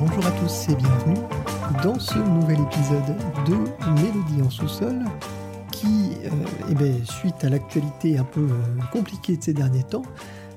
Bonjour 0.00 0.26
à 0.26 0.30
tous 0.40 0.68
et 0.68 0.74
bienvenue 0.74 1.20
dans 1.82 1.98
ce 1.98 2.18
nouvel 2.18 2.58
épisode 2.60 3.16
de 3.46 3.54
Mélodie 4.00 4.42
en 4.44 4.50
sous-sol 4.50 5.04
qui, 5.70 6.16
euh, 6.24 6.30
eh 6.70 6.74
ben, 6.74 7.04
suite 7.04 7.44
à 7.44 7.48
l'actualité 7.48 8.18
un 8.18 8.24
peu 8.24 8.40
euh, 8.40 8.82
compliquée 8.92 9.36
de 9.36 9.42
ces 9.42 9.54
derniers 9.54 9.84
temps, 9.84 10.02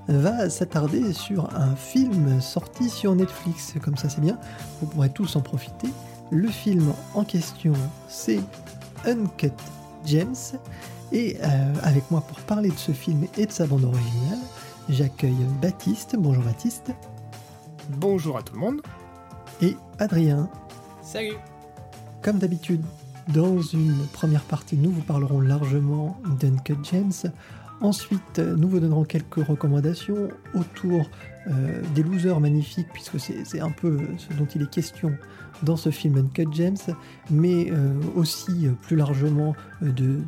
va 0.07 0.49
s'attarder 0.49 1.13
sur 1.13 1.54
un 1.55 1.75
film 1.75 2.41
sorti 2.41 2.89
sur 2.89 3.15
Netflix. 3.15 3.73
Comme 3.81 3.97
ça 3.97 4.09
c'est 4.09 4.21
bien, 4.21 4.38
vous 4.81 4.88
pourrez 4.88 5.09
tous 5.09 5.35
en 5.35 5.41
profiter. 5.41 5.89
Le 6.31 6.48
film 6.48 6.94
en 7.13 7.23
question 7.23 7.73
c'est 8.08 8.39
Uncut 9.05 9.52
Gems 10.05 10.58
et 11.11 11.38
euh, 11.44 11.73
avec 11.84 12.09
moi 12.09 12.22
pour 12.22 12.39
parler 12.41 12.70
de 12.70 12.77
ce 12.77 12.91
film 12.91 13.25
et 13.38 13.45
de 13.45 13.52
sa 13.52 13.67
bande 13.67 13.84
originale, 13.84 14.39
j'accueille 14.89 15.45
Baptiste. 15.61 16.16
Bonjour 16.17 16.44
Baptiste. 16.44 16.91
Bonjour 17.89 18.38
à 18.38 18.44
tout 18.44 18.53
le 18.53 18.59
monde. 18.59 18.81
Et 19.61 19.75
Adrien. 19.99 20.49
Salut 21.02 21.36
Comme 22.22 22.39
d'habitude, 22.39 22.83
dans 23.27 23.61
une 23.61 24.05
première 24.13 24.44
partie, 24.44 24.77
nous 24.77 24.91
vous 24.91 25.02
parlerons 25.02 25.41
largement 25.41 26.17
d'Uncut 26.39 26.77
Gems. 26.83 27.31
Ensuite, 27.81 28.38
nous 28.38 28.70
vous 28.70 28.80
donnerons 28.80 29.05
quelques 29.05 29.44
recommandations 29.44 30.30
autour 30.53 31.09
euh, 31.48 31.81
des 31.95 32.03
losers 32.03 32.39
magnifiques, 32.39 32.89
puisque 32.94 33.20
c'est 33.20 33.59
un 33.59 33.72
peu 33.72 33.98
ce 34.17 34.31
dont 34.38 34.45
il 34.45 34.62
est 34.62 34.70
question 34.70 35.12
dans 35.63 35.77
ce 35.77 35.89
film 35.89 36.17
Uncut 36.17 36.47
Gems, 36.51 36.95
mais 37.29 37.72
euh, 37.72 37.94
aussi 38.16 38.67
euh, 38.67 38.72
plus 38.81 38.95
largement 38.95 39.55
de, 39.81 40.19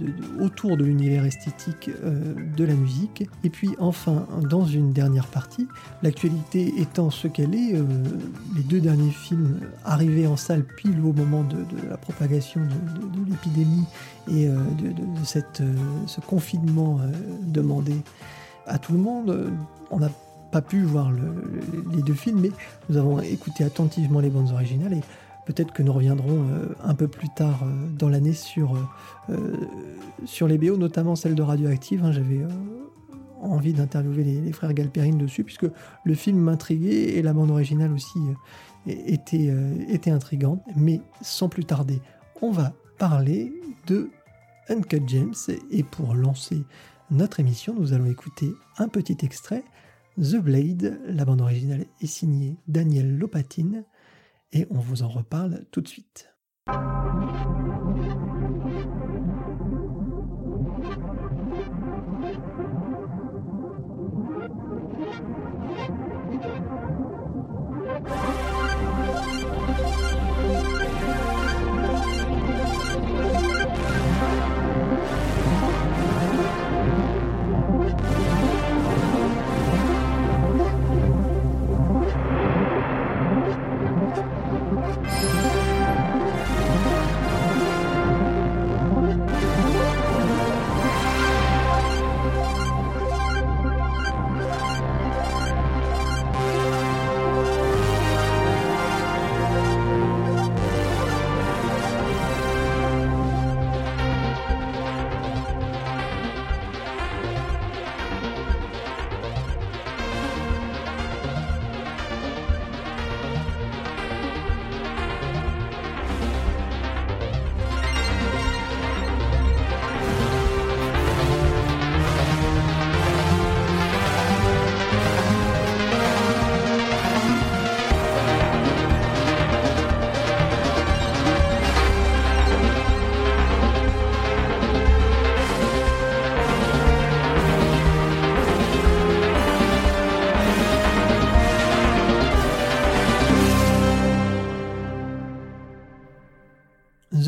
autour 0.41 0.77
de 0.77 0.83
l'univers 0.83 1.25
esthétique 1.25 1.91
de 2.57 2.63
la 2.63 2.73
musique. 2.73 3.29
Et 3.43 3.49
puis 3.49 3.69
enfin, 3.77 4.25
dans 4.49 4.65
une 4.65 4.93
dernière 4.93 5.27
partie, 5.27 5.67
l'actualité 6.01 6.73
étant 6.79 7.11
ce 7.11 7.27
qu'elle 7.27 7.53
est, 7.53 7.73
les 8.55 8.63
deux 8.63 8.79
derniers 8.79 9.11
films 9.11 9.59
arrivés 9.85 10.25
en 10.25 10.37
salle 10.37 10.63
pile 10.63 10.99
au 11.01 11.13
moment 11.13 11.43
de, 11.43 11.57
la 11.87 11.97
propagation 11.97 12.61
de, 12.61 13.29
l'épidémie 13.29 13.85
et 14.27 14.47
de, 14.47 15.23
cette, 15.23 15.61
ce 16.07 16.19
confinement 16.21 16.99
demandé 17.43 17.93
à 18.65 18.79
tout 18.79 18.93
le 18.93 18.99
monde, 18.99 19.51
on 19.91 20.01
a 20.01 20.09
pas 20.53 20.61
pu 20.61 20.83
voir 20.83 21.11
le, 21.11 21.19
le, 21.19 21.95
les 21.95 22.03
deux 22.03 22.13
films, 22.13 22.39
mais 22.41 22.51
nous 22.87 22.97
avons 22.97 23.19
écouté 23.19 23.63
attentivement 23.63 24.19
les 24.19 24.29
bandes 24.29 24.51
originales 24.51 24.93
et 24.93 25.01
peut-être 25.45 25.73
que 25.73 25.83
nous 25.83 25.93
reviendrons 25.93 26.47
euh, 26.49 26.75
un 26.83 26.95
peu 26.95 27.07
plus 27.07 27.29
tard 27.29 27.63
euh, 27.63 27.87
dans 27.97 28.09
l'année 28.09 28.33
sur, 28.33 28.75
euh, 29.29 30.47
les 30.47 30.57
BO, 30.57 30.77
notamment 30.77 31.15
celle 31.15 31.35
de 31.35 31.41
Radioactive. 31.41 32.03
Hein, 32.03 32.11
J'avais 32.11 32.41
envie 33.41 33.73
d'interviewer 33.73 34.23
les, 34.23 34.41
les, 34.41 34.51
frères 34.53 34.73
Galperine 34.73 35.17
dessus, 35.17 35.43
puisque 35.43 35.67
le 36.03 36.13
film 36.13 36.37
m'intriguait 36.37 37.15
et 37.15 37.21
la 37.21 37.33
bande 37.33 37.51
originale 37.51 37.91
aussi 37.91 38.19
était, 38.87 39.53
était 39.89 40.11
intrigante. 40.11 40.61
Mais 40.77 41.01
sans 41.21 41.49
plus 41.49 41.65
tarder, 41.65 42.01
on 42.41 42.51
va 42.51 42.73
parler 42.97 43.53
de 43.87 44.09
Uncut 44.69 45.03
James 45.07 45.33
et 45.71 45.83
pour 45.83 46.15
lancer 46.15 46.63
notre 47.11 47.41
émission, 47.41 47.75
nous 47.77 47.91
allons 47.91 48.09
écouter 48.09 48.53
un 48.77 48.87
petit 48.87 49.17
extrait 49.23 49.63
The 50.17 50.37
Blade, 50.37 50.99
la 51.07 51.25
bande 51.25 51.41
originale 51.41 51.85
est 52.01 52.07
signée 52.07 52.55
Daniel 52.67 53.17
Lopatine 53.17 53.83
et 54.53 54.67
on 54.69 54.79
vous 54.79 55.03
en 55.03 55.09
reparle 55.09 55.65
tout 55.71 55.81
de 55.81 55.87
suite. 55.87 56.29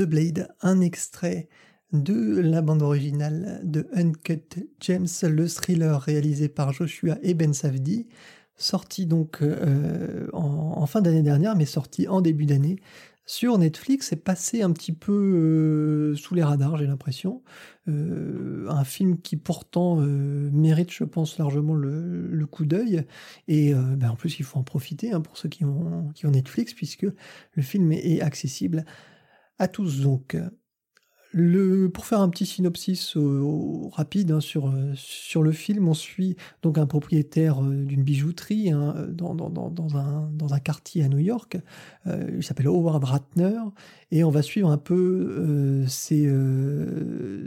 Blade, 0.05 0.49
un 0.61 0.81
extrait 0.81 1.49
de 1.93 2.39
la 2.39 2.61
bande 2.61 2.81
originale 2.81 3.61
de 3.63 3.87
Uncut 3.93 4.67
Gems, 4.79 5.07
le 5.23 5.47
thriller 5.47 6.01
réalisé 6.01 6.49
par 6.49 6.73
Joshua 6.73 7.17
et 7.21 7.33
Ben 7.33 7.53
Safdie, 7.53 8.07
sorti 8.57 9.05
donc 9.05 9.41
euh, 9.41 10.27
en, 10.33 10.85
fin 10.85 11.01
d'année 11.01 11.21
dernière, 11.21 11.55
mais 11.55 11.65
sorti 11.65 12.07
en 12.07 12.21
début 12.21 12.45
d'année 12.45 12.77
sur 13.27 13.57
Netflix 13.57 14.13
et 14.13 14.17
passé 14.17 14.61
un 14.61 14.71
petit 14.71 14.91
peu 14.91 15.11
euh, 15.11 16.15
sous 16.15 16.35
les 16.35 16.43
radars, 16.43 16.77
j'ai 16.77 16.85
l'impression. 16.85 17.41
Euh, 17.87 18.67
un 18.69 18.83
film 18.83 19.19
qui 19.19 19.35
pourtant 19.35 19.95
mérite, 19.95 20.91
je 20.91 21.03
pense, 21.05 21.39
largement 21.39 21.73
le, 21.73 22.27
le 22.27 22.45
coup 22.45 22.65
d'œil. 22.65 23.03
Et 23.47 23.73
ben 23.73 24.11
en 24.11 24.15
plus, 24.15 24.39
il 24.39 24.45
faut 24.45 24.59
en 24.59 24.63
profiter 24.63 25.11
hein, 25.11 25.21
pour 25.21 25.37
ceux 25.37 25.49
qui 25.49 25.65
ont, 25.65 26.11
qui 26.13 26.27
ont 26.27 26.31
Netflix, 26.31 26.75
puisque 26.75 27.07
le 27.53 27.63
film 27.63 27.91
est, 27.91 28.05
est 28.05 28.21
accessible 28.21 28.85
à 29.59 29.67
tous 29.67 30.01
donc. 30.01 30.37
Le, 31.37 31.89
pour 31.89 32.05
faire 32.05 32.21
un 32.21 32.29
petit 32.29 32.45
synopsis 32.45 33.17
euh, 33.17 33.43
rapide 33.91 34.31
hein, 34.31 34.39
sur, 34.39 34.69
euh, 34.69 34.93
sur 34.95 35.43
le 35.43 35.51
film, 35.51 35.89
on 35.89 35.93
suit 35.93 36.37
donc 36.61 36.77
un 36.77 36.85
propriétaire 36.85 37.61
euh, 37.61 37.83
d'une 37.83 38.03
bijouterie 38.03 38.71
hein, 38.71 38.95
dans, 39.09 39.35
un, 39.97 40.59
quartier 40.59 41.03
à 41.03 41.09
New 41.09 41.19
York. 41.19 41.57
Il 42.05 42.41
s'appelle 42.41 42.67
Howard 42.67 43.03
Ratner 43.03 43.59
et 44.11 44.23
on 44.23 44.29
va 44.29 44.41
suivre 44.41 44.69
un 44.69 44.77
peu 44.77 45.83
ses, 45.87 46.33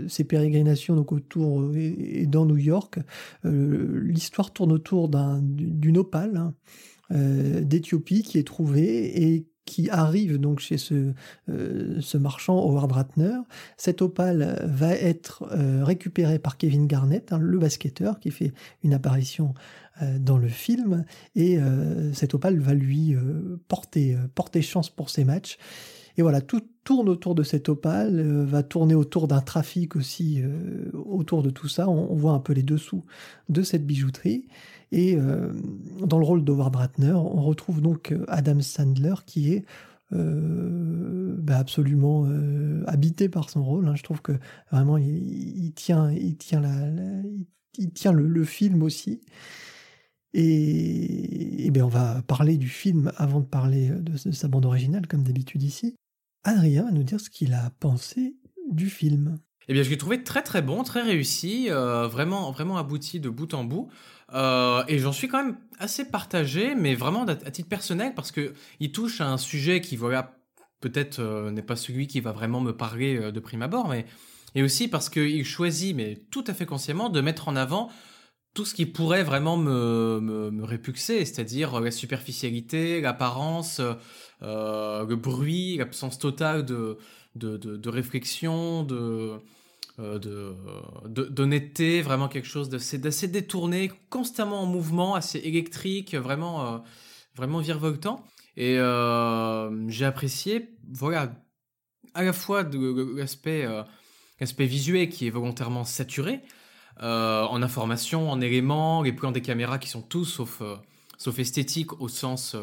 ses, 0.09 0.25
pérégrinations 0.25 0.95
donc 0.95 1.11
autour 1.11 1.75
et, 1.75 2.27
dans 2.27 2.45
New 2.45 2.59
York. 2.59 2.99
L'histoire 3.45 4.53
tourne 4.53 4.73
autour 4.73 5.09
d'une 5.09 5.97
un, 5.97 6.01
opale 6.01 6.37
hein, 6.37 6.55
d'Éthiopie 7.63 8.23
qui 8.23 8.39
est 8.39 8.47
trouvée 8.47 9.23
et 9.25 9.48
qui 9.69 9.91
arrive 9.91 10.39
donc 10.39 10.61
chez 10.61 10.79
ce, 10.79 11.13
euh, 11.51 12.01
marchand 12.15 12.59
Howard 12.59 12.91
Ratner. 12.91 13.37
Cette 13.77 14.01
opale 14.01 14.65
va 14.67 14.95
être 14.95 15.45
euh, 15.53 15.85
récupérée 15.85 16.39
par 16.39 16.57
Kevin 16.57 16.87
Garnett, 16.87 17.33
hein, 17.33 17.39
le 17.39 17.59
basketteur 17.59 18.19
qui 18.19 18.31
fait 18.31 18.55
une 18.83 18.95
apparition 18.95 19.53
euh, 20.03 20.19
dans 20.19 20.39
le 20.39 20.49
film, 20.49 21.05
et 21.35 21.59
euh, 21.59 22.13
cette 22.13 22.35
opale 22.35 22.61
va 22.61 22.73
lui 22.73 23.15
euh, 23.15 23.59
porter, 23.67 24.17
chance 24.63 24.91
pour 24.91 25.11
ses 25.11 25.25
matchs. 25.25 25.59
Et 26.17 26.23
voilà, 26.23 26.41
tout 26.41 26.63
tourne 26.85 27.09
autour 27.09 27.35
de 27.35 27.43
cette 27.43 27.69
opale, 27.69 28.21
va 28.45 28.63
tourner 28.63 28.95
autour 28.95 29.29
d'un 29.29 29.41
trafic 29.41 29.95
aussi, 29.95 30.43
autour 30.93 31.45
de 31.45 31.51
tout 31.51 31.69
ça. 31.69 31.89
On, 31.89 32.17
voit 32.17 32.33
un 32.33 32.41
peu 32.41 32.53
les 32.53 32.65
dessous 32.65 33.05
de 33.49 33.63
cette 33.63 33.87
bijouterie. 33.87 34.49
Et 34.91 35.17
euh, 35.17 35.53
dans 36.05 36.19
le 36.19 36.25
rôle 36.25 36.45
d'Howard 36.45 36.75
Ratner, 36.75 37.13
on 37.13 37.43
retrouve 37.43 37.81
donc 37.81 38.15
Adam 38.29 38.61
Sandler 38.61 39.15
qui 39.27 39.53
est 39.53 39.65
bah, 40.11 41.59
absolument 41.59 42.27
habité 42.87 43.29
par 43.29 43.51
son 43.51 43.63
rôle. 43.63 43.89
Hein. 43.89 43.95
Je 43.95 44.03
trouve 44.03 44.23
que 44.23 44.33
vraiment 44.73 44.97
il, 44.97 45.73
tient, 45.75 46.11
il 46.11 46.37
tient, 46.39 46.61
la, 46.61 46.71
il, 47.77 47.93
tient 47.93 48.13
le, 48.13 48.45
film 48.45 48.83
aussi. 48.83 49.21
Et, 50.33 51.67
et 51.67 51.71
bien 51.71 51.85
on 51.85 51.89
va 51.89 52.23
parler 52.23 52.57
du 52.57 52.69
film 52.69 53.13
avant 53.17 53.41
de 53.41 53.47
parler 53.47 53.91
de, 53.91 54.17
sa 54.17 54.49
bande 54.49 54.65
originale, 54.65 55.07
comme 55.07 55.25
d'habitude 55.25 55.63
ici. 55.63 55.95
Adrien 56.45 56.85
va 56.85 56.91
nous 56.91 57.03
dire 57.03 57.21
ce 57.21 57.29
qu'il 57.29 57.53
a 57.53 57.71
pensé 57.79 58.37
du 58.71 58.89
film. 58.89 59.39
Eh 59.69 59.75
bien, 59.75 59.83
je 59.83 59.91
l'ai 59.91 59.99
trouvé 59.99 60.23
très 60.23 60.43
très 60.43 60.63
bon, 60.63 60.83
très 60.83 61.03
réussi, 61.03 61.67
euh, 61.69 62.09
vraiment 62.09 62.51
vraiment 62.53 62.79
abouti 62.79 63.21
de 63.21 63.29
bout 63.29 63.53
en 63.53 63.65
bout. 63.65 63.89
Euh, 64.35 64.85
et 64.89 64.99
j'en 64.99 65.13
suis 65.13 65.29
quand 65.29 65.43
même 65.43 65.57
assez 65.79 66.05
partagé, 66.11 66.75
mais 66.75 66.95
vraiment 66.95 67.25
à, 67.25 67.35
titre 67.37 67.69
personnel, 67.69 68.15
parce 68.15 68.31
que 68.33 68.53
il 68.81 68.93
touche 68.93 69.21
à 69.21 69.29
un 69.31 69.39
sujet 69.39 69.81
qui, 69.81 69.97
voilà, 69.97 70.39
peut-être 70.81 71.19
euh, 71.21 71.51
n'est 71.51 71.63
pas 71.63 71.77
celui 71.77 72.07
qui 72.07 72.21
va 72.21 72.33
vraiment 72.33 72.61
me 72.61 72.77
parler 72.77 73.33
de 73.33 73.41
prime 73.41 73.63
abord, 73.63 73.89
mais 73.89 74.07
et 74.55 74.63
aussi 74.63 74.89
parce 74.89 75.09
qu'il 75.11 75.45
choisit, 75.45 75.95
mais 75.95 76.27
tout 76.31 76.45
à 76.47 76.55
fait 76.55 76.67
consciemment, 76.67 77.11
de 77.11 77.21
mettre 77.21 77.49
en 77.49 77.57
avant 77.57 77.91
tout 78.55 78.65
ce 78.65 78.75
qui 78.75 78.87
pourrait 78.87 79.23
vraiment 79.23 79.57
me, 79.57 80.21
me, 80.21 80.65
répuxer, 80.65 81.25
c'est-à-dire 81.25 81.81
la 81.81 81.91
superficialité, 81.91 83.01
l'apparence, 83.01 83.81
le 84.41 85.15
bruit, 85.15 85.77
l'absence 85.77 86.19
totale 86.19 86.65
de, 86.65 86.99
de 87.37 87.89
réflexion, 87.89 88.83
de, 88.83 89.41
euh, 90.01 90.55
d'honnêteté, 91.09 92.03
vraiment 92.03 92.29
quelque 92.29 92.47
chose 92.47 92.69
d'assez 92.69 93.27
détourné, 93.27 93.91
constamment 94.11 94.63
en 94.63 94.67
mouvement, 94.67 95.17
assez 95.17 95.39
électrique, 95.39 96.15
vraiment, 96.15 96.75
euh, 96.75 96.79
vraiment 97.35 97.59
virevoltant. 97.59 98.25
Et 98.57 98.79
euh, 98.79 99.89
j'ai 99.89 100.05
apprécié, 100.05 100.77
voilà, 100.89 101.33
à 102.15 102.23
la 102.23 102.33
fois 102.33 102.63
l'aspect 103.17 104.67
visuel 104.67 105.09
qui 105.09 105.27
est 105.27 105.31
volontairement 105.31 105.85
saturé, 105.85 106.43
en 107.01 107.63
information, 107.63 108.31
en 108.31 108.41
éléments, 108.41 109.03
les 109.03 109.13
plans 109.13 109.33
des 109.33 109.43
caméras 109.43 109.79
qui 109.79 109.89
sont 109.89 110.03
tous 110.03 110.25
sauf, 110.25 110.63
sauf 111.17 111.39
esthétiques 111.39 112.01
au 112.01 112.09
sens 112.09 112.57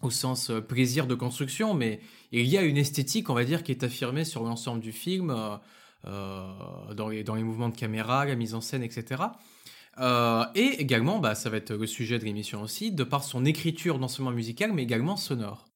au 0.00 0.10
sens 0.10 0.52
plaisir 0.68 1.06
de 1.06 1.14
construction, 1.14 1.74
mais 1.74 2.00
il 2.30 2.46
y 2.46 2.56
a 2.56 2.62
une 2.62 2.76
esthétique, 2.76 3.30
on 3.30 3.34
va 3.34 3.44
dire, 3.44 3.62
qui 3.62 3.72
est 3.72 3.82
affirmée 3.82 4.24
sur 4.24 4.44
l'ensemble 4.44 4.80
du 4.80 4.92
film. 4.92 5.34
Euh, 6.06 6.94
dans, 6.94 7.08
les, 7.08 7.42
mouvements 7.42 7.68
de 7.68 7.76
caméra, 7.76 8.24
la 8.24 8.36
mise 8.36 8.54
en 8.54 8.60
scène, 8.60 8.82
etc. 8.82 9.22
Euh, 9.98 10.44
et 10.54 10.80
également, 10.80 11.18
bah, 11.18 11.34
ça 11.34 11.50
va 11.50 11.56
être 11.56 11.74
le 11.74 11.86
sujet 11.86 12.18
de 12.18 12.24
l'émission 12.24 12.62
aussi, 12.62 12.92
de 12.92 13.02
par 13.02 13.24
son 13.24 13.44
écriture 13.44 13.98
non 13.98 14.08
seulement 14.08 14.30
musicale, 14.30 14.72
mais 14.72 14.84
également 14.84 15.16
sonore. 15.16 15.66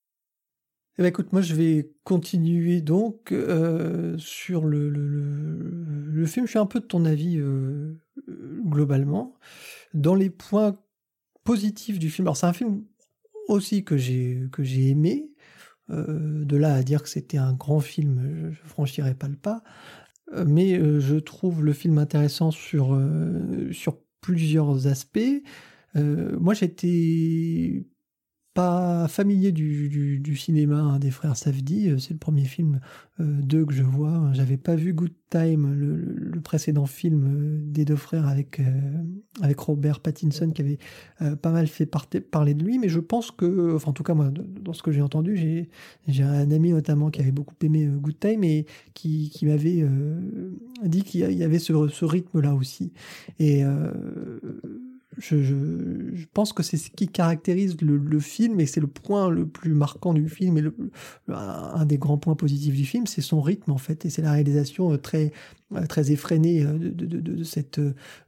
Eh 0.99 1.03
ben 1.03 1.09
écoute, 1.09 1.33
moi 1.33 1.41
je 1.41 1.55
vais 1.55 1.91
continuer 2.05 2.83
donc 2.83 3.33
euh, 3.33 4.17
sur 4.19 4.67
le, 4.67 6.25
film. 6.27 6.47
Je 6.47 6.51
suis 6.51 6.59
un 6.59 6.67
peu 6.67 6.81
de 6.81 6.85
ton 6.85 7.05
avis 7.05 7.41
globalement. 8.29 9.35
Dans 9.95 10.15
les 10.15 10.31
points 10.31 10.79
positifs 11.45 11.99
du 11.99 12.11
film, 12.11 12.27
alors 12.27 12.37
c'est 12.37 12.47
un 12.47 12.53
film 12.53 12.85
aussi 13.49 13.85
que 13.85 13.97
j'ai 13.97 14.49
que 14.53 14.63
j'ai 14.63 14.91
aimé. 14.91 15.31
de 15.89 16.57
là 16.57 16.75
à 16.75 16.83
dire 16.83 17.03
que 17.03 17.09
c'était 17.09 17.39
un 17.39 17.55
grand 17.55 17.81
film, 17.81 18.51
je, 18.51 18.51
je 18.51 18.69
franchirais 18.69 19.15
pas 19.15 19.29
le 19.29 19.37
pas 19.37 19.63
mais 20.47 20.79
euh, 20.79 21.01
je 21.01 21.17
trouve 21.17 21.65
le 21.65 21.73
film 21.73 21.99
intéressant 21.99 22.51
sur, 22.51 22.95
euh, 22.95 23.73
sur 23.73 23.99
plusieurs 24.21 24.87
aspects. 24.87 25.21
Euh, 25.97 26.39
moi, 26.39 26.55
j'étais 26.55 27.85
pas 28.55 29.09
familier 29.09 29.51
du, 29.51 29.89
du, 30.21 30.37
cinéma 30.37 30.79
hein, 30.79 30.99
des 30.99 31.11
frères 31.11 31.37
Safdie. 31.37 31.91
Euh, 31.91 31.99
c'est 31.99 32.13
le 32.13 32.19
premier 32.19 32.45
film 32.45 32.81
euh, 33.21 33.25
d'eux 33.25 33.65
que 33.65 33.73
je 33.73 33.83
vois. 33.83 34.31
J'avais 34.33 34.59
pas 34.59 34.75
vu 34.75 34.93
Good 34.93 35.15
Time, 35.31 35.73
le, 35.73 36.41
précédent 36.41 36.87
film 36.87 37.25
euh, 37.25 37.59
des 37.73 37.85
deux 37.85 37.97
frères 37.97 38.27
avec, 38.27 38.61
avec 39.41 39.59
Robert 39.59 40.01
Pattinson 40.01 40.51
qui 40.51 40.61
avait 40.61 40.79
pas 41.41 41.51
mal 41.51 41.67
fait 41.67 41.87
parler 41.87 42.55
de 42.55 42.65
lui. 42.65 42.79
Mais 42.79 42.89
je 42.89 43.01
pense 43.01 43.31
que, 43.31 43.75
enfin 43.75 43.91
en 43.91 43.95
tout 43.95 44.03
cas 44.03 44.15
moi, 44.15 44.31
dans 44.31 44.73
ce 44.73 44.83
que 44.83 44.93
j'ai 44.93 45.03
entendu, 45.03 45.37
j'ai, 45.37 45.71
j'ai 46.09 46.25
un 46.25 46.51
ami 46.51 46.73
notamment 46.73 47.11
qui 47.11 47.21
avait 47.21 47.33
beaucoup 47.33 47.55
aimé 47.63 47.87
Good 47.87 48.19
Time 48.19 48.45
et 48.45 48.67
qui, 48.93 49.31
qui 49.31 49.47
m'avait 49.47 49.87
dit 50.85 51.03
qu'il 51.03 51.21
y 51.21 51.45
avait 51.45 51.59
ce, 51.59 51.89
ce 51.89 52.05
rythme-là 52.05 52.55
aussi. 52.55 52.93
Et 53.39 53.63
je, 55.19 55.43
je, 55.43 56.27
pense 56.33 56.53
que 56.53 56.63
c'est 56.63 56.77
ce 56.77 56.91
qui 56.91 57.09
caractérise 57.09 57.77
le, 57.81 58.21
film 58.21 58.61
et 58.61 58.67
c'est 58.67 58.81
le 58.81 58.87
point 58.87 59.29
le 59.29 59.47
plus 59.47 59.75
marquant 59.75 60.15
du 60.15 60.29
film 60.29 60.59
et 60.59 60.63
le, 60.63 60.75
un 61.29 61.85
des 61.85 61.99
grands 61.99 62.19
points 62.19 62.35
positifs 62.35 62.75
du 62.75 62.85
film, 62.85 63.07
c'est 63.07 63.21
son 63.21 63.41
rythme 63.41 63.73
en 63.73 63.79
fait 63.79 64.05
et 64.07 64.11
c'est 64.11 64.23
la 64.23 64.33
réalisation 64.33 64.93
euh, 64.93 64.97
très 64.97 65.33
très 65.89 66.13
effrénée 66.13 66.65
euh, 66.65 66.79
de, 66.79 67.43
cette 67.45 67.81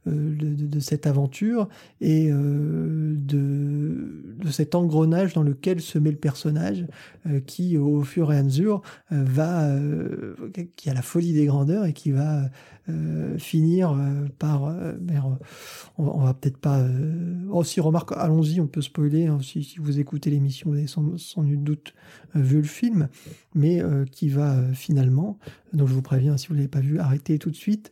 de, 0.05 0.79
cette 0.79 1.07
aventure 1.07 1.67
et 2.01 2.29
de, 2.29 3.15
de 3.23 4.51
cet 4.51 4.75
engrenage 4.75 5.33
dans 5.33 5.43
lequel 5.43 5.81
se 5.81 5.97
met 5.97 6.11
le 6.11 6.17
personnage 6.17 6.85
qui 7.45 7.77
au 7.77 8.03
fur 8.03 8.31
et 8.31 8.37
à 8.37 8.43
mesure 8.43 8.81
va 9.09 9.69
qui 10.75 10.89
a 10.89 10.93
la 10.93 11.01
folie 11.01 11.33
des 11.33 11.45
grandeurs 11.45 11.85
et 11.85 11.93
qui 11.93 12.11
va 12.11 12.49
euh, 12.87 13.39
finir 13.39 13.93
euh, 13.93 14.27
par. 14.37 14.65
Euh, 14.65 14.93
on, 15.97 16.19
va 16.19 16.35
peut-être 16.35 16.57
pas. 16.57 16.85
aussi, 17.49 17.81
remarque, 17.81 18.11
allons-y, 18.11 18.61
on 18.61 18.67
peut 18.67 18.83
spoiler. 18.83 19.25
Hein, 19.25 19.39
si, 19.41 19.63
si, 19.63 19.79
vous 19.79 19.99
écoutez 19.99 20.29
l'émission, 20.29 20.69
vous 20.69 20.77
avez 20.77 20.85
sans, 20.85 21.17
sans, 21.17 21.41
nul 21.41 21.63
doute 21.63 21.95
vu 22.35 22.57
le 22.57 22.67
film, 22.67 23.09
mais 23.55 23.81
qui 24.11 24.29
va 24.29 24.57
finalement. 24.73 25.39
Donc, 25.73 25.87
je 25.87 25.93
vous 25.93 26.01
préviens, 26.01 26.37
si 26.37 26.47
vous 26.47 26.53
l'avez 26.53 26.67
pas 26.67 26.81
vu, 26.81 26.99
arrêtez 26.99 27.39
tout 27.39 27.49
de 27.49 27.55
suite. 27.55 27.91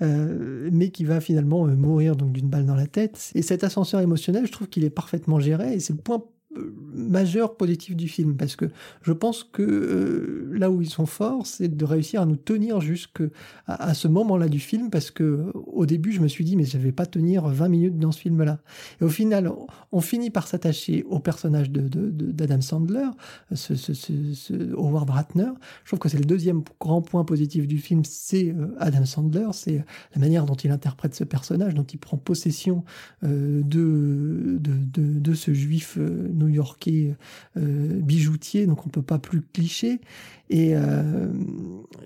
mais 0.00 0.90
qui 0.90 1.04
va 1.04 1.20
finalement 1.20 1.66
mourir 1.66 2.16
donc 2.16 2.32
d'une 2.32 2.48
balle 2.48 2.66
dans 2.66 2.74
la 2.74 2.86
tête. 2.86 3.30
Et 3.34 3.42
cet 3.42 3.64
ascenseur 3.64 4.00
émotionnel, 4.00 4.46
je 4.46 4.52
trouve 4.52 4.68
qu'il 4.68 4.84
est 4.84 4.90
parfaitement 4.90 5.40
géré, 5.40 5.74
et 5.74 5.80
c'est 5.80 5.92
le 5.92 5.98
point 5.98 6.24
majeur 6.52 7.56
positif 7.56 7.94
du 7.94 8.08
film 8.08 8.36
parce 8.36 8.56
que 8.56 8.66
je 9.02 9.12
pense 9.12 9.44
que 9.44 9.62
euh, 9.62 10.50
là 10.58 10.70
où 10.70 10.82
ils 10.82 10.90
sont 10.90 11.06
forts 11.06 11.46
c'est 11.46 11.68
de 11.68 11.84
réussir 11.84 12.22
à 12.22 12.26
nous 12.26 12.36
tenir 12.36 12.80
jusque 12.80 13.22
à, 13.66 13.94
ce 13.94 14.08
moment-là 14.08 14.48
du 14.48 14.58
film 14.58 14.90
parce 14.90 15.12
que 15.12 15.52
au 15.54 15.86
début 15.86 16.10
je 16.12 16.20
me 16.20 16.26
suis 16.26 16.44
dit 16.44 16.56
mais 16.56 16.64
je 16.64 16.76
vais 16.76 16.90
pas 16.90 17.06
tenir 17.06 17.46
20 17.46 17.68
minutes 17.68 17.98
dans 17.98 18.10
ce 18.10 18.20
film-là. 18.20 18.58
Et 19.00 19.04
au 19.04 19.08
final 19.08 19.52
on, 19.92 20.00
finit 20.00 20.30
par 20.30 20.48
s'attacher 20.48 21.04
au 21.04 21.20
personnage 21.20 21.70
de, 21.70 21.88
d'Adam 21.88 22.60
Sandler 22.60 23.06
ce, 23.52 23.76
ce, 23.76 24.74
Howard 24.74 25.10
Ratner. 25.10 25.50
Je 25.84 25.90
trouve 25.90 26.00
que 26.00 26.08
c'est 26.08 26.18
le 26.18 26.24
deuxième 26.24 26.62
grand 26.80 27.02
point 27.02 27.24
positif 27.24 27.68
du 27.68 27.78
film 27.78 28.02
c'est 28.04 28.48
euh, 28.48 28.74
Adam 28.78 29.04
Sandler 29.04 29.48
c'est 29.52 29.84
la 30.14 30.20
manière 30.20 30.46
dont 30.46 30.54
il 30.54 30.72
interprète 30.72 31.14
ce 31.14 31.22
personnage 31.22 31.74
dont 31.74 31.84
il 31.84 31.98
prend 31.98 32.16
possession 32.16 32.84
euh, 33.22 33.62
de, 33.62 34.58
de, 34.58 35.20
de, 35.20 35.34
ce 35.34 35.54
juif 35.54 35.98
new-yorkais 36.40 37.14
euh, 37.56 38.00
bijoutier, 38.00 38.66
donc 38.66 38.86
on 38.86 38.88
peut 38.88 39.02
pas 39.02 39.18
plus 39.18 39.42
cliché. 39.42 40.00
Et, 40.48 40.72
euh, 40.74 41.28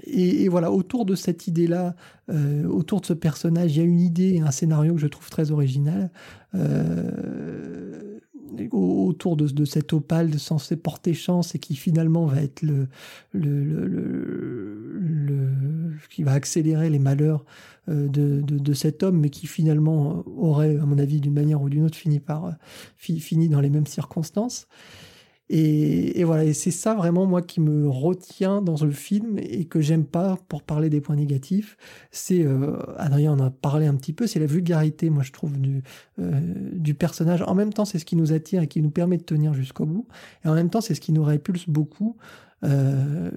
et, 0.07 0.49
voilà, 0.49 0.71
autour 0.71 1.07
de 1.07 1.14
cette 1.14 1.47
idée-là, 1.47 1.97
euh, 2.31 2.64
autour 2.67 3.00
de 3.00 3.07
ce 3.07 3.14
personnage, 3.14 3.76
il 3.76 3.79
y 3.79 3.83
a 3.83 3.85
une 3.85 4.00
idée, 4.00 4.41
un 4.41 4.50
scénario 4.50 4.95
que 4.95 5.00
je 5.00 5.07
trouve 5.07 5.31
très 5.31 5.50
original. 5.50 6.11
autour 8.71 9.37
de, 9.37 9.49
de 9.49 9.64
cet 9.64 9.93
opale 9.93 10.38
censé 10.38 10.76
porter 10.76 11.14
chance 11.14 11.55
et 11.57 11.59
qui 11.59 11.75
finalement 11.75 12.26
va 12.26 12.41
être 12.43 12.62
le 12.62 12.87
qui 16.11 16.23
va 16.23 16.33
accélérer 16.33 16.91
les 16.91 16.99
malheurs 17.00 17.45
de, 17.88 18.07
de, 18.09 18.59
de, 18.59 18.73
cet 18.73 19.03
homme, 19.03 19.21
mais 19.21 19.31
qui 19.31 19.47
finalement 19.47 20.25
aurait, 20.26 20.76
à 20.79 20.87
mon 20.87 20.99
avis, 20.99 21.21
d'une 21.21 21.35
manière 21.35 21.61
ou 21.62 21.69
d'une 21.69 21.85
autre, 21.85 21.97
fini 21.97 22.21
par 22.21 22.55
fini 22.97 23.49
dans 23.49 23.61
les 23.61 23.71
mêmes 23.71 23.87
circonstances. 23.87 24.67
Et, 25.50 26.25
voilà, 26.25 26.45
et 26.45 26.55
c'est 26.55 26.71
ça 26.71 26.95
vraiment 26.95 27.26
moi 27.26 27.43
qui 27.43 27.61
me 27.61 27.87
retient 27.87 28.62
dans 28.62 28.83
le 28.83 28.93
film 28.93 29.38
et 29.38 29.67
que 29.67 29.81
j'aime 29.81 30.07
pas 30.07 30.38
pour 30.49 30.62
parler 30.62 30.88
des 30.88 31.03
points 31.03 31.17
négatifs. 31.17 31.76
C'est 32.11 32.43
euh, 32.43 32.79
Adrien 32.97 33.33
en 33.33 33.41
a 33.41 33.50
parlé 33.50 33.87
un 33.87 33.95
petit 33.95 34.14
peu, 34.14 34.26
c'est 34.26 34.41
la 34.41 34.47
vulgarité, 34.47 35.11
moi 35.11 35.23
je 35.23 35.33
trouve 35.33 35.61
du 35.61 35.83
euh, 36.19 36.41
du 36.73 36.95
personnage. 36.95 37.43
En 37.43 37.55
même 37.55 37.75
temps, 37.75 37.85
c'est 37.85 37.99
ce 37.99 38.07
qui 38.07 38.17
nous 38.17 38.33
attire 38.33 38.62
et 38.62 38.69
qui 38.69 38.81
nous 38.81 38.91
permet 38.91 39.19
de 39.19 39.23
tenir 39.23 39.53
jusqu'au 39.53 39.85
bout. 39.85 40.09
Et 40.45 40.49
en 40.49 40.55
même 40.55 40.71
temps, 40.71 40.81
c'est 40.81 40.95
ce 40.95 41.00
qui 41.00 41.12
nous 41.12 41.25
répulse 41.25 41.69
beaucoup. 41.69 42.17
Euh, 42.64 43.30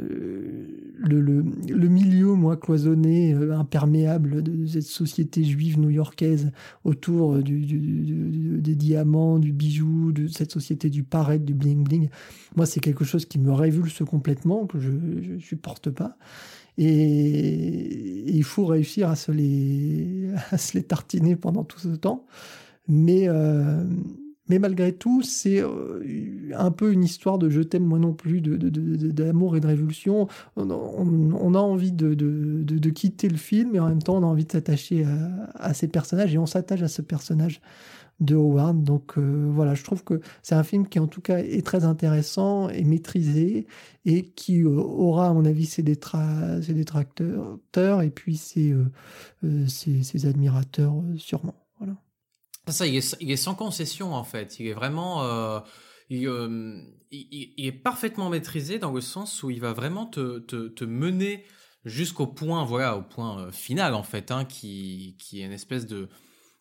le, 0.99 1.87
milieu, 1.87 2.33
moi, 2.33 2.57
cloisonné, 2.57 3.33
euh, 3.33 3.57
imperméable 3.57 4.41
de 4.41 4.65
cette 4.65 4.83
société 4.83 5.43
juive 5.43 5.79
new-yorkaise 5.79 6.51
autour 6.83 7.37
du, 7.37 8.59
des 8.61 8.75
diamants, 8.75 9.39
du 9.39 9.53
bijou, 9.53 10.11
de 10.11 10.27
cette 10.27 10.51
société 10.51 10.89
du 10.89 11.03
paraître, 11.03 11.45
du 11.45 11.53
bling-bling, 11.53 12.09
moi, 12.55 12.65
c'est 12.65 12.79
quelque 12.79 13.05
chose 13.05 13.25
qui 13.25 13.39
me 13.39 13.51
révulse 13.51 14.03
complètement, 14.03 14.65
que 14.65 14.79
je 14.79 14.89
ne 14.89 15.39
supporte 15.39 15.89
pas. 15.89 16.17
Et, 16.77 18.35
il 18.35 18.43
faut 18.43 18.65
réussir 18.65 19.09
à 19.09 19.15
se, 19.15 19.31
les, 19.31 20.29
à 20.51 20.57
se 20.57 20.77
les 20.77 20.83
tartiner 20.83 21.35
pendant 21.35 21.63
tout 21.63 21.79
ce 21.79 21.89
temps. 21.89 22.25
Mais, 22.87 23.27
euh, 23.27 23.83
mais 24.49 24.59
malgré 24.59 24.93
tout, 24.93 25.21
c'est 25.21 25.63
un 26.53 26.71
peu 26.71 26.93
une 26.93 27.03
histoire 27.03 27.37
de 27.37 27.49
je 27.49 27.61
t'aime 27.61 27.83
moi 27.83 27.99
non 27.99 28.13
plus, 28.13 28.41
d'amour 28.41 29.57
et 29.57 29.59
de 29.59 29.67
révolution. 29.67 30.27
On, 30.55 31.53
a 31.53 31.59
envie 31.59 31.91
de, 31.91 32.89
quitter 32.89 33.29
le 33.29 33.37
film, 33.37 33.75
et 33.75 33.79
en 33.79 33.89
même 33.89 34.01
temps, 34.01 34.17
on 34.17 34.23
a 34.23 34.27
envie 34.27 34.45
de 34.45 34.51
s'attacher 34.51 35.05
à, 35.55 35.73
ces 35.73 35.87
personnages, 35.87 36.33
et 36.33 36.37
on 36.37 36.45
s'attache 36.45 36.81
à 36.81 36.87
ce 36.87 37.01
personnage 37.01 37.61
de 38.19 38.35
Howard. 38.35 38.83
Donc 38.83 39.17
voilà, 39.17 39.75
je 39.75 39.83
trouve 39.83 40.03
que 40.03 40.21
c'est 40.41 40.55
un 40.55 40.63
film 40.63 40.87
qui 40.87 40.99
en 40.99 41.07
tout 41.07 41.21
cas 41.21 41.39
est 41.39 41.65
très 41.65 41.85
intéressant 41.85 42.69
et 42.69 42.83
maîtrisé 42.83 43.67
et 44.05 44.23
qui 44.23 44.63
aura 44.63 45.29
à 45.29 45.33
mon 45.33 45.45
avis 45.45 45.65
ses, 45.65 45.83
détracteurs 45.83 48.01
et 48.01 48.09
puis 48.09 48.37
ses, 48.37 48.73
ses 49.67 50.25
admirateurs 50.25 50.93
sûrement. 51.17 51.55
Ça, 52.67 52.85
il 52.85 52.97
est, 52.97 53.35
sans 53.35 53.55
concession 53.55 54.13
en 54.13 54.23
fait. 54.23 54.59
Il 54.59 54.67
est 54.67 54.73
vraiment, 54.73 55.23
euh, 55.23 55.59
euh, 56.11 56.81
il, 57.11 57.65
est 57.65 57.71
parfaitement 57.71 58.29
maîtrisé 58.29 58.77
dans 58.79 58.91
le 58.91 59.01
sens 59.01 59.41
où 59.43 59.49
il 59.49 59.61
va 59.61 59.73
vraiment 59.73 60.05
te, 60.05 60.83
mener 60.83 61.45
jusqu'au 61.85 62.27
point, 62.27 62.65
voilà, 62.65 62.97
au 62.97 63.01
point 63.01 63.39
euh, 63.39 63.51
final 63.51 63.93
en 63.93 64.03
fait, 64.03 64.31
hein, 64.31 64.43
qui, 64.45 65.15
est 65.33 65.39
une 65.39 65.53
espèce 65.53 65.85
de 65.87 66.09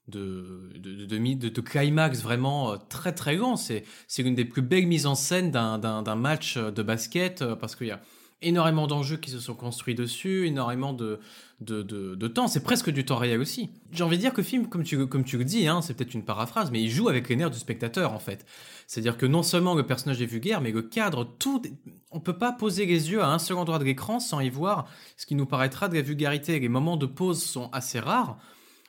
de, 0.07 0.71
de, 0.77 1.49
de, 1.49 1.61
climax 1.61 2.23
vraiment 2.23 2.79
très 2.79 3.13
très 3.13 3.37
grand. 3.37 3.57
C'est, 3.57 3.83
c'est 4.07 4.23
une 4.23 4.37
des 4.37 4.45
plus 4.45 4.63
belles 4.63 4.87
mises 4.87 5.07
en 5.07 5.17
scène 5.17 5.51
d'un, 5.51 5.79
d'un, 5.79 6.15
match 6.15 6.59
de 6.59 6.83
basket 6.85 7.45
parce 7.57 7.75
qu'il 7.75 7.89
y 7.89 7.91
a 7.91 8.01
énormément 8.41 8.87
d'enjeux 8.87 9.17
qui 9.17 9.33
se 9.33 9.41
sont 9.41 9.57
construits 9.57 9.97
dessus, 9.97 10.47
énormément 10.47 10.93
de, 10.93 11.19
de, 11.61 11.83
de, 11.83 12.29
temps. 12.29 12.49
C'est 12.49 12.63
presque 12.63 12.91
du 12.91 13.05
temps 13.05 13.17
réel 13.17 13.41
aussi. 13.41 13.71
J'ai 13.91 14.05
envie 14.05 14.17
de 14.17 14.21
dire 14.21 14.33
que 14.33 14.39
le 14.39 14.47
film, 14.47 14.69
comme 14.69 14.83
tu, 14.83 15.07
comme 15.07 15.25
tu 15.25 15.39
le 15.39 15.45
dis, 15.45 15.67
hein, 15.67 15.81
c'est 15.81 15.95
peut-être 15.95 16.15
une 16.15 16.25
paraphrase, 16.25 16.71
mais 16.71 16.83
il 16.83 16.91
joue 16.91 17.09
avec 17.09 17.29
les 17.29 17.37
nerfs 17.37 17.51
du 17.51 17.59
spectateur 17.59 18.13
en 18.13 18.19
fait. 18.19 18.45
C'est-à-dire 18.87 19.17
que 19.17 19.27
non 19.27 19.43
seulement 19.43 19.75
le 19.75 19.87
personnage 19.87 20.21
est 20.21 20.27
vulgaire, 20.27 20.61
mais 20.61 20.71
le 20.71 20.83
cadre, 20.83 21.25
tout. 21.39 21.63
On 22.11 22.21
peut 22.21 22.37
pas 22.37 22.53
poser 22.53 22.87
les 22.87 23.11
yeux 23.11 23.23
à 23.23 23.29
un 23.29 23.39
seul 23.39 23.57
endroit 23.57 23.79
de 23.79 23.85
l'écran 23.85 24.21
sans 24.21 24.41
y 24.41 24.51
voir 24.51 24.89
ce 25.17 25.27
qui 25.27 25.35
nous 25.35 25.47
paraîtra 25.47 25.89
de 25.89 25.95
la 25.95 26.03
vulgarité. 26.03 26.59
Les 26.61 26.69
moments 26.69 26.97
de 26.97 27.07
pause 27.07 27.43
sont 27.43 27.71
assez 27.73 28.01
rares. 28.01 28.39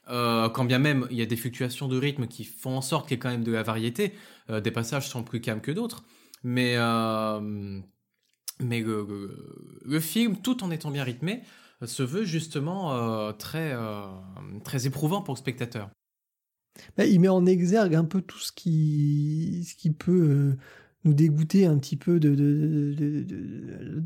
Euh, 0.10 0.48
quand 0.50 0.64
bien 0.64 0.80
même 0.80 1.06
il 1.10 1.18
y 1.18 1.22
a 1.22 1.26
des 1.26 1.36
fluctuations 1.36 1.90
de 1.90 1.98
rythme 1.98 2.28
qui 2.28 2.46
font 2.46 2.78
en 2.78 2.82
sorte 2.82 3.08
qu'il 3.08 3.16
y 3.16 3.18
ait 3.18 3.20
quand 3.20 3.30
même 3.30 3.44
de 3.44 3.52
la 3.52 3.64
variété, 3.64 4.14
euh, 4.50 4.62
des 4.62 4.72
passages 4.72 5.10
sont 5.10 5.24
plus 5.24 5.42
calmes 5.42 5.62
que 5.62 5.72
d'autres. 5.72 6.04
Mais 6.44 6.76
euh, 6.78 7.82
mais 8.60 8.82
le, 8.82 10.00
film, 10.00 10.38
tout 10.42 10.64
en 10.64 10.72
étant 10.72 10.90
bien 10.90 11.04
rythmé, 11.04 11.42
se 11.86 12.04
veut 12.04 12.24
justement 12.24 12.94
euh, 12.94 13.32
très, 13.34 13.72
euh, 13.74 14.08
très 14.64 14.88
éprouvant 14.88 15.22
pour 15.22 15.36
le 15.36 15.40
spectateur. 15.40 15.90
Bah, 16.96 17.06
il 17.06 17.20
met 17.20 17.28
en 17.28 17.46
exergue 17.46 17.96
un 17.96 18.06
peu 18.06 18.22
tout 18.22 18.40
ce 18.40 18.52
qui, 18.52 19.66
ce 19.68 19.76
qui 19.76 19.92
peut 19.92 20.12
euh, 20.12 20.58
nous 21.04 21.14
dégoûter 21.14 21.66
un 21.66 21.78
petit 21.78 21.98
peu 21.98 22.20
de, 22.20 22.34
de, 22.36 24.04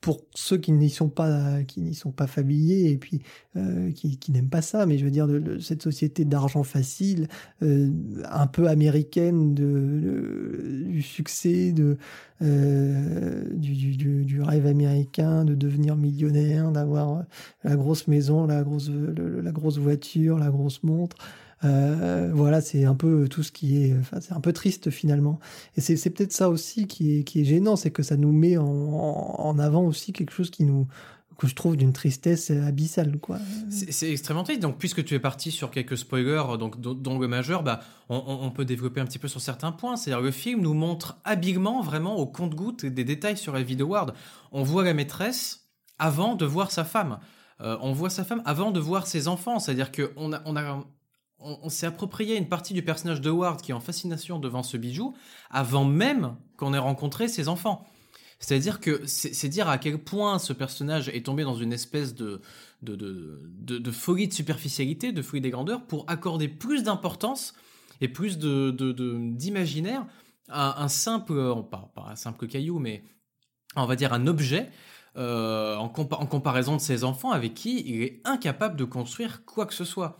pour 0.00 0.22
ceux 0.34 0.56
qui 0.56 0.72
n'y 0.72 0.88
sont 0.88 1.08
pas 1.08 1.62
qui 1.64 1.80
n'y 1.80 1.94
sont 1.94 2.12
pas 2.12 2.26
familiers 2.26 2.90
et 2.90 2.96
puis 2.96 3.20
euh, 3.56 3.92
qui, 3.92 4.18
qui 4.18 4.32
n'aiment 4.32 4.48
pas 4.48 4.62
ça 4.62 4.86
mais 4.86 4.96
je 4.96 5.04
veux 5.04 5.10
dire 5.10 5.26
de, 5.26 5.58
cette 5.58 5.82
société 5.82 6.24
d'argent 6.24 6.62
facile 6.62 7.28
euh, 7.62 7.90
un 8.30 8.46
peu 8.46 8.68
américaine 8.68 9.54
de, 9.54 10.84
du 10.86 11.02
succès 11.02 11.72
de 11.72 11.98
euh, 12.42 13.44
du, 13.52 13.74
du, 13.74 14.24
du, 14.24 14.40
rêve 14.40 14.66
américain 14.66 15.44
de 15.44 15.54
devenir 15.54 15.96
millionnaire 15.96 16.70
d'avoir 16.70 17.24
la 17.64 17.76
grosse 17.76 18.08
maison 18.08 18.46
la 18.46 18.62
grosse 18.62 18.90
la 18.90 19.52
grosse 19.52 19.78
voiture 19.78 20.38
la 20.38 20.48
grosse 20.48 20.82
montre 20.82 21.16
euh, 21.64 22.30
voilà, 22.32 22.60
c'est 22.60 22.84
un 22.84 22.94
peu 22.94 23.28
tout 23.28 23.42
ce 23.42 23.52
qui 23.52 23.84
est. 23.84 23.94
C'est 24.20 24.32
un 24.32 24.40
peu 24.40 24.52
triste 24.52 24.90
finalement. 24.90 25.38
Et 25.76 25.80
c'est 25.80 26.10
peut-être 26.10 26.32
ça 26.32 26.48
aussi 26.48 26.86
qui 26.86 27.18
est, 27.18 27.24
qui 27.24 27.40
est 27.40 27.44
gênant, 27.44 27.76
c'est 27.76 27.90
que 27.90 28.02
ça 28.02 28.16
nous 28.16 28.32
met 28.32 28.56
en, 28.56 28.64
en, 28.64 29.58
avant 29.58 29.84
aussi 29.84 30.12
quelque 30.12 30.32
chose 30.32 30.50
qui 30.50 30.64
nous 30.64 30.86
que 31.40 31.46
je 31.46 31.54
trouve 31.54 31.74
d'une 31.74 31.94
tristesse 31.94 32.50
abyssale. 32.50 33.18
C'est 33.70 34.10
extrêmement 34.10 34.44
triste. 34.44 34.60
Donc, 34.60 34.76
puisque 34.76 35.02
tu 35.02 35.14
es 35.14 35.18
parti 35.18 35.50
sur 35.50 35.70
quelques 35.70 35.96
spoilers, 35.96 36.58
donc, 36.58 36.78
dont 36.78 37.18
le 37.18 37.28
majeur, 37.28 37.62
bah, 37.62 37.80
on, 38.10 38.50
peut 38.50 38.66
développer 38.66 39.00
un 39.00 39.06
petit 39.06 39.18
peu 39.18 39.26
sur 39.26 39.40
certains 39.40 39.72
points. 39.72 39.96
C'est-à-dire 39.96 40.22
le 40.22 40.32
film 40.32 40.60
nous 40.60 40.74
montre 40.74 41.18
habilement, 41.24 41.80
vraiment 41.80 42.16
au 42.16 42.26
compte-goutte, 42.26 42.84
des 42.84 43.04
détails 43.04 43.38
sur 43.38 43.54
la 43.54 43.62
vie 43.62 43.74
de 43.74 43.84
Ward. 43.84 44.12
On 44.52 44.62
voit 44.62 44.84
la 44.84 44.92
maîtresse 44.92 45.70
avant 45.98 46.34
de 46.34 46.44
voir 46.44 46.70
sa 46.70 46.84
femme. 46.84 47.18
Euh, 47.62 47.78
on 47.80 47.92
voit 47.92 48.10
sa 48.10 48.22
femme 48.24 48.42
avant 48.44 48.70
de 48.70 48.80
voir 48.80 49.06
ses 49.06 49.26
enfants. 49.26 49.58
C'est-à-dire 49.58 49.92
qu'on 49.92 50.32
on 50.44 50.56
a 50.56 50.84
on, 51.40 51.68
s'est 51.68 51.86
approprié 51.86 52.36
une 52.36 52.48
partie 52.48 52.74
du 52.74 52.82
personnage 52.82 53.20
de 53.20 53.30
Ward 53.30 53.60
qui 53.60 53.70
est 53.70 53.74
en 53.74 53.80
fascination 53.80 54.38
devant 54.38 54.62
ce 54.62 54.76
bijou 54.76 55.14
avant 55.50 55.84
même 55.84 56.36
qu'on 56.56 56.74
ait 56.74 56.78
rencontré 56.78 57.28
ses 57.28 57.48
enfants. 57.48 57.86
C'est-à-dire 58.38 58.80
que 58.80 59.02
c'est 59.06 59.48
dire 59.48 59.68
à 59.68 59.76
quel 59.76 59.98
point 59.98 60.38
ce 60.38 60.54
personnage 60.54 61.10
est 61.10 61.26
tombé 61.26 61.44
dans 61.44 61.54
une 61.54 61.74
espèce 61.74 62.14
de, 62.14 62.40
de, 62.82 63.90
folie 63.90 64.28
de 64.28 64.32
superficialité, 64.32 65.12
de 65.12 65.20
folie 65.20 65.42
des 65.42 65.50
grandeurs, 65.50 65.84
pour 65.86 66.04
accorder 66.08 66.48
plus 66.48 66.82
d'importance 66.82 67.54
et 68.00 68.08
plus 68.08 68.38
d'imaginaire 68.38 70.06
à 70.48 70.82
un 70.82 70.88
simple, 70.88 71.34
pas, 71.70 71.92
un 72.08 72.16
simple 72.16 72.46
caillou, 72.46 72.78
mais 72.78 73.04
on 73.76 73.84
va 73.84 73.94
dire 73.94 74.14
un 74.14 74.26
objet 74.26 74.70
euh, 75.16 75.76
en, 75.76 75.92
en, 75.92 76.26
comparaison 76.26 76.76
de 76.76 76.80
ses 76.80 77.04
enfants 77.04 77.32
avec 77.32 77.52
qui 77.52 77.82
il 77.86 78.02
est 78.02 78.20
incapable 78.24 78.76
de 78.76 78.84
construire 78.84 79.44
quoi 79.44 79.66
que 79.66 79.74
ce 79.74 79.84
soit. 79.84 80.18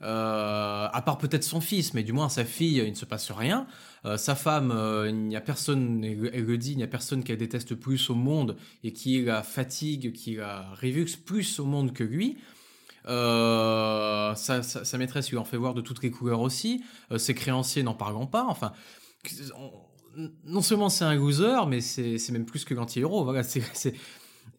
Euh, 0.00 0.88
à 0.92 1.02
part 1.02 1.18
peut-être 1.18 1.42
son 1.42 1.60
fils, 1.60 1.92
mais 1.92 2.04
du 2.04 2.12
moins 2.12 2.28
sa 2.28 2.44
fille, 2.44 2.76
il 2.78 2.90
ne 2.90 2.96
se 2.96 3.04
passe 3.04 3.30
rien. 3.32 3.66
Euh, 4.04 4.16
sa 4.16 4.34
femme, 4.36 4.70
euh, 4.70 5.08
il 5.08 5.16
n'y 5.26 5.36
a 5.36 5.40
personne, 5.40 6.04
elle 6.04 6.44
le 6.44 6.58
dit, 6.58 6.72
il 6.72 6.76
n'y 6.76 6.84
a 6.84 6.88
personne 6.88 7.24
qu'elle 7.24 7.38
déteste 7.38 7.74
plus 7.74 8.08
au 8.10 8.14
monde 8.14 8.56
et 8.84 8.92
qui 8.92 9.22
la 9.22 9.42
fatigue, 9.42 10.12
qui 10.12 10.36
la 10.36 10.72
révux 10.74 11.06
plus 11.24 11.58
au 11.58 11.64
monde 11.64 11.92
que 11.92 12.04
lui. 12.04 12.38
Sa, 13.06 14.98
maîtresse 14.98 15.30
lui 15.30 15.38
en 15.38 15.44
fait 15.44 15.56
voir 15.56 15.74
de 15.74 15.80
toutes 15.80 16.02
les 16.02 16.10
couleurs 16.10 16.40
aussi. 16.40 16.84
ses 17.16 17.34
créanciers, 17.34 17.82
n'en 17.82 17.94
parlons 17.94 18.26
pas. 18.26 18.44
Enfin, 18.48 18.72
non 20.44 20.62
seulement 20.62 20.90
c'est 20.90 21.04
un 21.04 21.14
loser, 21.14 21.66
mais 21.66 21.80
c'est 21.80 22.30
même 22.30 22.44
plus 22.44 22.64
que 22.64 22.74
l'anti-héros. 22.74 23.24
Voilà, 23.24 23.42
c'est 23.42 23.94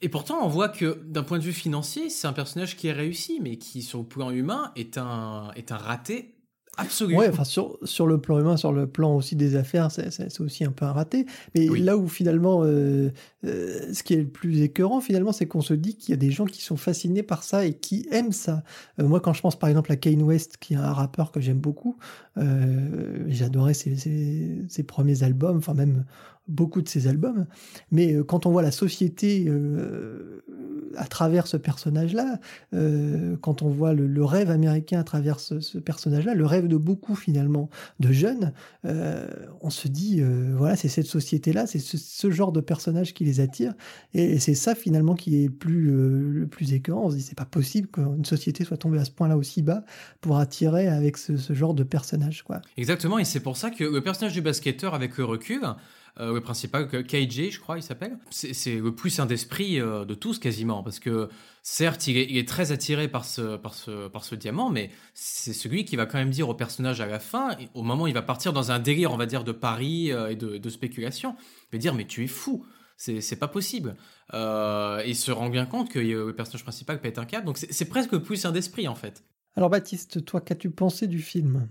et 0.01 0.09
pourtant, 0.09 0.43
on 0.43 0.47
voit 0.47 0.69
que 0.69 1.01
d'un 1.05 1.23
point 1.23 1.39
de 1.39 1.43
vue 1.43 1.53
financier, 1.53 2.09
c'est 2.09 2.27
un 2.27 2.33
personnage 2.33 2.77
qui 2.77 2.87
est 2.87 2.93
réussi, 2.93 3.39
mais 3.41 3.57
qui, 3.57 3.81
sur 3.81 3.99
le 3.99 4.05
plan 4.05 4.31
humain, 4.31 4.71
est 4.75 4.97
un, 4.97 5.51
est 5.55 5.71
un 5.71 5.77
raté 5.77 6.39
absolu. 6.79 7.15
Ouais, 7.15 7.29
enfin, 7.29 7.43
sur, 7.43 7.77
sur 7.83 8.07
le 8.07 8.19
plan 8.19 8.39
humain, 8.39 8.57
sur 8.57 8.71
le 8.71 8.87
plan 8.87 9.15
aussi 9.15 9.35
des 9.35 9.55
affaires, 9.55 9.91
c'est 9.91 10.39
aussi 10.39 10.63
un 10.63 10.71
peu 10.71 10.85
un 10.85 10.93
raté. 10.93 11.25
Mais 11.53 11.67
là 11.67 11.97
où 11.97 12.07
finalement, 12.07 12.61
euh, 12.63 13.11
euh, 13.45 13.93
ce 13.93 14.03
qui 14.03 14.13
est 14.13 14.17
le 14.17 14.27
plus 14.27 14.61
écœurant, 14.61 15.01
finalement, 15.01 15.31
c'est 15.31 15.47
qu'on 15.47 15.61
se 15.61 15.73
dit 15.73 15.95
qu'il 15.95 16.11
y 16.11 16.13
a 16.13 16.17
des 16.17 16.31
gens 16.31 16.45
qui 16.45 16.61
sont 16.61 16.77
fascinés 16.77 17.23
par 17.23 17.43
ça 17.43 17.65
et 17.65 17.73
qui 17.73 18.07
aiment 18.11 18.31
ça. 18.31 18.63
Euh, 18.99 19.07
moi, 19.07 19.19
quand 19.19 19.33
je 19.33 19.41
pense 19.41 19.57
par 19.57 19.69
exemple 19.69 19.91
à 19.91 19.95
Kane 19.95 20.21
West, 20.21 20.57
qui 20.59 20.73
est 20.73 20.77
un 20.77 20.93
rappeur 20.93 21.31
que 21.31 21.39
j'aime 21.39 21.59
beaucoup, 21.59 21.97
j'adorais 23.27 23.73
ses, 23.73 23.97
ses, 23.97 24.63
ses, 24.69 24.83
premiers 24.83 25.23
albums, 25.23 25.57
enfin 25.57 25.73
même 25.73 26.05
beaucoup 26.49 26.81
de 26.81 26.89
ses 26.89 27.07
albums, 27.07 27.45
mais 27.91 28.13
euh, 28.13 28.23
quand 28.23 28.45
on 28.45 28.51
voit 28.51 28.63
la 28.63 28.71
société 28.71 29.45
euh, 29.47 30.43
à 30.97 31.05
travers 31.05 31.47
ce 31.47 31.57
personnage-là, 31.57 32.39
euh, 32.73 33.37
quand 33.39 33.61
on 33.61 33.69
voit 33.69 33.93
le, 33.93 34.25
rêve 34.25 34.49
américain 34.49 34.99
à 34.99 35.03
travers 35.03 35.39
ce, 35.39 35.77
personnage-là, 35.77 36.33
le 36.33 36.45
rêve 36.45 36.67
de 36.67 36.75
beaucoup 36.75 37.15
finalement 37.15 37.69
de 37.99 38.11
jeunes, 38.11 38.53
on 38.83 39.69
se 39.69 39.87
dit 39.87 40.21
voilà 40.53 40.75
c'est 40.75 40.89
cette 40.89 41.05
société-là, 41.05 41.67
c'est 41.67 41.79
ce, 41.79 42.31
genre 42.31 42.51
de 42.51 42.59
personnage 42.59 43.13
qui 43.13 43.23
les 43.23 43.39
attire, 43.39 43.73
et, 44.13 44.39
c'est 44.39 44.55
ça 44.55 44.75
finalement 44.75 45.15
qui 45.15 45.43
est 45.43 45.49
plus 45.49 45.91
le 45.91 46.47
plus 46.47 46.73
écœurant. 46.73 47.05
On 47.05 47.11
se 47.11 47.15
dit 47.15 47.21
c'est 47.21 47.37
pas 47.37 47.45
possible 47.45 47.87
qu'une 47.87 48.25
société 48.25 48.65
soit 48.65 48.77
tombée 48.77 48.99
à 48.99 49.05
ce 49.05 49.11
point-là 49.11 49.37
aussi 49.37 49.61
bas 49.61 49.83
pour 50.21 50.37
attirer 50.37 50.87
avec 50.87 51.17
ce, 51.17 51.53
genre 51.53 51.73
de 51.73 51.83
personnage 51.83 52.43
quoi. 52.43 52.61
Exactement, 52.77 53.19
et 53.19 53.25
c'est 53.25 53.39
pour 53.39 53.57
ça 53.57 53.69
que 53.69 53.83
le 53.83 54.01
personnage 54.01 54.33
du 54.33 54.41
basketteur 54.41 54.93
avec 54.93 55.17
le 55.17 55.25
recul 55.25 55.61
le 56.19 56.41
principal, 56.41 56.87
KJ, 56.87 57.49
je 57.49 57.59
crois, 57.59 57.77
il 57.77 57.83
s'appelle. 57.83 58.17
C'est 58.29 58.75
le 58.75 58.93
plus 58.93 59.09
saint 59.09 59.25
d'esprit 59.25 59.79
euh, 59.79 60.05
de 60.05 60.13
tous 60.13 60.37
quasiment, 60.39 60.83
parce 60.83 60.99
que 60.99 61.29
certes, 61.63 62.07
il 62.07 62.17
est, 62.17 62.47
très 62.47 62.71
attiré 62.71 63.07
par 63.07 63.25
ce, 63.25 64.35
diamant, 64.35 64.69
mais 64.69 64.89
c'est 65.13 65.53
celui 65.53 65.85
qui 65.85 65.95
va 65.95 66.05
quand 66.05 66.17
même 66.17 66.29
dire 66.29 66.49
au 66.49 66.53
personnage 66.53 66.99
à 66.99 67.05
la 67.05 67.19
fin, 67.19 67.55
au 67.73 67.83
moment 67.83 68.03
où 68.03 68.07
il 68.07 68.13
va 68.13 68.21
partir 68.21 68.53
dans 68.53 68.71
un 68.71 68.79
délire, 68.79 69.11
on 69.11 69.17
va 69.17 69.25
dire, 69.25 69.43
de 69.43 69.51
paris 69.51 70.11
euh, 70.11 70.29
et 70.29 70.35
de, 70.35 70.69
spéculation, 70.69 71.35
il 71.71 71.77
va 71.77 71.79
dire 71.79 71.95
mais 71.95 72.05
tu 72.05 72.23
es 72.23 72.27
fou. 72.27 72.65
C'est 72.97 73.39
pas 73.39 73.47
possible. 73.47 73.95
il 74.33 75.15
se 75.15 75.31
rend 75.31 75.49
bien 75.49 75.65
compte 75.65 75.89
que 75.89 75.99
le 75.99 76.35
personnage 76.35 76.63
principal 76.63 76.99
pète 76.99 77.17
un 77.17 77.23
câble. 77.23 77.45
Donc 77.45 77.57
c'est 77.57 77.85
presque 77.85 78.17
plus 78.17 78.35
saint 78.35 78.51
d'esprit 78.51 78.89
en 78.89 78.95
fait. 78.95 79.23
Alors 79.55 79.69
Baptiste, 79.69 80.25
toi, 80.25 80.41
qu'as-tu 80.41 80.69
pensé 80.69 81.07
du 81.07 81.21
film? 81.21 81.69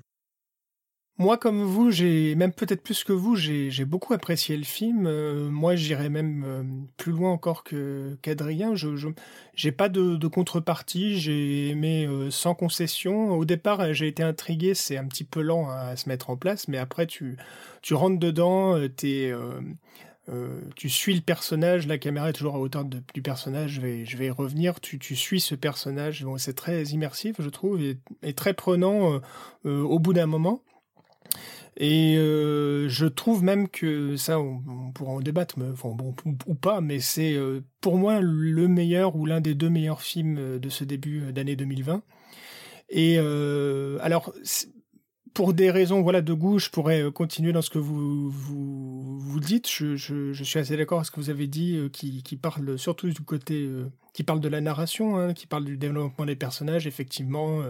Moi, 1.20 1.36
comme 1.36 1.64
vous, 1.64 1.90
j'ai 1.90 2.36
même 2.36 2.52
peut-être 2.52 2.80
plus 2.80 3.02
que 3.02 3.12
vous, 3.12 3.34
j'ai 3.34 3.84
beaucoup 3.84 4.14
apprécié 4.14 4.56
le 4.56 4.62
film. 4.62 5.08
Euh, 5.08 5.50
moi, 5.50 5.74
j'irais 5.74 6.10
même 6.10 6.44
euh, 6.46 6.62
plus 6.96 7.10
loin 7.10 7.32
encore 7.32 7.64
que 7.64 8.16
qu'Adrien. 8.22 8.76
Je 8.76 8.88
j'ai 9.52 9.72
pas 9.72 9.88
de, 9.88 10.28
contrepartie. 10.28 11.18
J'ai 11.18 11.70
aimé 11.70 12.06
euh, 12.06 12.30
sans 12.30 12.54
concession. 12.54 13.32
Au 13.32 13.44
départ, 13.44 13.92
j'ai 13.94 14.06
été 14.06 14.22
intrigué. 14.22 14.74
C'est 14.74 14.96
un 14.96 15.06
petit 15.06 15.24
peu 15.24 15.40
lent 15.40 15.68
à, 15.68 15.96
se 15.96 16.08
mettre 16.08 16.30
en 16.30 16.36
place, 16.36 16.68
mais 16.68 16.78
après, 16.78 17.08
tu 17.08 17.36
rentres 17.90 18.20
dedans. 18.20 18.78
Tu 20.76 20.88
suis 20.88 21.14
le 21.14 21.20
personnage, 21.20 21.88
la 21.88 21.98
caméra 21.98 22.30
est 22.30 22.34
toujours 22.34 22.54
à 22.54 22.60
hauteur 22.60 22.84
du 22.84 23.22
personnage, 23.22 23.72
je 23.72 23.80
vais, 23.80 24.26
y 24.26 24.30
revenir, 24.30 24.78
tu, 24.78 25.16
suis 25.16 25.40
ce 25.40 25.56
personnage, 25.56 26.24
c'est 26.36 26.54
très 26.54 26.84
immersif 26.84 27.36
je 27.40 27.48
trouve, 27.48 27.80
et 27.80 28.34
très 28.34 28.52
prenant 28.52 29.20
au 29.64 29.98
bout 29.98 30.12
d'un 30.12 30.26
moment. 30.26 30.62
Et 31.80 32.16
euh, 32.18 32.88
je 32.88 33.06
trouve 33.06 33.44
même 33.44 33.68
que 33.68 34.16
ça, 34.16 34.40
on, 34.40 34.90
pourra 34.92 35.12
en 35.12 35.20
débattre, 35.20 35.60
mais, 35.60 35.66
bon, 35.84 36.12
ou, 36.46 36.54
pas, 36.56 36.80
mais 36.80 36.98
c'est 36.98 37.34
euh, 37.34 37.60
pour 37.80 37.96
moi 37.96 38.18
le 38.20 38.66
meilleur 38.66 39.14
ou 39.14 39.26
l'un 39.26 39.40
des 39.40 39.54
deux 39.54 39.70
meilleurs 39.70 40.02
films 40.02 40.38
euh, 40.38 40.58
de 40.58 40.68
ce 40.70 40.82
début 40.82 41.32
d'année 41.32 41.54
2020. 41.54 42.02
Et 42.90 43.18
alors, 43.18 44.32
pour 45.34 45.52
des 45.52 45.70
raisons 45.70 46.00
voilà 46.02 46.22
de 46.22 46.32
goût, 46.32 46.58
je 46.58 46.70
pourrais 46.70 47.12
continuer 47.12 47.52
dans 47.52 47.62
ce 47.62 47.70
que 47.70 47.78
vous 47.78 48.28
vous, 48.30 49.40
dites. 49.40 49.68
Je, 49.68 50.32
suis 50.32 50.58
assez 50.58 50.76
d'accord 50.76 50.98
avec 50.98 51.06
ce 51.06 51.10
que 51.12 51.20
vous 51.20 51.30
avez 51.30 51.46
dit, 51.46 51.78
qui, 51.92 52.22
qui 52.22 52.36
parle 52.36 52.78
surtout 52.78 53.10
du 53.10 53.20
côté, 53.20 53.68
qui 54.14 54.24
parle 54.24 54.40
de 54.40 54.48
la 54.48 54.62
narration, 54.62 55.18
hein, 55.18 55.34
qui 55.34 55.46
parle 55.46 55.66
du 55.66 55.76
développement 55.76 56.24
des 56.24 56.34
personnages. 56.34 56.86
Effectivement, 56.86 57.62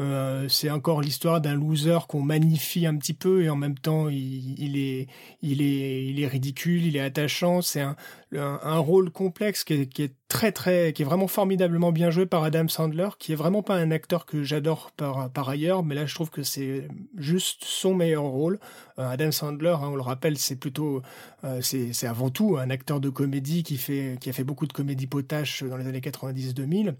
euh, 0.00 0.48
c'est 0.48 0.70
encore 0.70 1.00
l'histoire 1.00 1.40
d'un 1.40 1.54
loser 1.54 1.98
qu'on 2.08 2.20
magnifie 2.20 2.86
un 2.86 2.96
petit 2.96 3.14
peu 3.14 3.44
et 3.44 3.50
en 3.50 3.56
même 3.56 3.78
temps 3.78 4.08
il, 4.08 4.76
est, 4.76 5.06
il, 5.42 5.62
est, 5.62 6.06
il 6.06 6.20
est 6.20 6.26
ridicule, 6.26 6.84
il 6.84 6.96
est 6.96 7.00
attachant. 7.00 7.62
C'est 7.62 7.80
un, 7.80 8.78
rôle 8.78 9.10
complexe 9.10 9.62
qui 9.62 9.74
est, 9.74 10.14
très 10.26 10.50
très, 10.50 10.92
qui 10.92 11.02
est 11.02 11.04
vraiment 11.04 11.28
formidablement 11.28 11.92
bien 11.92 12.10
joué 12.10 12.26
par 12.26 12.42
Adam 12.42 12.66
Sandler, 12.66 13.10
qui 13.20 13.32
est 13.32 13.36
vraiment 13.36 13.62
pas 13.62 13.76
un 13.76 13.92
acteur 13.92 14.26
que 14.26 14.42
j'adore 14.42 14.90
par, 14.96 15.30
par 15.30 15.48
ailleurs, 15.48 15.84
mais 15.84 15.94
là 15.94 16.06
je 16.06 16.14
trouve 16.14 16.30
que 16.30 16.42
c'est 16.42 16.88
juste 17.16 17.62
son 17.64 17.94
meilleur 17.94 18.24
rôle. 18.24 18.58
Euh, 18.98 19.08
Adam 19.08 19.30
Sandler, 19.30 19.76
hein, 19.80 19.90
on 19.92 19.96
le 19.96 20.02
rappelle, 20.02 20.36
c'est 20.38 20.56
plutôt, 20.56 21.02
euh, 21.44 21.60
c'est 21.60 22.06
avant 22.06 22.30
tout 22.30 22.56
un 22.58 22.70
acteur 22.70 23.00
de 23.00 23.10
comédie 23.10 23.62
qui 23.62 23.76
fait, 23.76 24.18
qui 24.20 24.28
a 24.28 24.32
fait 24.32 24.44
beaucoup 24.44 24.66
de 24.66 24.72
comédie 24.72 25.06
potache 25.06 25.62
dans 25.62 25.76
les 25.76 25.86
années 25.86 26.00
90-2000 26.00 26.94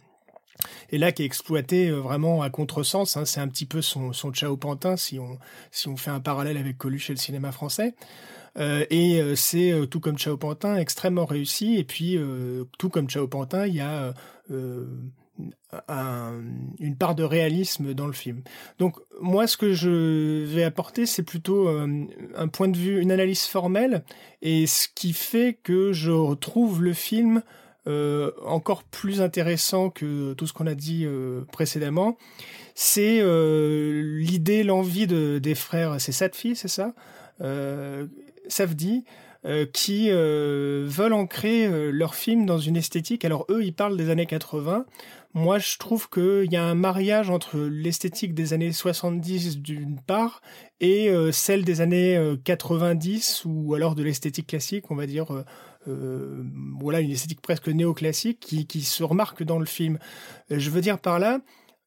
et 0.91 0.99
là 0.99 1.13
qui 1.13 1.23
est 1.23 1.27
exploité 1.27 1.89
euh, 1.89 1.97
vraiment 1.97 2.43
à 2.43 2.51
contresens, 2.51 3.17
hein, 3.17 3.25
c'est 3.25 3.41
un 3.41 3.49
petit 3.49 3.67
peu 3.67 3.83
son, 3.83 4.13
son 4.13 4.33
Chao 4.33 4.57
Pantin 4.57 4.97
si 4.97 5.19
on, 5.19 5.39
fait 5.97 6.11
un 6.11 6.21
parallèle 6.21 6.57
avec 6.57 6.79
Coluche 6.79 7.11
et 7.11 7.15
le 7.15 7.19
cinéma 7.19 7.53
français. 7.53 7.95
Euh, 8.57 8.87
et 8.91 9.21
euh, 9.21 9.35
c'est 9.35 9.73
tout 9.91 10.01
comme 10.01 10.17
Chao 10.17 10.37
Pantin 10.37 10.77
extrêmement 10.77 11.25
réussi. 11.25 11.77
Et 11.77 11.85
puis 11.85 12.19
tout 12.79 12.89
comme 12.89 13.09
Chao 13.09 13.27
Pantin, 13.27 13.67
il 13.67 13.75
y 13.75 13.81
a 13.81 14.15
un, 15.89 16.43
une 16.79 16.97
part 16.97 17.17
de 17.17 17.25
réalisme 17.25 17.93
dans 17.95 18.07
le 18.07 18.13
film. 18.13 18.43
Donc 18.79 18.97
moi, 19.21 19.47
ce 19.47 19.57
que 19.57 19.73
je 19.73 20.45
vais 20.45 20.63
apporter, 20.63 21.07
c'est 21.07 21.25
plutôt 21.25 21.69
un 21.69 22.49
point 22.49 22.69
de 22.69 22.77
vue, 22.77 23.01
une 23.01 23.11
analyse 23.11 23.45
formelle, 23.45 24.05
et 24.43 24.67
ce 24.67 24.87
qui 24.95 25.13
fait 25.13 25.59
que 25.61 25.93
je 25.93 26.13
retrouve 26.13 26.83
le 26.83 26.93
film 26.93 27.43
euh, 27.87 28.31
encore 28.47 28.83
plus 28.83 29.21
intéressant 29.21 29.91
que 29.91 30.33
tout 30.33 30.47
ce 30.47 30.55
qu'on 30.55 30.67
a 30.67 30.75
dit 30.75 31.05
euh, 31.05 31.43
précédemment, 31.53 32.17
c'est 32.75 33.21
euh, 33.21 34.19
l'idée, 34.19 34.65
l'envie 34.65 35.07
de, 35.07 35.39
des 35.39 35.55
frères, 35.55 36.01
c'est 36.01 36.35
filles, 36.35 36.57
c'est 36.57 36.69
ça 36.69 36.95
Savdi, 38.49 39.05
qui 39.73 40.11
veulent 40.11 41.13
ancrer 41.13 41.69
leur 41.93 42.15
film 42.15 42.47
dans 42.47 42.59
une 42.59 42.77
esthétique. 42.77 43.25
Alors 43.25 43.45
eux, 43.51 43.65
ils 43.65 43.75
parlent 43.75 43.97
des 43.97 44.11
années 44.11 44.27
80. 44.27 44.87
Moi, 45.35 45.59
je 45.59 45.79
trouve 45.79 46.09
qu'il 46.09 46.53
y 46.53 46.57
a 46.57 46.65
un 46.65 46.77
mariage 46.77 47.29
entre 47.29 47.59
l'esthétique 47.59 48.35
des 48.35 48.53
années 48.53 48.73
70 48.73 49.59
d'une 49.59 49.99
part 50.01 50.43
et 50.81 51.11
celle 51.33 51.65
des 51.65 51.81
années 51.81 52.37
90 52.45 53.43
ou 53.47 53.75
alors 53.75 53.95
de 53.95 54.03
l'esthétique 54.05 54.47
classique, 54.47 54.91
on 54.91 54.95
va 54.95 55.07
dire 55.07 55.33
euh, 55.33 55.45
voilà 55.87 57.01
une 57.01 57.11
esthétique 57.11 57.41
presque 57.41 57.69
néoclassique 57.69 58.41
qui, 58.41 58.67
qui 58.67 58.83
se 58.83 59.03
remarque 59.03 59.43
dans 59.43 59.59
le 59.59 59.67
film. 59.67 59.99
Euh, 60.51 60.59
je 60.59 60.71
veux 60.71 60.81
dire 60.81 60.99
par 60.99 61.19
là, 61.19 61.41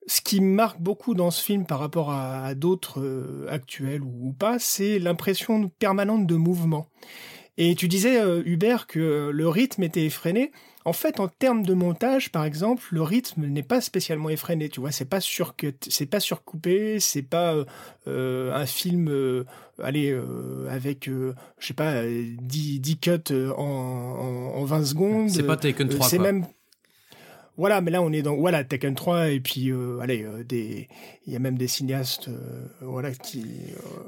ce 0.07 0.21
qui 0.21 0.39
marque 0.39 0.79
beaucoup 0.79 1.13
dans 1.13 1.31
ce 1.31 1.43
film 1.43 1.65
par 1.65 1.79
rapport 1.79 2.11
à, 2.11 2.55
d'autres 2.55 3.01
euh, 3.01 3.47
actuels 3.49 4.01
ou, 4.01 4.33
pas, 4.33 4.59
c'est 4.59 4.99
l'impression 4.99 5.69
permanente 5.79 6.25
de 6.25 6.35
mouvement. 6.35 6.87
Et 7.57 7.73
tu 7.73 7.87
disais, 7.87 8.21
Hubert, 8.45 8.85
que 8.85 9.31
le 9.33 9.49
rythme 9.49 9.81
était 9.81 10.05
effréné. 10.05 10.51
En 10.87 10.93
fait, 10.93 11.19
en 11.19 11.27
termes 11.27 11.65
de 11.65 11.73
montage, 11.73 12.31
par 12.31 12.45
exemple, 12.45 12.81
le 12.91 13.01
rythme 13.01 13.45
n'est 13.45 13.61
pas 13.61 13.81
spécialement 13.81 14.29
effréné. 14.29 14.69
Tu 14.69 14.79
vois, 14.79 14.93
c'est 14.93 15.03
pas 15.03 15.19
sur 15.19 15.53
c'est 15.89 16.05
pas 16.05 16.21
surcoupé, 16.21 17.01
c'est 17.01 17.23
pas 17.23 17.55
euh, 17.55 17.65
euh, 18.07 18.53
un 18.53 18.65
film, 18.65 19.09
euh, 19.09 19.43
allez, 19.83 20.17
avec, 20.69 21.09
je 21.09 21.33
sais 21.59 21.73
pas, 21.73 22.03
10, 22.05 22.79
10 22.79 22.99
cuts 22.99 23.11
en, 23.57 23.63
en, 23.63 24.59
en 24.61 24.63
20 24.63 24.85
secondes. 24.85 25.29
C'est 25.29 25.43
pas 25.43 25.57
Taken 25.57 25.89
3. 25.89 26.07
C'est 26.07 26.19
même 26.19 26.45
voilà, 27.57 27.81
mais 27.81 27.89
là 27.89 28.03
on 28.03 28.11
est 28.11 28.21
dans 28.21 28.35
voilà 28.35 28.63
Tekken 28.63 28.93
3 28.93 29.29
et 29.29 29.39
puis 29.39 29.71
euh, 29.71 29.99
allez 29.99 30.23
euh, 30.23 30.43
des 30.43 30.87
il 31.25 31.33
y 31.33 31.35
a 31.35 31.39
même 31.39 31.57
des 31.57 31.67
cinéastes 31.67 32.27
euh, 32.29 32.67
voilà 32.81 33.11
qui 33.11 33.43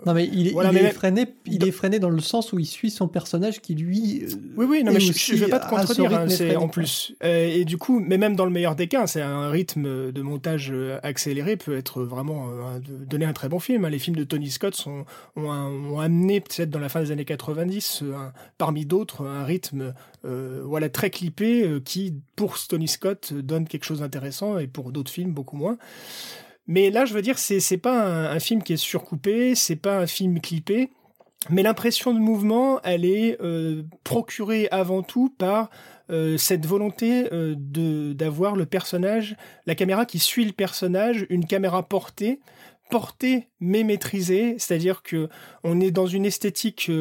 Non 0.06 0.14
mais 0.14 0.26
il, 0.26 0.48
il 0.48 0.78
est 0.78 0.92
freiné 0.92 1.26
il 1.48 1.68
est 1.68 1.72
freiné 1.72 1.98
dans 1.98 2.12
le 2.12 2.22
sens 2.22 2.54
où 2.54 2.60
il 2.60 2.68
suit 2.68 2.92
son 2.92 3.08
personnage 3.08 3.60
qui 3.60 3.74
lui 3.74 4.24
Oui 4.56 4.68
oui, 4.70 4.84
non 4.84 4.92
mais 4.94 5.00
je, 5.00 5.12
je, 5.12 5.36
vais 5.44 5.50
pas 5.50 5.60
te 5.60 5.68
contredire 5.68 6.14
hein, 6.14 6.30
c'est 6.30 6.56
en 6.56 6.68
plus 6.68 7.16
et 7.22 7.66
du 7.66 7.78
coup 7.78 8.00
mais 8.00 8.18
même 8.20 8.36
dans 8.36 8.46
le 8.46 8.52
meilleur 8.52 8.76
des 8.76 8.88
cas, 8.88 9.08
c'est 9.08 9.22
un 9.22 9.50
rythme 9.50 10.12
de 10.12 10.22
montage 10.22 10.72
accéléré 11.02 11.58
peut 11.58 11.76
être 11.76 12.04
vraiment 12.04 12.50
donner 12.88 13.26
un 13.26 13.34
très 13.34 13.50
bon 13.50 13.60
film. 13.60 13.86
Hein. 13.86 13.90
Les 13.90 14.00
films 14.00 14.16
de 14.16 14.24
Tony 14.24 14.50
Scott 14.50 14.76
sont 14.76 15.06
ont, 15.36 15.50
ont 15.50 16.00
amené 16.00 16.40
peut-être 16.40 16.70
dans 16.70 16.80
la 16.80 16.90
fin 16.90 17.02
des 17.02 17.12
années 17.12 17.26
90 17.26 18.04
parmi 18.58 18.86
d'autres 18.86 19.26
un 19.26 19.44
rythme 19.44 19.94
voilà 20.24 20.90
très 20.90 21.10
clippé 21.10 21.80
qui 21.84 22.14
pour 22.36 22.58
Tony 22.60 22.88
Scott 22.88 23.34
donne 23.42 23.68
quelque 23.68 23.86
chose 23.86 24.00
d'intéressant 24.00 24.58
et 24.58 24.68
pour 24.68 24.92
d'autres 24.92 25.12
films 25.12 25.32
beaucoup 25.32 25.58
moins. 25.58 25.78
Mais 26.70 26.92
là, 26.92 27.06
je 27.06 27.16
veux 27.16 27.24
dire, 27.24 27.40
c'est 27.40 27.60
c'est 27.60 27.80
pas 27.80 28.30
un, 28.32 28.40
film 28.40 28.62
qui 28.62 28.74
est 28.74 28.78
surcoupé, 28.78 29.56
c'est 29.56 29.76
pas 29.76 29.98
un 29.98 30.06
film 30.06 30.40
clippé, 30.40 30.92
mais 31.50 31.64
l'impression 31.64 32.14
de 32.14 32.20
mouvement, 32.20 32.80
elle 32.84 33.06
est 33.06 33.42
euh, 33.42 33.82
procurée 34.04 34.68
avant 34.70 35.02
tout 35.02 35.34
par 35.36 35.72
euh, 36.12 36.38
cette 36.38 36.68
volonté 36.68 37.34
euh, 37.34 37.56
de 37.58 38.14
d'avoir 38.14 38.56
le 38.56 38.68
personnage, 38.68 39.36
la 39.66 39.74
caméra 39.74 40.06
qui 40.06 40.20
suit 40.20 40.46
le 40.46 40.52
personnage, 40.52 41.26
une 41.32 41.48
caméra 41.48 41.82
portée, 41.82 42.40
portée 42.92 43.48
mais 43.60 43.84
maîtrisée, 43.84 44.54
c'est-à-dire 44.60 45.02
que 45.02 45.28
on 45.64 45.82
est 45.82 45.92
dans 45.92 46.06
une 46.06 46.26
esthétique 46.26 46.92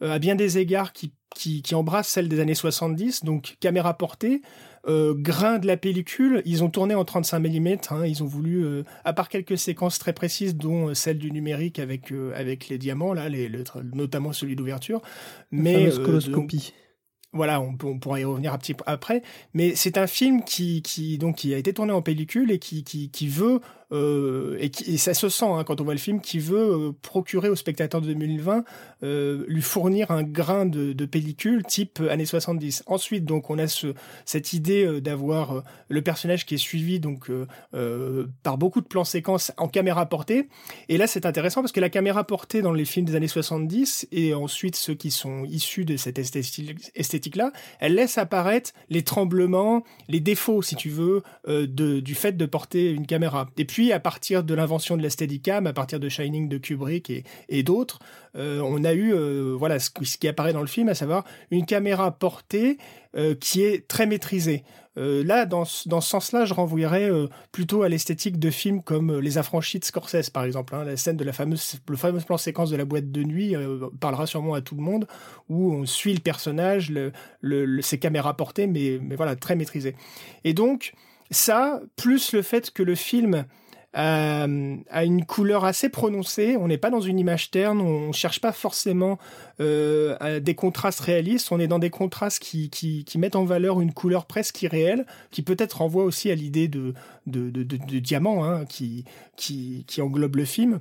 à 0.00 0.18
bien 0.18 0.34
des 0.34 0.58
égards 0.58 0.92
qui, 0.92 1.12
qui, 1.36 1.62
qui 1.62 1.76
embrasse 1.76 2.08
celle 2.08 2.28
des 2.28 2.40
années 2.40 2.56
70, 2.56 3.22
donc 3.22 3.56
caméra 3.60 3.96
portée, 3.96 4.42
euh, 4.88 5.14
grain 5.14 5.58
de 5.58 5.66
la 5.66 5.76
pellicule, 5.76 6.42
ils 6.44 6.64
ont 6.64 6.70
tourné 6.70 6.94
en 6.94 7.04
35 7.04 7.38
mm. 7.38 7.68
Hein, 7.90 8.06
ils 8.06 8.22
ont 8.22 8.26
voulu, 8.26 8.64
euh, 8.64 8.82
à 9.04 9.12
part 9.12 9.28
quelques 9.28 9.56
séquences 9.56 9.98
très 9.98 10.12
précises, 10.12 10.56
dont 10.56 10.88
euh, 10.88 10.94
celle 10.94 11.18
du 11.18 11.30
numérique 11.30 11.78
avec 11.78 12.12
avec 12.34 12.68
les 12.68 12.78
diamants 12.78 13.12
là, 13.12 13.28
les, 13.28 13.50
notamment 13.92 14.32
celui 14.32 14.56
d'ouverture, 14.56 15.00
mais 15.50 15.90
coloscopie. 15.90 16.72
Voilà, 17.34 17.62
on, 17.62 17.74
on, 17.84 17.98
pourra 17.98 18.20
y 18.20 18.24
revenir 18.24 18.52
un 18.52 18.58
petit 18.58 18.74
peu 18.74 18.84
après, 18.86 19.22
mais 19.54 19.74
c'est 19.74 19.96
un 19.96 20.06
film 20.06 20.44
qui, 20.44 20.82
qui 20.82 21.16
donc 21.16 21.36
qui 21.36 21.54
a 21.54 21.58
été 21.58 21.72
tourné 21.72 21.92
en 21.92 22.02
pellicule 22.02 22.50
et 22.50 22.58
qui, 22.58 22.84
qui, 22.84 23.10
qui 23.10 23.26
veut 23.26 23.60
euh, 23.92 24.56
et, 24.58 24.96
ça 24.96 25.14
se 25.14 25.28
sent 25.28 25.44
hein, 25.44 25.64
quand 25.64 25.80
on 25.80 25.84
voit 25.84 25.94
le 25.94 26.00
film, 26.00 26.20
qui 26.20 26.38
veut 26.38 26.88
euh, 26.88 26.92
procurer 27.02 27.48
au 27.48 27.56
spectateur 27.56 28.00
de 28.00 28.06
2020 28.06 28.64
euh, 29.02 29.44
lui 29.48 29.62
fournir 29.62 30.10
un 30.10 30.22
grain 30.22 30.66
de, 30.66 31.04
pellicule 31.04 31.64
type 31.64 32.00
années 32.08 32.24
70. 32.24 32.84
Ensuite, 32.86 33.24
donc, 33.24 33.50
on 33.50 33.58
a 33.58 33.66
ce, 33.66 33.94
cette 34.24 34.52
idée 34.52 35.00
d'avoir 35.00 35.62
le 35.88 36.02
personnage 36.02 36.46
qui 36.46 36.54
est 36.54 36.58
suivi 36.58 37.00
donc 37.00 37.30
par 38.42 38.56
beaucoup 38.56 38.80
de 38.80 38.86
plans 38.86 39.04
séquences 39.04 39.52
en 39.56 39.68
caméra 39.68 40.06
portée. 40.06 40.48
Et 40.88 40.96
là, 40.96 41.06
c'est 41.06 41.26
intéressant 41.26 41.60
parce 41.60 41.72
que 41.72 41.80
la 41.80 41.90
caméra 41.90 42.24
portée 42.24 42.62
dans 42.62 42.72
les 42.72 42.84
films 42.84 43.06
des 43.06 43.16
années 43.16 43.28
70 43.28 44.08
et 44.12 44.32
ensuite 44.32 44.76
ceux 44.76 44.94
qui 44.94 45.10
sont 45.10 45.44
issus 45.44 45.84
de 45.84 45.96
cette 45.96 46.18
esthétique-là, 46.18 47.52
elle 47.80 47.94
laisse 47.94 48.16
apparaître 48.16 48.70
les 48.88 49.02
tremblements, 49.02 49.82
les 50.08 50.20
défauts, 50.20 50.62
si 50.62 50.76
tu 50.76 50.88
veux, 50.88 51.22
du 51.46 52.14
fait 52.14 52.36
de 52.36 52.46
porter 52.46 52.90
une 52.90 53.06
caméra. 53.06 53.50
Et 53.58 53.64
puis 53.64 53.81
puis 53.82 53.90
à 53.90 53.98
partir 53.98 54.44
de 54.44 54.54
l'invention 54.54 54.96
de 54.96 55.02
la 55.02 55.08
à 55.56 55.72
partir 55.72 55.98
de 55.98 56.08
Shining 56.08 56.48
de 56.48 56.56
Kubrick 56.56 57.12
et, 57.48 57.62
d'autres, 57.64 57.98
on 58.36 58.84
a 58.84 58.94
eu 58.94 59.12
voilà 59.54 59.80
ce, 59.80 59.90
qui 59.90 60.28
apparaît 60.28 60.52
dans 60.52 60.60
le 60.60 60.68
film, 60.68 60.88
à 60.88 60.94
savoir 60.94 61.24
une 61.50 61.66
caméra 61.66 62.12
portée 62.12 62.78
qui 63.40 63.62
est 63.62 63.88
très 63.88 64.06
maîtrisée. 64.06 64.62
Euh, 64.98 65.24
là, 65.24 65.46
dans, 65.46 65.64
dans 65.86 66.00
ce 66.00 66.08
sens-là, 66.10 66.44
je 66.44 66.52
renvoyerais 66.52 67.10
euh, 67.10 67.28
plutôt 67.50 67.82
à 67.82 67.88
l'esthétique 67.88 68.38
de 68.38 68.50
films 68.50 68.82
comme 68.82 69.10
euh, 69.10 69.20
Les 69.20 69.38
Affranchis 69.38 69.78
de 69.78 69.84
Scorsese, 69.84 70.28
par 70.28 70.44
exemple. 70.44 70.74
Hein. 70.74 70.84
la 70.84 70.96
scène 70.96 71.16
de 71.16 71.24
la 71.24 71.32
fameuse, 71.32 71.80
le 71.88 71.96
fameux 71.96 72.20
plan 72.20 72.36
séquence 72.36 72.70
de 72.70 72.76
la 72.76 72.84
boîte 72.84 73.10
de 73.10 73.22
nuit 73.22 73.54
parlera 74.00 74.26
sûrement 74.26 74.54
à 74.54 74.60
tout 74.60 74.74
le 74.74 74.82
monde, 74.82 75.06
où 75.48 75.72
on 75.72 75.86
suit 75.86 76.12
le 76.12 76.20
personnage, 76.20 76.90
le, 76.90 77.80
ses 77.80 77.98
caméras 77.98 78.36
portées, 78.36 78.66
mais, 78.66 78.98
mais 79.00 79.16
voilà, 79.16 79.34
très 79.34 79.56
maîtrisé. 79.56 79.94
Et 80.44 80.52
donc, 80.52 80.92
ça, 81.30 81.80
plus 81.96 82.32
le 82.32 82.42
fait 82.42 82.70
que 82.70 82.82
le 82.82 82.94
film 82.94 83.46
a, 83.94 84.46
une 85.04 85.24
couleur 85.26 85.64
assez 85.64 85.88
prononcée. 85.88 86.56
On 86.58 86.68
n'est 86.68 86.78
pas 86.78 86.90
dans 86.90 87.00
une 87.00 87.18
image 87.18 87.50
terne, 87.50 87.80
on 87.80 88.08
ne 88.08 88.12
cherche 88.12 88.40
pas 88.40 88.52
forcément 88.52 89.18
euh, 89.60 90.40
des 90.40 90.54
contrastes 90.54 91.00
réalistes, 91.00 91.52
on 91.52 91.60
est 91.60 91.66
dans 91.66 91.78
des 91.78 91.90
contrastes 91.90 92.42
qui, 92.42 92.70
qui, 92.70 93.18
mettent 93.18 93.36
en 93.36 93.44
valeur 93.44 93.80
une 93.80 93.92
couleur 93.92 94.26
presque 94.26 94.62
irréelle, 94.62 95.06
qui 95.30 95.42
peut-être 95.42 95.78
renvoie 95.78 96.04
aussi 96.04 96.30
à 96.30 96.34
l'idée 96.34 96.68
de, 96.68 96.94
de, 97.26 97.50
de, 97.50 97.98
diamant 97.98 98.44
hein, 98.44 98.64
qui, 98.64 99.04
qui, 99.36 99.84
qui 99.86 100.00
englobe 100.00 100.36
le 100.36 100.44
film. 100.44 100.80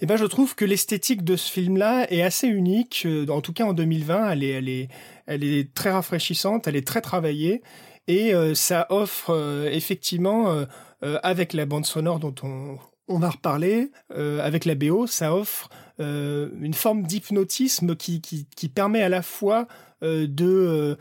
Eh 0.00 0.06
ben, 0.06 0.16
je 0.16 0.24
trouve 0.24 0.54
que 0.54 0.64
l'esthétique 0.64 1.22
de 1.22 1.36
ce 1.36 1.50
film-là 1.50 2.10
est 2.10 2.22
assez 2.22 2.48
unique. 2.48 3.02
Euh, 3.06 3.26
en 3.28 3.40
tout 3.40 3.52
cas, 3.52 3.64
en 3.64 3.72
2020, 3.72 4.30
elle 4.30 4.42
est, 4.42 4.50
elle 4.50 4.68
est, 4.68 4.88
elle 5.26 5.44
est 5.44 5.72
très 5.74 5.90
rafraîchissante, 5.90 6.66
elle 6.66 6.76
est 6.76 6.86
très 6.86 7.00
travaillée, 7.00 7.62
et 8.08 8.34
euh, 8.34 8.54
ça 8.54 8.86
offre 8.90 9.30
euh, 9.30 9.68
effectivement 9.70 10.50
euh, 11.02 11.18
avec 11.22 11.52
la 11.52 11.66
bande 11.66 11.86
sonore 11.86 12.18
dont 12.18 12.34
on, 12.42 12.78
on 13.08 13.18
va 13.18 13.30
reparler, 13.30 13.90
avec 14.10 14.64
la 14.64 14.74
BO, 14.74 15.06
ça 15.06 15.34
offre 15.34 15.68
une 15.98 16.74
forme 16.74 17.04
d'hypnotisme 17.04 17.96
qui, 17.96 18.20
qui, 18.20 18.46
qui, 18.54 18.68
permet 18.68 19.02
à 19.02 19.08
la 19.08 19.22
fois 19.22 19.66
de 20.02 20.96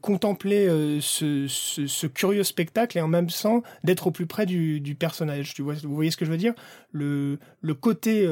contempler 0.00 0.66
ce, 1.00 1.46
ce, 1.48 1.86
ce, 1.86 2.06
curieux 2.06 2.42
spectacle 2.42 2.98
et 2.98 3.00
en 3.00 3.08
même 3.08 3.28
temps 3.28 3.62
d'être 3.84 4.08
au 4.08 4.10
plus 4.10 4.26
près 4.26 4.44
du, 4.44 4.80
du 4.80 4.94
personnage. 4.94 5.54
Tu 5.54 5.62
vois, 5.62 5.74
vous 5.74 5.94
voyez 5.94 6.10
ce 6.10 6.16
que 6.16 6.24
je 6.24 6.30
veux 6.30 6.36
dire? 6.36 6.54
Le, 6.90 7.38
le 7.60 7.74
côté 7.74 8.26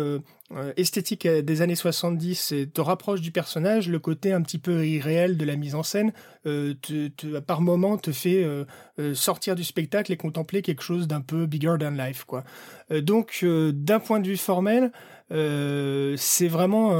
euh, 0.52 0.72
esthétique 0.76 1.28
des 1.28 1.62
années 1.62 1.76
70 1.76 2.54
te 2.74 2.80
rapproche 2.80 3.20
du 3.20 3.30
personnage, 3.30 3.88
le 3.88 4.00
côté 4.00 4.32
un 4.32 4.42
petit 4.42 4.58
peu 4.58 4.84
irréel 4.84 5.36
de 5.36 5.44
la 5.44 5.54
mise 5.54 5.76
en 5.76 5.84
scène, 5.84 6.12
euh, 6.44 6.74
te, 6.82 7.38
par 7.38 7.60
moment 7.60 7.96
te 7.96 8.10
fait 8.10 8.42
euh, 8.42 9.14
sortir 9.14 9.54
du 9.54 9.62
spectacle 9.62 10.12
et 10.12 10.16
contempler 10.16 10.62
quelque 10.62 10.82
chose 10.82 11.06
d'un 11.06 11.20
peu 11.20 11.46
bigger 11.46 11.76
than 11.78 11.90
life. 11.90 12.24
Quoi. 12.24 12.42
donc, 12.90 13.44
d'un 13.44 14.00
point 14.00 14.18
de 14.18 14.26
vue 14.26 14.36
formel, 14.36 14.90
c'est 15.30 16.48
vraiment, 16.48 16.90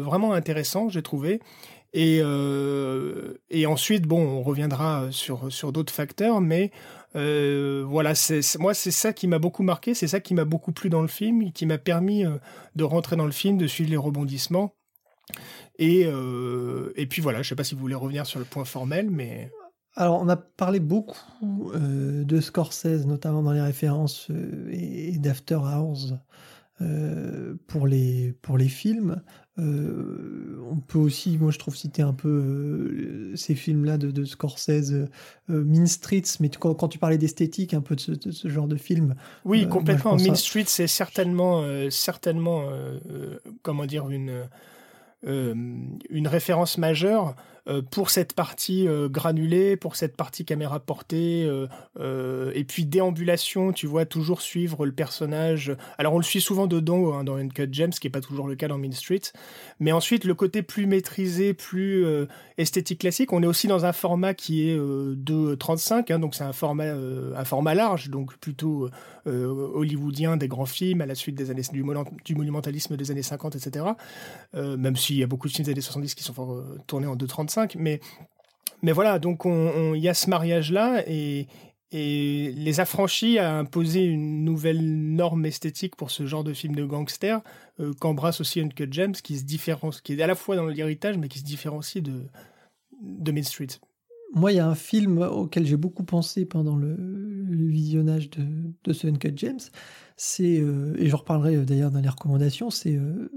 vraiment 0.00 0.32
intéressant, 0.32 0.88
j'ai 0.88 1.02
trouvé. 1.02 1.40
Et, 1.94 2.20
et 3.50 3.66
ensuite, 3.66 4.06
bon, 4.06 4.20
on 4.20 4.42
reviendra 4.42 5.06
sur, 5.10 5.50
sur 5.52 5.72
d'autres 5.72 5.92
facteurs, 5.92 6.40
mais 6.40 6.70
euh, 7.16 7.84
voilà, 7.86 8.14
c'est 8.14 8.40
moi 8.58 8.74
c'est 8.74 8.90
ça 8.90 9.12
qui 9.12 9.26
m'a 9.26 9.38
beaucoup 9.38 9.62
marqué, 9.62 9.94
c'est 9.94 10.08
ça 10.08 10.20
qui 10.20 10.34
m'a 10.34 10.44
beaucoup 10.44 10.72
plu 10.72 10.90
dans 10.90 11.00
le 11.00 11.08
film, 11.08 11.52
qui 11.52 11.64
m'a 11.64 11.78
permis 11.78 12.24
euh, 12.24 12.36
de 12.76 12.84
rentrer 12.84 13.16
dans 13.16 13.24
le 13.24 13.32
film, 13.32 13.56
de 13.56 13.66
suivre 13.66 13.90
les 13.90 13.96
rebondissements. 13.96 14.74
Et, 15.78 16.04
euh, 16.06 16.92
et 16.96 17.06
puis 17.06 17.22
voilà, 17.22 17.42
je 17.42 17.48
sais 17.48 17.54
pas 17.54 17.64
si 17.64 17.74
vous 17.74 17.80
voulez 17.80 17.94
revenir 17.94 18.26
sur 18.26 18.38
le 18.38 18.44
point 18.44 18.64
formel, 18.64 19.10
mais 19.10 19.50
alors, 19.96 20.20
on 20.22 20.28
a 20.28 20.36
parlé 20.36 20.78
beaucoup 20.78 21.72
de 21.74 22.40
Scorsese, 22.40 23.04
notamment 23.04 23.42
dans 23.42 23.50
les 23.50 23.60
références 23.60 24.28
et 24.70 25.18
d'After 25.18 25.56
Hours 25.56 26.12
pour, 27.66 27.86
les, 27.86 28.34
pour 28.42 28.58
les 28.58 28.68
films. 28.68 29.22
Euh, 29.58 30.56
on 30.70 30.76
peut 30.76 30.98
aussi, 30.98 31.36
moi 31.36 31.50
je 31.50 31.58
trouve, 31.58 31.74
citer 31.74 32.02
un 32.02 32.12
peu 32.12 32.28
euh, 32.28 33.36
ces 33.36 33.56
films-là 33.56 33.98
de, 33.98 34.24
Scorsese, 34.24 34.92
euh, 34.92 35.08
Mean 35.48 35.86
Streets, 35.86 36.38
mais 36.40 36.48
quand, 36.48 36.88
tu 36.88 36.98
parlais 36.98 37.18
d'esthétique, 37.18 37.74
un 37.74 37.80
peu 37.80 37.96
de 37.96 38.30
ce, 38.30 38.48
genre 38.48 38.68
de 38.68 38.76
film. 38.76 39.16
Oui, 39.44 39.68
complètement. 39.68 40.16
Mean 40.16 40.36
Streets, 40.36 40.66
c'est 40.66 40.86
certainement, 40.86 41.64
certainement, 41.90 42.68
comment 43.62 43.86
dire, 43.86 44.08
une, 44.10 44.48
une 45.24 46.28
référence 46.28 46.78
majeure 46.78 47.30
euh, 47.30 47.34
pour 47.90 48.10
cette 48.10 48.32
partie 48.32 48.88
euh, 48.88 49.08
granulée, 49.08 49.76
pour 49.76 49.96
cette 49.96 50.16
partie 50.16 50.44
caméra 50.44 50.80
portée, 50.80 51.46
euh, 51.98 52.52
et 52.54 52.64
puis 52.64 52.86
déambulation, 52.86 53.72
tu 53.72 53.86
vois, 53.86 54.06
toujours 54.06 54.40
suivre 54.40 54.86
le 54.86 54.92
personnage. 54.92 55.76
Alors 55.98 56.14
on 56.14 56.18
le 56.18 56.24
suit 56.24 56.40
souvent 56.40 56.66
dedans 56.66 57.12
hein, 57.12 57.24
dans 57.24 57.36
Uncut 57.36 57.68
Gems, 57.70 57.92
ce 57.92 58.00
qui 58.00 58.06
n'est 58.06 58.12
pas 58.12 58.20
toujours 58.20 58.48
le 58.48 58.56
cas 58.56 58.68
dans 58.68 58.78
Mean 58.78 58.92
Street. 58.92 59.20
Mais 59.80 59.92
ensuite, 59.92 60.24
le 60.24 60.34
côté 60.34 60.62
plus 60.62 60.86
maîtrisé, 60.86 61.52
plus 61.52 62.06
esthétique 62.56 63.00
classique, 63.00 63.32
on 63.32 63.42
est 63.42 63.46
aussi 63.46 63.66
dans 63.66 63.84
un 63.84 63.92
format 63.92 64.34
qui 64.34 64.68
est 64.68 64.76
de 64.76 65.54
35, 65.54 66.10
hein, 66.10 66.18
donc 66.18 66.34
c'est 66.34 66.44
un 66.44 66.52
format, 66.52 66.92
un 66.92 67.44
format 67.44 67.74
large, 67.74 68.08
donc 68.10 68.36
plutôt 68.38 68.88
hollywoodien 69.26 70.36
des 70.36 70.48
grands 70.48 70.66
films 70.66 71.00
à 71.00 71.06
la 71.06 71.14
suite 71.14 71.34
des 71.34 71.50
années, 71.50 71.62
du, 71.72 71.84
du 72.24 72.34
monumentalisme 72.34 72.96
des 72.96 73.10
années 73.10 73.22
50, 73.22 73.56
etc. 73.56 73.84
même 74.54 74.96
s'il 74.96 75.16
y 75.16 75.22
a 75.22 75.26
beaucoup 75.26 75.48
de 75.48 75.52
films 75.52 75.66
des 75.66 75.72
années 75.72 75.80
70 75.80 76.14
qui 76.14 76.24
sont 76.24 76.64
tournés 76.86 77.06
en 77.06 77.16
2.35 77.16 77.57
mais, 77.76 78.00
voilà, 78.82 79.18
donc 79.18 79.42
il 79.44 80.00
y 80.00 80.08
a 80.08 80.14
ce 80.14 80.30
mariage-là 80.30 81.02
et, 81.06 81.46
et 81.90 82.52
Les 82.54 82.80
Affranchis 82.80 83.38
a 83.38 83.56
imposé 83.56 84.04
une 84.04 84.44
nouvelle 84.44 84.84
norme 85.14 85.46
esthétique 85.46 85.96
pour 85.96 86.10
ce 86.10 86.26
genre 86.26 86.44
de 86.44 86.52
film 86.52 86.74
de 86.74 86.84
gangster 86.84 87.40
euh, 87.80 87.94
qu'embrasse 87.98 88.40
aussi 88.40 88.60
Uncut 88.60 88.88
James, 88.90 89.14
qui 89.14 89.38
se 89.38 89.44
différencie, 89.44 90.02
qui 90.02 90.12
est 90.12 90.22
à 90.22 90.26
la 90.26 90.34
fois 90.34 90.56
dans 90.56 90.66
l'héritage, 90.66 91.16
mais 91.16 91.28
qui 91.28 91.38
se 91.38 91.44
différencie 91.44 92.02
de, 92.02 92.26
de 93.00 93.32
Main 93.32 93.42
Street. 93.42 93.68
Moi, 94.34 94.52
il 94.52 94.56
y 94.56 94.60
a 94.60 94.68
un 94.68 94.74
film 94.74 95.18
auquel 95.22 95.64
j'ai 95.64 95.78
beaucoup 95.78 96.04
pensé 96.04 96.44
pendant 96.44 96.76
le, 96.76 96.94
visionnage 97.48 98.28
de, 98.30 98.44
de, 98.84 98.92
ce 98.92 99.06
Uncut 99.06 99.32
James. 99.36 99.60
C'est, 100.18 100.60
euh, 100.60 100.94
et 100.98 101.08
je 101.08 101.16
reparlerai 101.16 101.56
d'ailleurs 101.64 101.90
dans 101.90 102.00
les 102.00 102.08
recommandations, 102.08 102.68
c'est 102.68 102.94
euh, 102.94 103.30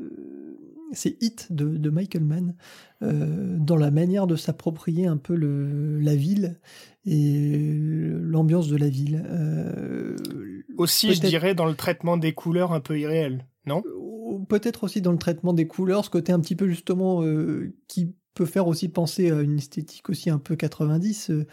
c'est 0.93 1.17
Hit 1.21 1.51
de, 1.51 1.89
Michael 1.89 2.23
Mann, 2.23 2.55
euh, 3.01 3.57
dans 3.57 3.77
la 3.77 3.91
manière 3.91 4.27
de 4.27 4.35
s'approprier 4.35 5.07
un 5.07 5.17
peu 5.17 5.35
le, 5.35 5.99
la 5.99 6.15
ville 6.15 6.59
et 7.05 7.57
l'ambiance 8.21 8.67
de 8.67 8.77
la 8.77 8.89
ville. 8.89 9.23
Euh, 9.27 10.15
aussi, 10.77 11.13
je 11.13 11.21
dirais, 11.21 11.55
dans 11.55 11.65
le 11.65 11.75
traitement 11.75 12.17
des 12.17 12.33
couleurs 12.33 12.73
un 12.73 12.79
peu 12.79 12.99
irréel, 12.99 13.47
non? 13.65 13.83
Peut-être 14.47 14.85
aussi 14.85 15.01
dans 15.01 15.11
le 15.11 15.17
traitement 15.17 15.53
des 15.53 15.67
couleurs, 15.67 16.05
ce 16.05 16.09
côté 16.09 16.31
un 16.31 16.39
petit 16.39 16.55
peu 16.55 16.67
justement 16.67 17.23
euh, 17.23 17.75
qui 17.87 18.15
peut 18.33 18.45
faire 18.45 18.67
aussi 18.67 18.87
penser 18.87 19.29
à 19.31 19.41
une 19.41 19.57
esthétique 19.57 20.09
aussi 20.09 20.29
un 20.29 20.37
peu 20.37 20.55
90 20.55 21.29
euh, 21.29 21.45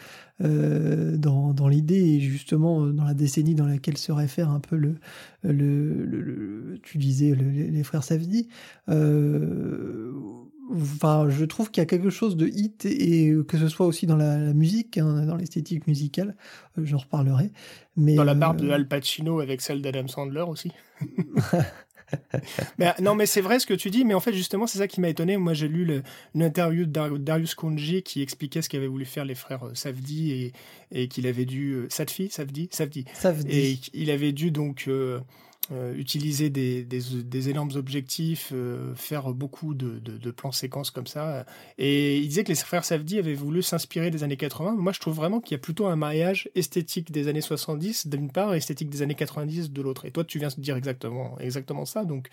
euh, 0.42 1.16
dans, 1.16 1.52
dans 1.52 1.68
l'idée 1.68 1.96
et 1.96 2.20
justement 2.20 2.84
euh, 2.84 2.92
dans 2.92 3.04
la 3.04 3.14
décennie 3.14 3.54
dans 3.54 3.66
laquelle 3.66 3.98
se 3.98 4.12
réfère 4.12 4.50
un 4.50 4.60
peu 4.60 4.76
le, 4.76 4.96
le, 5.42 6.04
le, 6.04 6.78
tu 6.82 6.98
disais 6.98 7.34
les 7.34 7.82
frères 7.82 8.04
Safdie. 8.04 8.48
Enfin, 10.70 11.30
je 11.30 11.46
trouve 11.46 11.70
qu'il 11.70 11.80
y 11.80 11.82
a 11.82 11.86
quelque 11.86 12.10
chose 12.10 12.36
de 12.36 12.46
hit 12.46 12.84
et 12.84 13.34
que 13.48 13.56
ce 13.56 13.68
soit 13.68 13.86
aussi 13.86 14.06
dans 14.06 14.18
la, 14.18 14.52
musique, 14.52 14.98
hein, 14.98 15.24
dans 15.24 15.36
l'esthétique 15.36 15.86
musicale, 15.86 16.36
j'en 16.76 16.98
reparlerai. 16.98 17.50
Mais 17.96 18.14
dans 18.14 18.24
la 18.24 18.34
barbe 18.34 18.60
de 18.60 18.68
Al 18.68 18.86
Pacino 18.86 19.40
avec 19.40 19.62
celle 19.62 19.80
d'Adam 19.80 20.06
Sandler 20.08 20.44
aussi. 20.46 20.70
mais, 22.78 22.94
non, 23.00 23.14
mais 23.14 23.26
c'est 23.26 23.40
vrai 23.40 23.58
ce 23.58 23.66
que 23.66 23.74
tu 23.74 23.90
dis, 23.90 24.04
mais 24.04 24.14
en 24.14 24.20
fait, 24.20 24.32
justement, 24.32 24.66
c'est 24.66 24.78
ça 24.78 24.88
qui 24.88 25.00
m'a 25.00 25.08
étonné. 25.08 25.36
Moi, 25.36 25.54
j'ai 25.54 25.68
lu 25.68 25.84
le, 25.84 26.02
une 26.34 26.42
interview 26.42 26.84
de 26.84 27.18
Darius 27.18 27.54
Konji 27.54 28.02
qui 28.02 28.22
expliquait 28.22 28.62
ce 28.62 28.68
qu'avaient 28.68 28.86
voulu 28.86 29.04
faire 29.04 29.24
les 29.24 29.34
frères 29.34 29.64
euh, 29.64 29.74
Safdi 29.74 30.32
et, 30.32 30.52
et 30.92 31.08
qu'il 31.08 31.26
avait 31.26 31.44
dû. 31.44 31.72
Euh, 31.72 31.86
Sadfi 31.88 32.28
Safdi 32.30 32.68
Safdi. 32.70 33.04
Et 33.48 33.78
il 33.94 34.10
avait 34.10 34.32
dû 34.32 34.50
donc. 34.50 34.88
Euh, 35.70 35.92
utiliser 35.94 36.48
des, 36.48 37.50
énormes 37.50 37.72
objectifs, 37.74 38.52
euh, 38.54 38.94
faire 38.94 39.34
beaucoup 39.34 39.74
de, 39.74 40.30
plans 40.30 40.50
séquences 40.50 40.90
comme 40.90 41.06
ça. 41.06 41.44
Et 41.76 42.16
il 42.16 42.26
disait 42.26 42.42
que 42.42 42.48
les 42.48 42.54
frères 42.54 42.86
Safdie 42.86 43.18
avaient 43.18 43.34
voulu 43.34 43.60
s'inspirer 43.60 44.10
des 44.10 44.22
années 44.22 44.38
80. 44.38 44.76
Moi, 44.78 44.92
je 44.92 45.00
trouve 45.00 45.14
vraiment 45.14 45.40
qu'il 45.40 45.52
y 45.52 45.56
a 45.56 45.58
plutôt 45.58 45.86
un 45.86 45.96
mariage 45.96 46.48
esthétique 46.54 47.12
des 47.12 47.28
années 47.28 47.42
70 47.42 48.06
d'une 48.06 48.30
part 48.30 48.54
et 48.54 48.56
esthétique 48.56 48.88
des 48.88 49.02
années 49.02 49.14
90 49.14 49.70
de 49.70 49.82
l'autre. 49.82 50.06
Et 50.06 50.10
toi, 50.10 50.24
tu 50.24 50.38
viens 50.38 50.48
de 50.48 50.58
dire 50.58 50.74
exactement, 50.74 51.38
exactement 51.38 51.84
ça. 51.84 52.06
Donc, 52.06 52.28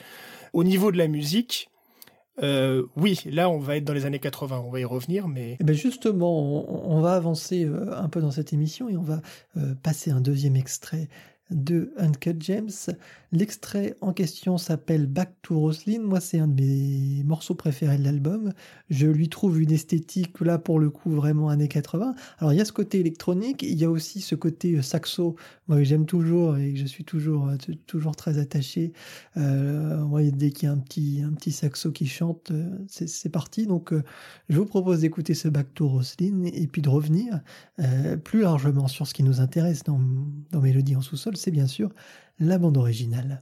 au 0.54 0.64
niveau 0.64 0.94
de 0.94 0.98
la 0.98 1.10
musique, 1.10 1.70
euh, 2.42 2.84
oui, 2.96 3.20
là, 3.26 3.50
on 3.50 3.60
va 3.60 3.76
être 3.76 3.84
dans 3.84 3.94
les 3.94 4.06
années 4.06 4.20
80, 4.20 4.64
on 4.66 4.70
va 4.72 4.80
y 4.80 4.86
revenir, 4.86 5.28
mais... 5.28 5.58
Eh 5.60 5.64
ben 5.66 5.76
justement, 5.76 6.90
on, 6.90 7.02
va 7.02 7.16
avancer 7.16 7.70
un 7.92 8.08
peu 8.08 8.22
dans 8.22 8.32
cette 8.32 8.54
émission 8.54 8.88
et 8.88 8.96
on 8.96 9.04
va 9.04 9.22
passer 9.84 10.12
un 10.12 10.22
deuxième 10.22 10.56
extrait 10.56 11.10
de 11.52 11.92
Uncut 11.98 12.36
James. 12.40 12.72
L'extrait 13.32 13.96
en 14.02 14.14
question 14.14 14.58
s'appelle 14.58 15.06
Back 15.08 15.34
to 15.42 15.60
Roslyn. 15.60 16.02
Moi, 16.02 16.20
c'est 16.20 16.40
un 16.40 16.48
de 16.48 16.62
mes 16.62 17.24
morceaux 17.24 17.54
préférés 17.54 17.98
de 17.98 18.04
l'album. 18.04 18.54
Je 18.90 19.08
lui 19.08 19.30
trouve 19.30 19.62
une 19.62 19.72
esthétique, 19.72 20.40
là, 20.42 20.58
pour 20.58 20.80
le 20.80 20.90
coup, 20.90 21.12
vraiment 21.12 21.50
années 21.50 21.68
80. 21.68 22.16
Alors, 22.40 22.54
il 22.54 22.58
y 22.58 22.62
a 22.62 22.66
ce 22.66 22.72
côté 22.72 23.00
électronique, 23.00 23.62
il 23.62 23.80
y 23.80 23.86
a 23.86 23.92
aussi 23.92 24.22
ce 24.22 24.36
côté 24.36 24.76
euh, 24.76 24.82
saxo, 24.82 25.36
moi, 25.68 25.82
j'aime 25.82 26.06
toujours 26.06 26.58
et 26.58 26.76
je 26.76 26.86
suis 26.86 27.04
toujours, 27.04 27.48
euh, 27.48 27.56
toujours 27.88 28.16
très 28.16 28.38
attaché. 28.38 28.94
Euh, 29.38 30.32
dès 30.32 30.52
qu'il 30.52 30.68
y 30.68 30.70
a 30.70 30.74
un 30.74 30.78
petit, 30.78 31.22
un 31.24 31.34
petit 31.34 31.52
saxo 31.52 31.92
qui 31.92 32.06
chante, 32.08 32.52
euh, 32.52 32.78
c'est 32.88 33.30
parti. 33.30 33.66
Donc, 33.66 33.94
je 34.50 34.58
vous 34.58 34.66
propose 34.66 35.02
d'écouter 35.02 35.34
ce 35.34 35.48
Back 35.48 35.74
to 35.74 35.88
Roslyn 35.88 36.46
et 36.46 36.68
puis 36.68 36.82
de 36.82 36.90
revenir 36.90 37.42
plus 38.24 38.42
largement 38.42 38.88
sur 38.88 39.08
ce 39.08 39.14
qui 39.14 39.24
nous 39.24 39.42
intéresse 39.42 39.84
dans, 39.84 40.00
dans 40.52 40.62
Mélodie 40.62 40.96
en 40.96 41.02
sous-sol 41.02 41.36
c'est 41.38 41.52
bien 41.52 41.68
sûr 41.68 41.92
la 42.40 42.58
bande 42.58 42.78
originale. 42.78 43.42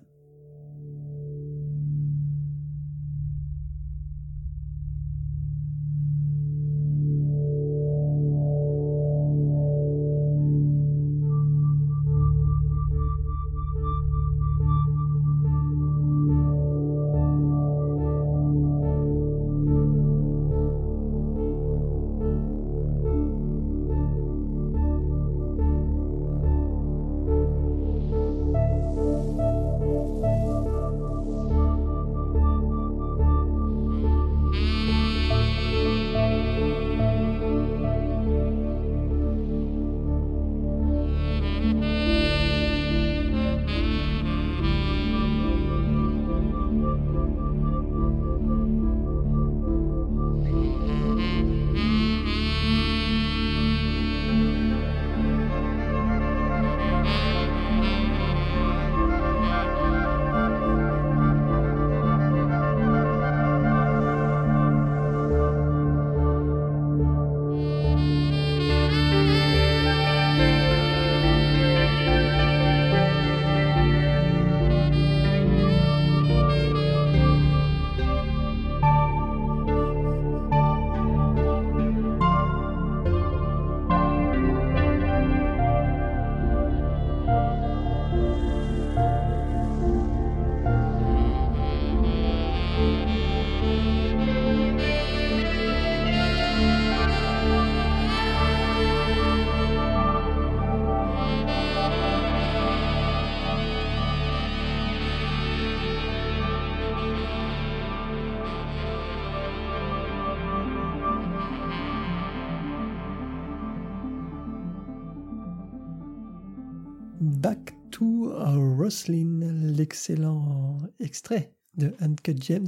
Roslyn, 120.04 120.18
l'excellent 120.20 120.78
extrait 121.00 121.54
de 121.78 121.94
Uncut 122.00 122.36
James, 122.42 122.68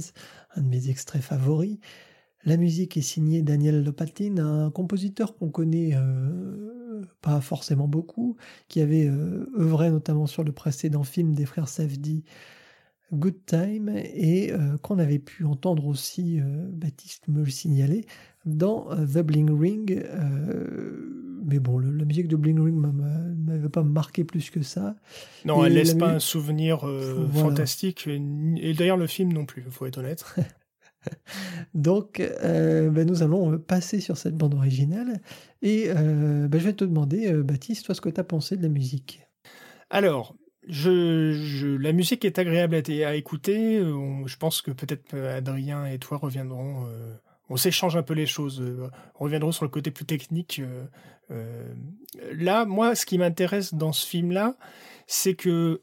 un 0.54 0.62
de 0.62 0.68
mes 0.68 0.88
extraits 0.88 1.22
favoris. 1.22 1.78
La 2.44 2.56
musique 2.56 2.96
est 2.96 3.02
signée 3.02 3.42
Daniel 3.42 3.84
Lopatin, 3.84 4.38
un 4.38 4.70
compositeur 4.70 5.36
qu'on 5.36 5.50
connaît 5.50 5.92
euh, 5.94 7.02
pas 7.20 7.40
forcément 7.40 7.88
beaucoup, 7.88 8.36
qui 8.68 8.80
avait 8.80 9.06
euh, 9.08 9.50
œuvré 9.58 9.90
notamment 9.90 10.26
sur 10.26 10.44
le 10.44 10.52
précédent 10.52 11.02
film 11.02 11.34
des 11.34 11.44
frères 11.44 11.68
Safdie, 11.68 12.24
Good 13.12 13.44
Time, 13.46 13.90
et 13.94 14.52
euh, 14.52 14.76
qu'on 14.78 14.98
avait 14.98 15.18
pu 15.18 15.44
entendre 15.44 15.86
aussi, 15.86 16.40
Baptiste 16.72 17.28
me 17.28 17.44
le 17.44 17.50
signaler, 17.50 18.06
dans 18.44 18.86
The 18.96 19.18
Bling 19.18 19.50
Ring 19.50 20.04
mais 21.46 21.60
bon, 21.60 21.78
la 21.78 22.04
musique 22.04 22.28
de 22.28 22.36
Bling 22.36 22.58
Ring 22.58 22.76
ne 22.76 23.25
m'avait 23.46 23.68
pas 23.68 23.82
marqué 23.82 24.24
plus 24.24 24.50
que 24.50 24.62
ça. 24.62 24.94
Non, 25.44 25.64
elle 25.64 25.74
laisse 25.74 25.94
pas 25.94 26.08
un 26.08 26.18
souvenir 26.18 26.86
euh, 26.86 27.26
fantastique. 27.28 28.06
Et 28.08 28.74
d'ailleurs, 28.74 28.96
le 28.96 29.06
film 29.06 29.32
non 29.32 29.46
plus, 29.46 29.62
il 29.64 29.72
faut 29.72 29.86
être 29.86 29.98
honnête. 29.98 30.24
Donc, 31.74 32.20
euh, 32.20 32.90
ben, 32.90 33.06
nous 33.06 33.22
allons 33.22 33.58
passer 33.58 34.00
sur 34.00 34.16
cette 34.16 34.36
bande 34.36 34.54
originale. 34.54 35.20
Et 35.62 35.86
euh, 35.88 36.48
ben, 36.48 36.58
je 36.58 36.66
vais 36.66 36.72
te 36.72 36.84
demander, 36.84 37.32
Baptiste, 37.42 37.86
toi, 37.86 37.94
ce 37.94 38.00
que 38.00 38.08
tu 38.08 38.20
as 38.20 38.24
pensé 38.24 38.56
de 38.56 38.62
la 38.62 38.68
musique. 38.68 39.20
Alors, 39.90 40.36
je, 40.66 41.76
la 41.76 41.92
musique 41.92 42.24
est 42.24 42.38
agréable 42.38 42.74
à, 42.74 43.14
écouter. 43.14 43.78
je 43.78 44.36
pense 44.36 44.62
que 44.62 44.72
peut-être 44.72 45.16
Adrien 45.16 45.86
et 45.86 45.98
toi 45.98 46.18
reviendront 46.18 46.86
on 47.48 47.56
s'échange 47.56 47.96
un 47.96 48.02
peu 48.02 48.14
les 48.14 48.26
choses. 48.26 48.60
Euh, 48.60 48.90
on 49.16 49.24
reviendra 49.24 49.52
sur 49.52 49.64
le 49.64 49.70
côté 49.70 49.90
plus 49.90 50.04
technique. 50.04 50.60
Euh, 50.60 50.84
euh, 51.30 51.74
là, 52.32 52.64
moi, 52.64 52.94
ce 52.94 53.06
qui 53.06 53.18
m'intéresse 53.18 53.74
dans 53.74 53.92
ce 53.92 54.06
film-là, 54.06 54.56
c'est 55.06 55.34
que 55.34 55.82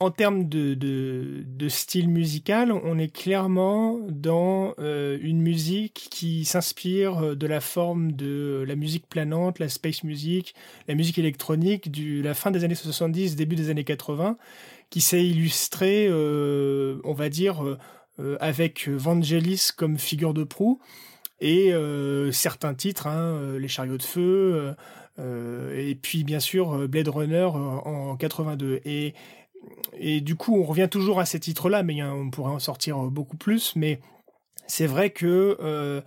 en 0.00 0.10
termes 0.10 0.48
de, 0.48 1.68
style 1.68 2.10
musical, 2.10 2.72
on 2.72 2.98
est 2.98 3.14
clairement 3.14 4.00
dans 4.10 4.74
une 4.78 5.40
musique 5.40 6.08
qui 6.10 6.44
s'inspire 6.44 7.36
de 7.36 7.46
la 7.46 7.60
forme 7.60 8.12
de 8.12 8.64
la 8.66 8.74
musique 8.74 9.08
planante, 9.08 9.60
la 9.60 9.68
space 9.68 10.02
music, 10.02 10.54
la 10.88 10.94
musique 10.96 11.16
électronique 11.16 11.92
de 11.92 12.20
la 12.22 12.34
fin 12.34 12.50
des 12.50 12.64
années 12.64 12.74
70, 12.74 13.36
début 13.36 13.54
des 13.54 13.70
années 13.70 13.84
80, 13.84 14.36
qui 14.90 15.00
s'est 15.00 15.24
illustrée, 15.24 16.10
on 16.12 17.14
va 17.14 17.28
dire, 17.28 17.78
avec 18.40 18.88
Vangelis 18.88 19.70
comme 19.76 19.98
figure 19.98 20.34
de 20.34 20.44
proue 20.44 20.80
et 21.40 21.72
euh, 21.72 22.32
certains 22.32 22.74
titres, 22.74 23.06
hein, 23.06 23.36
euh, 23.36 23.58
Les 23.58 23.68
chariots 23.68 23.98
de 23.98 24.02
feu, 24.02 24.74
et 25.18 25.94
puis 25.94 26.24
bien 26.24 26.40
sûr 26.40 26.88
Blade 26.88 27.08
Runner 27.08 27.44
en 27.44 28.16
82. 28.16 28.80
Et, 28.84 29.14
et 29.96 30.20
du 30.20 30.34
coup, 30.34 30.56
on 30.56 30.64
revient 30.64 30.88
toujours 30.90 31.20
à 31.20 31.24
ces 31.24 31.38
titres-là, 31.38 31.82
mais 31.82 32.02
on 32.02 32.30
pourrait 32.30 32.50
en 32.50 32.58
sortir 32.58 32.98
beaucoup 32.98 33.36
plus. 33.36 33.76
Mais 33.76 34.00
c'est 34.66 34.86
vrai 34.86 35.10
que 35.10 35.56
euh, 35.62 36.00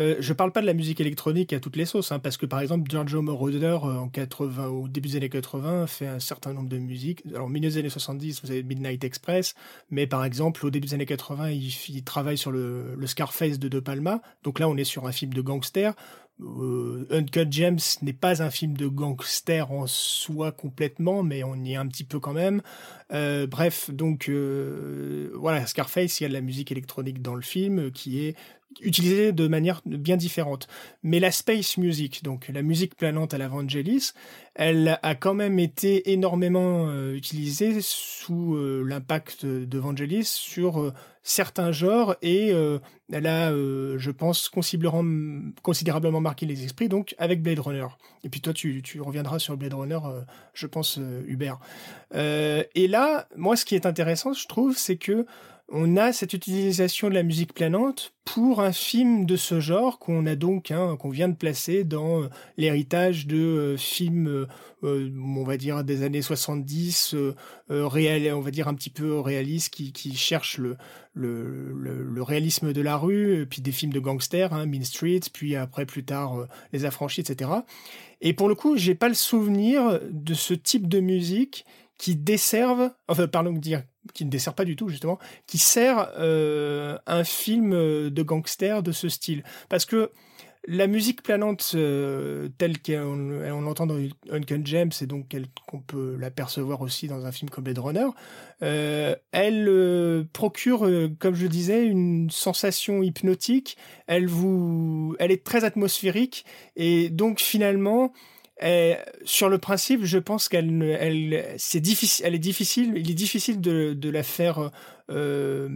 je 0.00 0.32
parle 0.32 0.52
pas 0.52 0.60
de 0.62 0.66
la 0.66 0.72
musique 0.72 1.00
électronique 1.00 1.52
à 1.52 1.60
toutes 1.60 1.76
les 1.76 1.84
sauces, 1.84 2.10
hein, 2.10 2.18
parce 2.18 2.36
que 2.36 2.46
par 2.46 2.60
exemple 2.60 2.90
Giorgio 2.90 3.20
Moroder 3.20 3.78
euh, 3.84 3.98
en 3.98 4.08
80 4.08 4.68
au 4.68 4.88
début 4.88 5.10
des 5.10 5.16
années 5.16 5.28
80 5.28 5.86
fait 5.86 6.06
un 6.06 6.20
certain 6.20 6.52
nombre 6.52 6.68
de 6.68 6.78
musiques. 6.78 7.22
Alors 7.34 7.46
au 7.46 7.48
milieu 7.48 7.68
des 7.68 7.78
années 7.78 7.90
70, 7.90 8.42
vous 8.42 8.50
avez 8.50 8.62
Midnight 8.62 9.04
Express, 9.04 9.54
mais 9.90 10.06
par 10.06 10.24
exemple 10.24 10.64
au 10.64 10.70
début 10.70 10.88
des 10.88 10.94
années 10.94 11.06
80, 11.06 11.50
il, 11.50 12.02
travaille 12.04 12.38
sur 12.38 12.50
le, 12.50 12.94
le, 12.96 13.06
Scarface 13.06 13.58
de 13.58 13.68
De 13.68 13.80
Palma. 13.80 14.22
Donc 14.42 14.58
là, 14.58 14.68
on 14.68 14.76
est 14.76 14.84
sur 14.84 15.06
un 15.06 15.12
film 15.12 15.34
de 15.34 15.42
gangster. 15.42 15.94
Euh, 16.42 17.06
Uncut 17.10 17.46
James 17.50 17.78
n'est 18.02 18.12
pas 18.12 18.42
un 18.42 18.50
film 18.50 18.76
de 18.76 18.86
gangster 18.86 19.70
en 19.70 19.86
soi 19.86 20.52
complètement, 20.52 21.22
mais 21.22 21.44
on 21.44 21.56
y 21.56 21.72
est 21.72 21.76
un 21.76 21.86
petit 21.86 22.04
peu 22.04 22.18
quand 22.20 22.32
même. 22.32 22.62
Euh, 23.12 23.46
bref, 23.46 23.90
donc 23.90 24.28
euh, 24.28 25.30
voilà, 25.34 25.66
Scarface, 25.66 26.20
il 26.20 26.24
y 26.24 26.26
a 26.26 26.28
de 26.28 26.34
la 26.34 26.40
musique 26.40 26.70
électronique 26.70 27.22
dans 27.22 27.34
le 27.34 27.42
film 27.42 27.90
qui 27.90 28.24
est 28.24 28.36
utilisée 28.80 29.32
de 29.32 29.48
manière 29.48 29.80
bien 29.84 30.16
différente. 30.16 30.68
Mais 31.02 31.18
la 31.18 31.32
space 31.32 31.76
music, 31.76 32.22
donc 32.22 32.48
la 32.48 32.62
musique 32.62 32.94
planante 32.96 33.34
à 33.34 33.38
la 33.38 33.48
Vangelis, 33.48 34.12
elle 34.54 34.98
a 35.02 35.14
quand 35.14 35.34
même 35.34 35.58
été 35.58 36.12
énormément 36.12 36.88
euh, 36.88 37.14
utilisée 37.14 37.78
sous 37.80 38.54
euh, 38.54 38.84
l'impact 38.86 39.46
de 39.46 39.78
Vangelis 39.78 40.24
sur 40.24 40.80
euh, 40.80 40.92
certains 41.22 41.72
genres 41.72 42.16
et 42.22 42.50
elle 43.12 43.26
a, 43.26 43.50
je 43.52 44.10
pense, 44.10 44.48
considérablement, 44.48 45.52
considérablement 45.62 46.20
marqué 46.20 46.46
les 46.46 46.64
esprits, 46.64 46.88
donc 46.88 47.14
avec 47.18 47.42
Blade 47.42 47.58
Runner. 47.58 47.86
Et 48.24 48.30
puis 48.30 48.40
toi, 48.40 48.54
tu, 48.54 48.80
tu 48.82 49.02
reviendras 49.02 49.38
sur 49.38 49.54
Blade 49.58 49.74
Runner, 49.74 49.98
je 50.54 50.66
pense, 50.66 50.98
Hubert. 51.26 51.58
et 52.14 52.88
là, 52.88 52.99
moi, 53.36 53.56
ce 53.56 53.64
qui 53.64 53.74
est 53.74 53.86
intéressant, 53.86 54.32
je 54.32 54.46
trouve, 54.46 54.76
c'est 54.76 54.96
que 54.96 55.26
on 55.72 55.96
a 55.96 56.12
cette 56.12 56.32
utilisation 56.32 57.08
de 57.08 57.14
la 57.14 57.22
musique 57.22 57.54
planante 57.54 58.12
pour 58.24 58.60
un 58.60 58.72
film 58.72 59.24
de 59.24 59.36
ce 59.36 59.60
genre 59.60 59.98
qu'on 59.98 60.26
a 60.26 60.34
donc 60.34 60.70
hein, 60.70 60.96
qu'on 60.98 61.10
vient 61.10 61.28
de 61.28 61.36
placer 61.36 61.84
dans 61.84 62.22
euh, 62.22 62.28
l'héritage 62.56 63.26
de 63.26 63.36
euh, 63.36 63.76
films 63.76 64.46
euh, 64.82 65.12
on 65.22 65.44
va 65.44 65.56
dire 65.56 65.84
des 65.84 66.02
années 66.02 66.22
70 66.22 67.14
réel 67.68 68.32
on 68.32 68.40
va 68.40 68.50
dire 68.50 68.66
un 68.66 68.74
petit 68.74 68.90
peu 68.90 69.20
réaliste 69.20 69.74
qui, 69.74 69.92
qui 69.92 70.16
cherchent 70.16 70.58
le, 70.58 72.22
réalisme 72.22 72.72
de 72.72 72.80
la 72.80 72.96
rue 72.96 73.46
puis 73.48 73.60
des 73.60 73.72
films 73.72 73.92
de 73.92 74.00
gangsters 74.00 74.54
hein, 74.54 74.66
Mean 74.66 74.82
Streets 74.82 75.28
puis 75.32 75.54
après 75.54 75.84
plus 75.84 76.04
tard 76.04 76.46
Les 76.72 76.86
Affranchis 76.86 77.20
etc 77.20 77.50
et 78.22 78.32
pour 78.32 78.48
le 78.48 78.54
coup 78.54 78.76
j'ai 78.76 78.94
pas 78.94 79.08
le 79.08 79.14
souvenir 79.14 80.00
de 80.10 80.34
ce 80.34 80.54
type 80.54 80.88
de 80.88 81.00
musique 81.00 81.66
qui 82.00 82.16
desservent, 82.16 82.90
enfin 83.08 83.28
pardon 83.28 83.52
dire 83.52 83.82
qui 84.14 84.24
ne 84.24 84.30
dessert 84.30 84.54
pas 84.54 84.64
du 84.64 84.74
tout 84.74 84.88
justement, 84.88 85.18
qui 85.46 85.58
sert 85.58 86.10
euh, 86.18 86.96
un 87.06 87.24
film 87.24 87.74
euh, 87.74 88.08
de 88.08 88.22
gangster 88.22 88.82
de 88.82 88.90
ce 88.90 89.10
style. 89.10 89.44
Parce 89.68 89.84
que 89.84 90.10
la 90.66 90.86
musique 90.86 91.22
planante 91.22 91.72
euh, 91.74 92.48
telle 92.56 92.80
qu'on 92.80 93.60
l'entend 93.60 93.86
dans 93.86 93.98
Uncle 94.30 94.62
James 94.64 94.92
et 94.98 95.06
donc 95.06 95.36
qu'on 95.66 95.80
peut 95.80 96.16
l'apercevoir 96.18 96.80
aussi 96.80 97.06
dans 97.06 97.26
un 97.26 97.32
film 97.32 97.50
comme 97.50 97.64
Blade 97.64 97.78
Runner, 97.78 98.08
elle 99.32 100.26
procure, 100.32 100.88
comme 101.18 101.34
je 101.34 101.46
disais, 101.46 101.86
une 101.86 102.30
sensation 102.30 103.02
hypnotique. 103.02 103.76
Elle 104.06 104.26
vous, 104.26 105.16
elle 105.18 105.32
est 105.32 105.44
très 105.44 105.64
atmosphérique 105.64 106.46
et 106.76 107.10
donc 107.10 107.40
finalement 107.40 108.12
sur 109.24 109.48
le 109.48 109.58
principe, 109.58 110.04
je 110.04 110.18
pense 110.18 110.48
qu'elle, 110.48 110.82
elle, 110.82 111.54
c'est 111.56 111.80
difficile, 111.80 112.26
elle 112.26 112.34
est 112.34 112.38
difficile, 112.38 112.92
il 112.96 113.10
est 113.10 113.14
difficile 113.14 113.60
de, 113.60 114.10
la 114.10 114.22
faire 114.22 114.70
euh, 115.10 115.68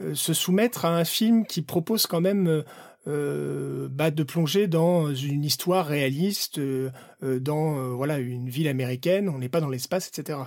euh, 0.00 0.14
se 0.14 0.34
soumettre 0.34 0.84
à 0.86 0.96
un 0.96 1.04
film 1.04 1.46
qui 1.46 1.62
propose 1.62 2.06
quand 2.06 2.20
même 2.20 2.64
euh, 3.06 3.88
bah, 3.90 4.10
de 4.10 4.22
plonger 4.24 4.66
dans 4.66 5.14
une 5.14 5.44
histoire 5.44 5.86
réaliste, 5.86 6.58
euh, 6.58 6.90
dans 7.22 7.94
voilà 7.94 8.18
une 8.18 8.48
ville 8.48 8.66
américaine. 8.66 9.28
On 9.28 9.38
n'est 9.38 9.48
pas 9.48 9.60
dans 9.60 9.68
l'espace, 9.68 10.08
etc. 10.08 10.38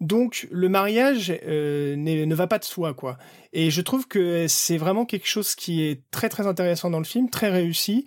Donc 0.00 0.48
le 0.52 0.68
mariage 0.68 1.30
ne 1.46 2.34
va 2.34 2.46
pas 2.46 2.58
de 2.58 2.64
soi, 2.64 2.94
quoi. 2.94 3.18
Et 3.52 3.70
je 3.70 3.80
trouve 3.80 4.06
que 4.06 4.46
c'est 4.48 4.78
vraiment 4.78 5.06
quelque 5.06 5.28
chose 5.28 5.56
qui 5.56 5.82
est 5.82 6.02
très 6.12 6.28
très 6.28 6.46
intéressant 6.46 6.90
dans 6.90 6.98
le 6.98 7.04
film, 7.04 7.30
très 7.30 7.50
réussi 7.50 8.04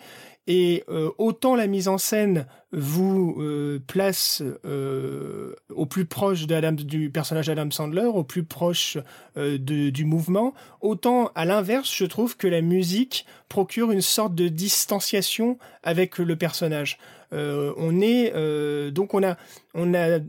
et 0.47 0.83
euh, 0.89 1.09
autant 1.17 1.55
la 1.55 1.65
mise 1.65 1.87
en 1.87 1.97
scène 1.97 2.45
vous 2.71 3.35
euh, 3.39 3.79
place 3.87 4.43
euh, 4.65 5.55
au 5.73 5.85
plus 5.85 6.05
proche 6.05 6.45
de 6.45 6.83
du 6.83 7.09
personnage 7.09 7.47
d'Adam 7.47 7.71
Sandler, 7.71 8.05
au 8.05 8.23
plus 8.23 8.43
proche 8.43 8.97
de, 9.35 9.89
du 9.89 10.05
mouvement, 10.05 10.53
autant 10.81 11.31
à 11.35 11.45
l'inverse, 11.45 11.93
je 11.93 12.05
trouve 12.05 12.37
que 12.37 12.47
la 12.47 12.61
musique 12.61 13.25
procure 13.49 13.91
une 13.91 14.01
sorte 14.01 14.35
de 14.35 14.47
distanciation 14.47 15.57
avec 15.83 16.17
le 16.17 16.35
personnage. 16.35 16.97
on 17.31 18.01
est 18.01 18.31
donc 18.91 19.13
on 19.13 19.23
a 19.23 19.37
on 19.73 19.93
a 19.93 20.19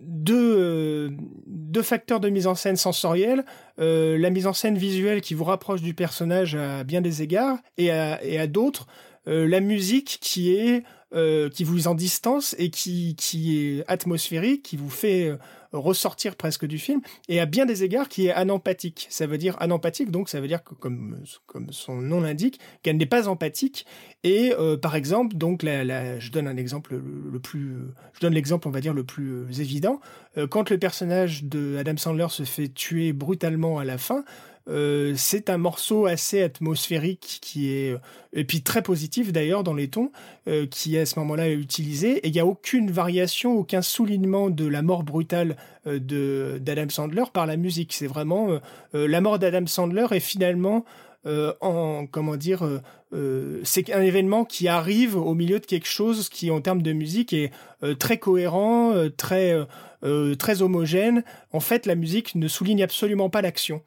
deux 0.00 1.10
deux 1.46 1.82
facteurs 1.82 2.20
de 2.20 2.28
mise 2.28 2.46
en 2.46 2.54
scène 2.54 2.76
sensorielle, 2.76 3.44
la 3.78 4.30
mise 4.30 4.46
en 4.46 4.52
scène 4.52 4.76
visuelle 4.76 5.20
qui 5.20 5.34
vous 5.34 5.44
rapproche 5.44 5.82
du 5.82 5.94
personnage 5.94 6.54
à 6.54 6.84
bien 6.84 7.00
des 7.00 7.22
égards 7.22 7.58
et 7.78 7.90
à, 7.90 8.22
et 8.24 8.38
à 8.38 8.46
d'autres 8.46 8.86
euh, 9.28 9.46
la 9.48 9.60
musique 9.60 10.18
qui 10.20 10.54
est 10.54 10.82
euh, 11.14 11.48
qui 11.48 11.62
vous 11.62 11.86
en 11.86 11.94
distance 11.94 12.56
et 12.58 12.70
qui, 12.70 13.14
qui 13.14 13.56
est 13.56 13.84
atmosphérique, 13.86 14.64
qui 14.64 14.76
vous 14.76 14.90
fait 14.90 15.28
euh, 15.28 15.36
ressortir 15.70 16.34
presque 16.34 16.66
du 16.66 16.76
film, 16.76 17.02
et 17.28 17.38
à 17.38 17.46
bien 17.46 17.66
des 17.66 17.84
égards 17.84 18.08
qui 18.08 18.26
est 18.26 18.32
anempathique. 18.32 19.06
Ça 19.10 19.28
veut 19.28 19.38
dire 19.38 19.54
anempathique, 19.60 20.10
donc 20.10 20.28
ça 20.28 20.40
veut 20.40 20.48
dire 20.48 20.64
que, 20.64 20.74
comme, 20.74 21.20
comme 21.46 21.70
son 21.70 22.00
nom 22.00 22.20
l'indique, 22.20 22.58
qu'elle 22.82 22.96
n'est 22.96 23.06
pas 23.06 23.28
empathique. 23.28 23.86
Et 24.24 24.52
par 24.82 24.96
exemple, 24.96 25.36
donc 25.36 25.62
la, 25.62 26.18
je 26.18 26.30
donne 26.32 26.48
un 26.48 26.56
exemple 26.56 26.96
le, 26.96 27.38
plus, 27.38 27.76
je 28.14 28.20
donne 28.20 28.34
l'exemple, 28.34 28.66
on 28.66 28.72
va 28.72 28.80
dire 28.80 28.94
le 28.94 29.04
plus 29.04 29.60
évident. 29.60 30.00
quand 30.50 30.70
le 30.70 30.78
personnage 30.78 31.44
de 31.44 31.76
Adam 31.76 31.96
Sandler 31.96 32.28
se 32.30 32.42
fait 32.42 32.68
tuer 32.68 33.12
brutalement 33.12 33.78
à 33.78 33.84
la 33.84 33.98
fin, 33.98 34.24
euh, 34.66 35.12
c'est 35.16 35.50
un 35.50 35.58
morceau 35.58 36.06
assez 36.06 36.42
atmosphérique 36.42 37.38
qui 37.42 37.70
est 37.70 37.92
euh, 37.92 37.98
et 38.32 38.44
puis 38.44 38.62
très 38.62 38.80
positif 38.80 39.30
d'ailleurs 39.30 39.62
dans 39.62 39.74
les 39.74 39.88
tons 39.88 40.10
euh, 40.48 40.66
qui 40.66 40.96
est 40.96 41.00
à 41.00 41.06
ce 41.06 41.18
moment-là 41.18 41.50
utilisé 41.50 42.16
et 42.18 42.28
il 42.28 42.32
n'y 42.32 42.40
a 42.40 42.46
aucune 42.46 42.90
variation, 42.90 43.58
aucun 43.58 43.82
soulignement 43.82 44.48
de 44.48 44.66
la 44.66 44.80
mort 44.80 45.02
brutale 45.02 45.56
de 45.84 46.58
d'Adam 46.62 46.88
Sandler 46.88 47.24
par 47.34 47.44
la 47.44 47.58
musique. 47.58 47.92
C'est 47.92 48.06
vraiment 48.06 48.58
la 48.94 49.20
mort 49.20 49.38
d'Adam 49.38 49.66
Sandler 49.66 50.06
est 50.12 50.20
finalement 50.20 50.86
en 51.26 52.06
comment 52.10 52.36
dire 52.36 52.66
c'est 53.62 53.92
un 53.92 54.00
événement 54.00 54.46
qui 54.46 54.66
arrive 54.66 55.16
au 55.16 55.34
milieu 55.34 55.60
de 55.60 55.66
quelque 55.66 55.86
chose 55.86 56.30
qui 56.30 56.50
en 56.50 56.62
termes 56.62 56.80
de 56.80 56.92
musique 56.94 57.34
est 57.34 57.52
très 57.98 58.16
cohérent, 58.16 58.94
très 59.18 59.54
très 60.38 60.62
homogène. 60.62 61.22
En 61.52 61.60
fait, 61.60 61.84
la 61.84 61.96
musique 61.96 62.34
ne 62.34 62.48
souligne 62.48 62.82
absolument 62.82 63.28
pas 63.28 63.42
l'action. 63.42 63.82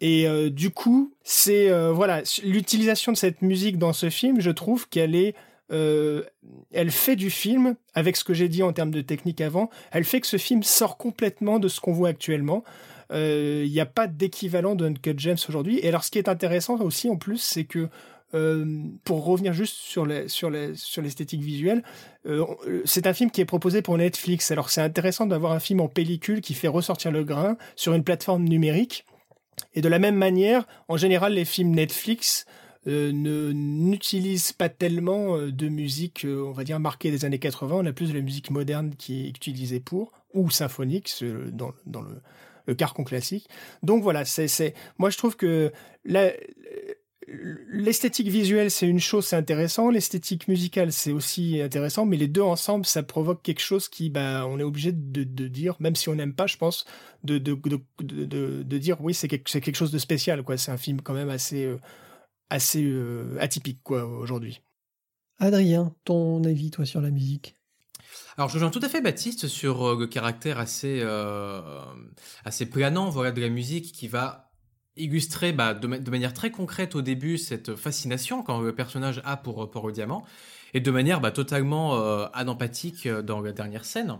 Et 0.00 0.26
euh, 0.26 0.50
du 0.50 0.70
coup, 0.70 1.12
c'est 1.22 1.70
euh, 1.70 1.92
voilà 1.92 2.22
l'utilisation 2.42 3.12
de 3.12 3.16
cette 3.16 3.42
musique 3.42 3.78
dans 3.78 3.92
ce 3.92 4.08
film. 4.08 4.40
Je 4.40 4.50
trouve 4.50 4.88
qu'elle 4.88 5.14
est, 5.14 5.34
euh, 5.72 6.22
elle 6.72 6.90
fait 6.90 7.16
du 7.16 7.30
film 7.30 7.76
avec 7.94 8.16
ce 8.16 8.24
que 8.24 8.32
j'ai 8.32 8.48
dit 8.48 8.62
en 8.62 8.72
termes 8.72 8.90
de 8.90 9.02
technique 9.02 9.40
avant. 9.40 9.68
Elle 9.92 10.04
fait 10.04 10.20
que 10.20 10.26
ce 10.26 10.38
film 10.38 10.62
sort 10.62 10.96
complètement 10.96 11.58
de 11.58 11.68
ce 11.68 11.80
qu'on 11.80 11.92
voit 11.92 12.08
actuellement. 12.08 12.64
Il 13.12 13.68
n'y 13.68 13.80
a 13.80 13.86
pas 13.86 14.06
d'équivalent 14.06 14.76
de 14.76 14.86
Uncut 14.86 15.14
James 15.16 15.36
aujourd'hui. 15.48 15.80
Et 15.82 15.88
alors, 15.88 16.04
ce 16.04 16.12
qui 16.12 16.18
est 16.18 16.28
intéressant 16.28 16.80
aussi 16.80 17.10
en 17.10 17.16
plus, 17.16 17.38
c'est 17.38 17.64
que 17.64 17.88
pour 19.02 19.24
revenir 19.24 19.52
juste 19.52 19.74
sur 19.74 20.06
les, 20.06 20.28
sur 20.28 20.48
les, 20.48 20.76
sur 20.76 21.02
l'esthétique 21.02 21.42
visuelle, 21.42 21.82
c'est 22.84 23.08
un 23.08 23.12
film 23.12 23.32
qui 23.32 23.40
est 23.40 23.46
proposé 23.46 23.82
pour 23.82 23.98
Netflix. 23.98 24.52
Alors 24.52 24.70
c'est 24.70 24.80
intéressant 24.80 25.26
d'avoir 25.26 25.50
un 25.50 25.58
film 25.58 25.80
en 25.80 25.88
pellicule 25.88 26.40
qui 26.40 26.54
fait 26.54 26.68
ressortir 26.68 27.10
le 27.10 27.24
grain 27.24 27.56
sur 27.74 27.94
une 27.94 28.04
plateforme 28.04 28.44
numérique. 28.44 29.04
Et 29.74 29.80
de 29.80 29.88
la 29.88 29.98
même 29.98 30.16
manière, 30.16 30.66
en 30.88 30.96
général, 30.96 31.34
les 31.34 31.44
films 31.44 31.70
Netflix 31.70 32.46
euh, 32.86 33.12
ne 33.12 33.52
n'utilisent 33.52 34.52
pas 34.52 34.70
tellement 34.70 35.36
euh, 35.36 35.52
de 35.52 35.68
musique, 35.68 36.24
euh, 36.24 36.44
on 36.46 36.52
va 36.52 36.64
dire, 36.64 36.80
marquée 36.80 37.10
des 37.10 37.24
années 37.26 37.38
80. 37.38 37.76
On 37.76 37.86
a 37.86 37.92
plus 37.92 38.08
de 38.10 38.14
la 38.14 38.22
musique 38.22 38.50
moderne 38.50 38.94
qui 38.96 39.26
est 39.26 39.28
utilisée 39.28 39.80
pour, 39.80 40.12
ou 40.32 40.48
symphonique, 40.50 41.12
dans, 41.52 41.72
dans 41.84 42.00
le, 42.00 42.22
le 42.66 42.74
carcon 42.74 43.04
classique. 43.04 43.48
Donc 43.82 44.02
voilà, 44.02 44.24
c'est, 44.24 44.74
moi 44.98 45.10
je 45.10 45.18
trouve 45.18 45.36
que 45.36 45.72
la, 46.04 46.32
l'esthétique 47.68 48.28
visuelle, 48.28 48.70
c'est 48.70 48.86
une 48.86 49.00
chose, 49.00 49.26
c'est 49.26 49.36
intéressant. 49.36 49.90
L'esthétique 49.90 50.48
musicale, 50.48 50.92
c'est 50.92 51.12
aussi 51.12 51.60
intéressant. 51.60 52.06
Mais 52.06 52.16
les 52.16 52.28
deux 52.28 52.42
ensemble, 52.42 52.86
ça 52.86 53.02
provoque 53.02 53.42
quelque 53.42 53.60
chose 53.60 53.88
qui, 53.88 54.10
bah, 54.10 54.46
on 54.46 54.58
est 54.58 54.64
obligé 54.64 54.92
de, 54.92 55.24
dire, 55.48 55.76
même 55.80 55.96
si 55.96 56.08
on 56.08 56.14
n'aime 56.14 56.34
pas, 56.34 56.46
je 56.46 56.56
pense, 56.56 56.84
de, 57.24 57.38
de, 57.38 57.54
de, 58.00 58.78
dire, 58.78 59.00
oui, 59.00 59.14
c'est 59.14 59.28
quelque, 59.28 59.50
quelque, 59.50 59.76
chose 59.76 59.92
de 59.92 59.98
spécial, 59.98 60.42
quoi. 60.42 60.56
C'est 60.56 60.72
un 60.72 60.76
film 60.76 61.00
quand 61.00 61.14
même 61.14 61.30
assez, 61.30 61.64
euh, 61.64 61.78
assez 62.48 62.84
euh, 62.84 63.36
atypique, 63.40 63.80
quoi, 63.82 64.04
aujourd'hui. 64.04 64.60
Adrien, 65.38 65.94
ton 66.04 66.42
avis, 66.44 66.70
toi, 66.70 66.84
sur 66.84 67.00
la 67.00 67.10
musique? 67.10 67.54
Alors, 68.36 68.48
je 68.48 68.54
rejoins 68.54 68.70
tout 68.70 68.80
à 68.82 68.88
fait 68.88 69.00
Baptiste 69.00 69.46
sur 69.48 69.90
euh, 69.90 69.98
le 69.98 70.06
caractère 70.06 70.58
assez, 70.58 71.02
assez 72.44 72.66
planant 72.66 73.10
voilà, 73.10 73.30
de 73.30 73.40
la 73.40 73.48
musique 73.48 73.92
qui 73.92 74.08
va 74.08 74.49
illustrer 75.00 75.52
bah, 75.52 75.74
de, 75.74 76.10
manière 76.10 76.34
très 76.34 76.50
concrète 76.50 76.94
au 76.94 77.02
début 77.02 77.38
cette 77.38 77.74
fascination 77.74 78.42
quand 78.42 78.60
le 78.60 78.74
personnage 78.74 79.20
a 79.24 79.36
pour, 79.36 79.70
pour 79.70 79.86
le 79.86 79.92
diamant, 79.92 80.24
et 80.74 80.80
de 80.80 80.90
manière 80.90 81.20
bah, 81.20 81.30
totalement 81.30 81.96
euh, 81.96 82.26
anempathique 82.32 83.06
euh, 83.06 83.22
dans 83.22 83.40
la 83.40 83.52
dernière 83.52 83.84
scène. 83.84 84.18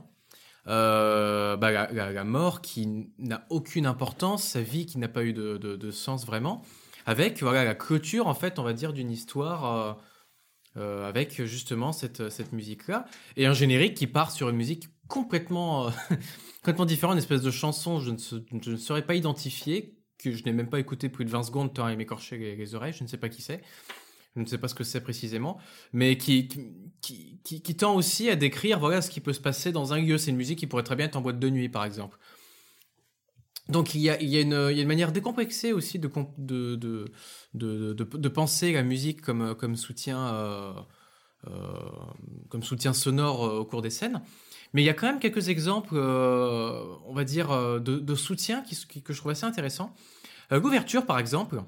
Euh, 0.66 1.56
bah, 1.56 1.70
la, 1.90 2.24
mort 2.24 2.60
qui 2.60 3.08
n'a 3.18 3.46
aucune 3.48 3.86
importance, 3.86 4.44
sa 4.44 4.60
vie 4.60 4.86
qui 4.86 4.98
n'a 4.98 5.08
pas 5.08 5.24
eu 5.24 5.32
de, 5.32 5.90
sens 5.90 6.26
vraiment, 6.26 6.62
avec 7.06 7.42
voilà, 7.42 7.64
la 7.64 7.74
clôture 7.74 8.26
en 8.26 8.34
fait, 8.34 8.58
on 8.58 8.62
va 8.62 8.72
dire, 8.72 8.92
d'une 8.92 9.10
histoire 9.10 9.98
avec 10.76 11.44
justement 11.46 11.92
cette, 11.92 12.28
cette 12.28 12.52
musique-là, 12.52 13.06
et 13.36 13.46
un 13.46 13.54
générique 13.54 13.94
qui 13.96 14.06
part 14.06 14.30
sur 14.30 14.50
une 14.50 14.56
musique 14.56 14.88
complètement, 15.08 15.90
complètement 16.58 16.84
différente, 16.84 17.14
une 17.14 17.18
espèce 17.18 17.42
de 17.42 17.50
chanson, 17.50 17.98
je 17.98 18.10
ne, 18.10 18.18
je 18.62 18.70
ne 18.70 18.76
saurais 18.76 19.04
pas 19.04 19.14
identifier, 19.14 19.99
que 20.22 20.32
je 20.32 20.44
n'ai 20.44 20.52
même 20.52 20.68
pas 20.68 20.80
écouté 20.80 21.08
plus 21.08 21.24
de 21.24 21.30
20 21.30 21.44
secondes, 21.44 21.74
tant 21.74 21.88
il 21.88 21.96
m'écorcher 21.96 22.38
les, 22.38 22.56
les 22.56 22.74
oreilles, 22.74 22.92
je 22.92 23.02
ne 23.02 23.08
sais 23.08 23.18
pas 23.18 23.28
qui 23.28 23.42
c'est. 23.42 23.62
Je 24.36 24.40
ne 24.40 24.46
sais 24.46 24.58
pas 24.58 24.68
ce 24.68 24.74
que 24.74 24.84
c'est 24.84 25.00
précisément, 25.00 25.58
mais 25.92 26.16
qui 26.16 26.48
qui, 27.02 27.76
tend 27.76 27.94
aussi 27.94 28.30
à 28.30 28.36
décrire 28.36 28.78
voilà 28.78 29.02
ce 29.02 29.10
qui 29.10 29.20
peut 29.20 29.32
se 29.32 29.40
passer 29.40 29.72
dans 29.72 29.92
un 29.92 30.00
lieu. 30.00 30.18
C'est 30.18 30.30
une 30.30 30.36
musique 30.36 30.58
qui 30.58 30.66
pourrait 30.66 30.84
très 30.84 30.94
bien 30.94 31.06
être 31.06 31.16
en 31.16 31.20
boîte 31.20 31.40
de 31.40 31.50
nuit, 31.50 31.68
par 31.68 31.84
exemple. 31.84 32.18
Donc 33.68 33.94
il 33.94 34.00
y 34.00 34.10
a, 34.10 34.20
il 34.20 34.28
y 34.28 34.36
a, 34.36 34.40
une, 34.40 34.68
il 34.70 34.76
y 34.76 34.80
a 34.80 34.82
une 34.82 34.88
manière 34.88 35.12
décomplexée 35.12 35.72
aussi 35.72 35.98
de, 35.98 36.10
de, 36.38 36.76
de, 36.76 37.12
de, 37.54 37.92
de 37.92 38.28
penser 38.28 38.72
la 38.72 38.82
musique 38.82 39.20
comme, 39.20 39.54
comme, 39.54 39.76
soutien, 39.76 40.18
euh, 40.34 40.72
euh, 41.46 41.50
comme 42.48 42.62
soutien 42.62 42.92
sonore 42.92 43.44
euh, 43.44 43.58
au 43.60 43.64
cours 43.64 43.82
des 43.82 43.90
scènes. 43.90 44.22
Mais 44.72 44.82
il 44.82 44.84
y 44.84 44.90
a 44.90 44.94
quand 44.94 45.06
même 45.06 45.18
quelques 45.18 45.48
exemples, 45.48 45.94
euh, 45.94 46.82
on 47.06 47.12
va 47.12 47.24
dire, 47.24 47.50
euh, 47.50 47.80
de, 47.80 48.14
soutien 48.14 48.62
qui, 48.62 49.02
que 49.02 49.12
je 49.12 49.18
trouve 49.18 49.32
assez 49.32 49.44
intéressant. 49.44 49.94
Euh, 50.52 50.60
L'ouverture, 50.60 51.06
par 51.06 51.18
exemple, 51.18 51.62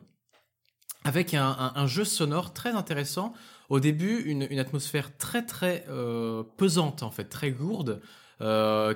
avec 1.04 1.34
un, 1.34 1.86
jeu 1.86 2.04
sonore 2.04 2.52
très 2.52 2.70
intéressant. 2.70 3.32
Au 3.68 3.80
début, 3.80 4.22
une, 4.22 4.58
atmosphère 4.58 5.16
très 5.16 5.44
très 5.44 5.84
euh, 5.88 6.44
pesante, 6.56 7.02
en 7.02 7.10
fait, 7.10 7.24
très 7.24 7.50
lourde, 7.50 8.00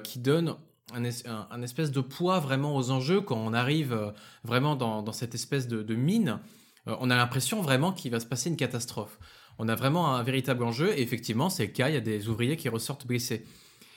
qui 0.03 0.19
donne 0.19 0.57
un, 0.93 1.63
espèce 1.63 1.91
de 1.91 2.01
poids 2.01 2.39
vraiment 2.41 2.77
aux 2.77 2.91
enjeux 2.91 3.21
quand 3.21 3.37
on 3.37 3.53
arrive 3.53 4.13
vraiment 4.45 4.77
dans, 4.77 5.13
cette 5.13 5.35
espèce 5.35 5.67
de, 5.67 5.83
de 5.83 5.95
mine. 5.95 6.39
On 6.87 7.11
a 7.11 7.17
l'impression 7.17 7.61
vraiment 7.61 7.93
qu'il 7.93 8.13
va 8.13 8.21
se 8.21 8.27
passer 8.27 8.51
une 8.51 8.57
catastrophe. 8.57 9.19
On 9.59 9.69
a 9.69 9.75
vraiment 9.75 10.15
un 10.15 10.23
véritable 10.23 10.63
enjeu, 10.63 10.97
et 10.97 11.03
effectivement, 11.03 11.49
c'est 11.49 11.67
le 11.67 11.73
cas, 11.73 11.89
il 11.89 11.95
y 11.95 11.99
a 11.99 12.01
des 12.01 12.29
ouvriers 12.29 12.57
qui 12.57 12.69
ressortent 12.69 13.07
blessés. 13.07 13.45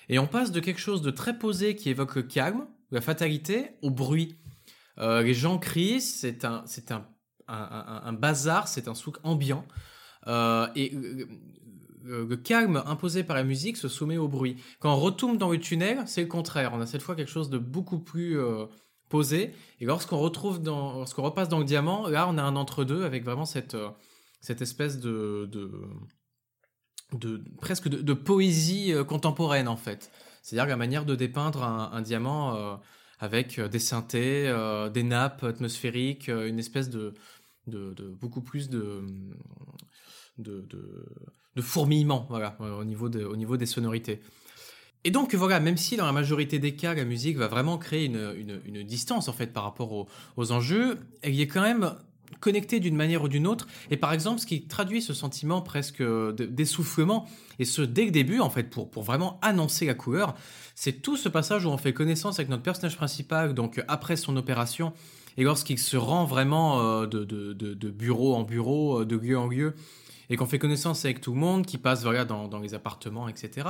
Et 0.09 0.19
on 0.19 0.27
passe 0.27 0.51
de 0.51 0.59
quelque 0.59 0.79
chose 0.79 1.01
de 1.01 1.11
très 1.11 1.37
posé 1.37 1.75
qui 1.75 1.89
évoque 1.89 2.15
le 2.15 2.23
calme, 2.23 2.67
la 2.91 3.01
fatalité, 3.01 3.71
au 3.81 3.91
bruit. 3.91 4.35
Euh, 4.97 5.21
les 5.21 5.33
gens 5.33 5.57
crient, 5.59 6.01
c'est 6.01 6.43
un, 6.43 6.63
c'est 6.65 6.91
un, 6.91 7.07
un, 7.47 8.13
bazar, 8.13 8.67
c'est 8.67 8.87
un 8.87 8.95
souk 8.95 9.17
ambiant. 9.23 9.65
Euh, 10.27 10.67
et 10.75 10.89
le, 10.89 11.27
le, 12.25 12.37
calme 12.37 12.81
imposé 12.85 13.23
par 13.23 13.35
la 13.35 13.43
musique 13.43 13.77
se 13.77 13.87
soumet 13.87 14.17
au 14.17 14.27
bruit. 14.27 14.57
Quand 14.79 14.93
on 14.93 14.99
retourne 14.99 15.37
dans 15.37 15.51
le 15.51 15.59
tunnel, 15.59 16.03
c'est 16.05 16.21
le 16.21 16.27
contraire. 16.27 16.71
On 16.73 16.81
a 16.81 16.85
cette 16.85 17.01
fois 17.01 17.15
quelque 17.15 17.31
chose 17.31 17.49
de 17.49 17.57
beaucoup 17.57 17.99
plus 17.99 18.39
euh, 18.39 18.65
posé. 19.09 19.53
Et 19.79 19.85
lorsqu'on 19.85 20.17
retrouve 20.17 20.61
lorsqu'on 20.63 21.23
repasse 21.23 21.49
dans 21.49 21.59
le 21.59 21.65
diamant, 21.65 22.07
là, 22.07 22.27
on 22.29 22.37
a 22.37 22.43
un 22.43 22.55
entre-deux 22.55 23.03
avec 23.03 23.23
vraiment 23.23 23.45
cette, 23.45 23.75
euh, 23.75 23.89
cette 24.41 24.61
espèce 24.61 24.99
de, 24.99 25.47
de 25.51 25.71
de 27.13 27.41
presque 27.59 27.87
de, 27.87 28.13
poésie 28.13 28.93
euh, 28.93 29.03
contemporaine 29.03 29.67
en 29.67 29.77
fait. 29.77 30.11
C'est-à-dire 30.41 30.69
la 30.69 30.77
manière 30.77 31.05
de 31.05 31.15
dépeindre 31.15 31.63
un, 31.63 32.01
diamant 32.01 32.55
euh, 32.55 32.75
avec 33.19 33.59
euh, 33.59 33.67
des 33.67 33.79
synthés, 33.79 34.51
des 34.93 35.03
nappes 35.03 35.43
atmosphériques, 35.43 36.29
une 36.29 36.59
espèce 36.59 36.89
de, 36.89 37.13
de, 37.67 37.93
beaucoup 38.19 38.41
plus 38.41 38.69
de 38.69 39.03
de, 40.37 40.65
de, 41.55 41.61
fourmillement 41.61 42.25
voilà 42.29 42.57
au 42.61 42.85
niveau 42.85 43.09
au 43.09 43.35
niveau 43.35 43.57
des 43.57 43.65
sonorités. 43.65 44.21
Et 45.03 45.11
donc 45.11 45.33
voilà, 45.35 45.59
même 45.59 45.77
si 45.77 45.97
dans 45.97 46.05
la 46.05 46.11
majorité 46.13 46.59
des 46.59 46.75
cas 46.75 46.93
la 46.93 47.03
musique 47.03 47.37
va 47.37 47.47
vraiment 47.47 47.77
créer 47.77 48.05
une, 48.05 48.83
distance 48.83 49.27
en 49.27 49.33
fait 49.33 49.47
par 49.47 49.63
rapport 49.63 49.91
aux, 49.91 50.07
aux 50.37 50.51
enjeux, 50.51 50.99
il 51.23 51.35
y 51.35 51.41
a 51.41 51.45
quand 51.45 51.61
même 51.61 51.95
connectés 52.39 52.79
d'une 52.79 52.95
manière 52.95 53.23
ou 53.23 53.27
d'une 53.27 53.47
autre. 53.47 53.67
Et 53.91 53.97
par 53.97 54.13
exemple, 54.13 54.39
ce 54.39 54.45
qui 54.45 54.63
traduit 54.63 55.01
ce 55.01 55.13
sentiment 55.13 55.61
presque 55.61 56.03
d'essoufflement, 56.03 57.27
et 57.59 57.65
ce 57.65 57.81
dès 57.81 58.05
le 58.05 58.11
début, 58.11 58.39
en 58.39 58.49
fait, 58.49 58.63
pour, 58.63 58.89
pour 58.89 59.03
vraiment 59.03 59.39
annoncer 59.41 59.85
la 59.85 59.93
couleur, 59.93 60.35
c'est 60.75 61.01
tout 61.01 61.17
ce 61.17 61.29
passage 61.29 61.65
où 61.65 61.69
on 61.69 61.77
fait 61.77 61.93
connaissance 61.93 62.39
avec 62.39 62.49
notre 62.49 62.63
personnage 62.63 62.97
principal, 62.97 63.53
donc 63.53 63.83
après 63.87 64.15
son 64.15 64.35
opération, 64.37 64.93
et 65.37 65.43
lorsqu'il 65.43 65.79
se 65.79 65.97
rend 65.97 66.25
vraiment 66.25 66.81
euh, 66.81 67.05
de, 67.05 67.23
de, 67.23 67.53
de, 67.53 67.73
de, 67.73 67.89
bureau 67.89 68.35
en 68.35 68.43
bureau, 68.43 69.05
de 69.05 69.15
lieu 69.15 69.37
en 69.37 69.47
lieu, 69.47 69.75
et 70.29 70.37
qu'on 70.37 70.45
fait 70.45 70.59
connaissance 70.59 71.05
avec 71.05 71.21
tout 71.21 71.33
le 71.33 71.39
monde, 71.39 71.65
qui 71.65 71.77
passe 71.77 72.03
voilà, 72.03 72.25
dans, 72.25 72.47
dans 72.47 72.59
les 72.59 72.73
appartements, 72.73 73.27
etc 73.27 73.69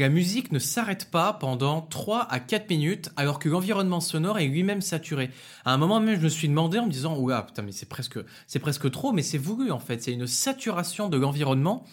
la 0.00 0.08
musique 0.08 0.52
ne 0.52 0.58
s'arrête 0.58 1.10
pas 1.10 1.32
pendant 1.32 1.82
3 1.82 2.26
à 2.30 2.40
4 2.40 2.70
minutes 2.70 3.10
alors 3.16 3.38
que 3.38 3.48
l'environnement 3.48 4.00
sonore 4.00 4.38
est 4.38 4.46
lui-même 4.46 4.80
saturé. 4.80 5.30
À 5.64 5.72
un 5.72 5.78
moment 5.78 6.00
même, 6.00 6.16
je 6.16 6.24
me 6.24 6.28
suis 6.28 6.48
demandé 6.48 6.78
en 6.78 6.86
me 6.86 6.90
disant 6.90 7.16
"Ouah, 7.18 7.42
putain 7.42 7.62
mais 7.62 7.72
c'est 7.72 7.88
presque 7.88 8.18
c'est 8.46 8.58
presque 8.58 8.90
trop 8.90 9.12
mais 9.12 9.22
c'est 9.22 9.38
voulu 9.38 9.70
en 9.70 9.78
fait, 9.78 10.02
c'est 10.02 10.12
une 10.12 10.26
saturation 10.26 11.08
de 11.08 11.16
l'environnement 11.16 11.84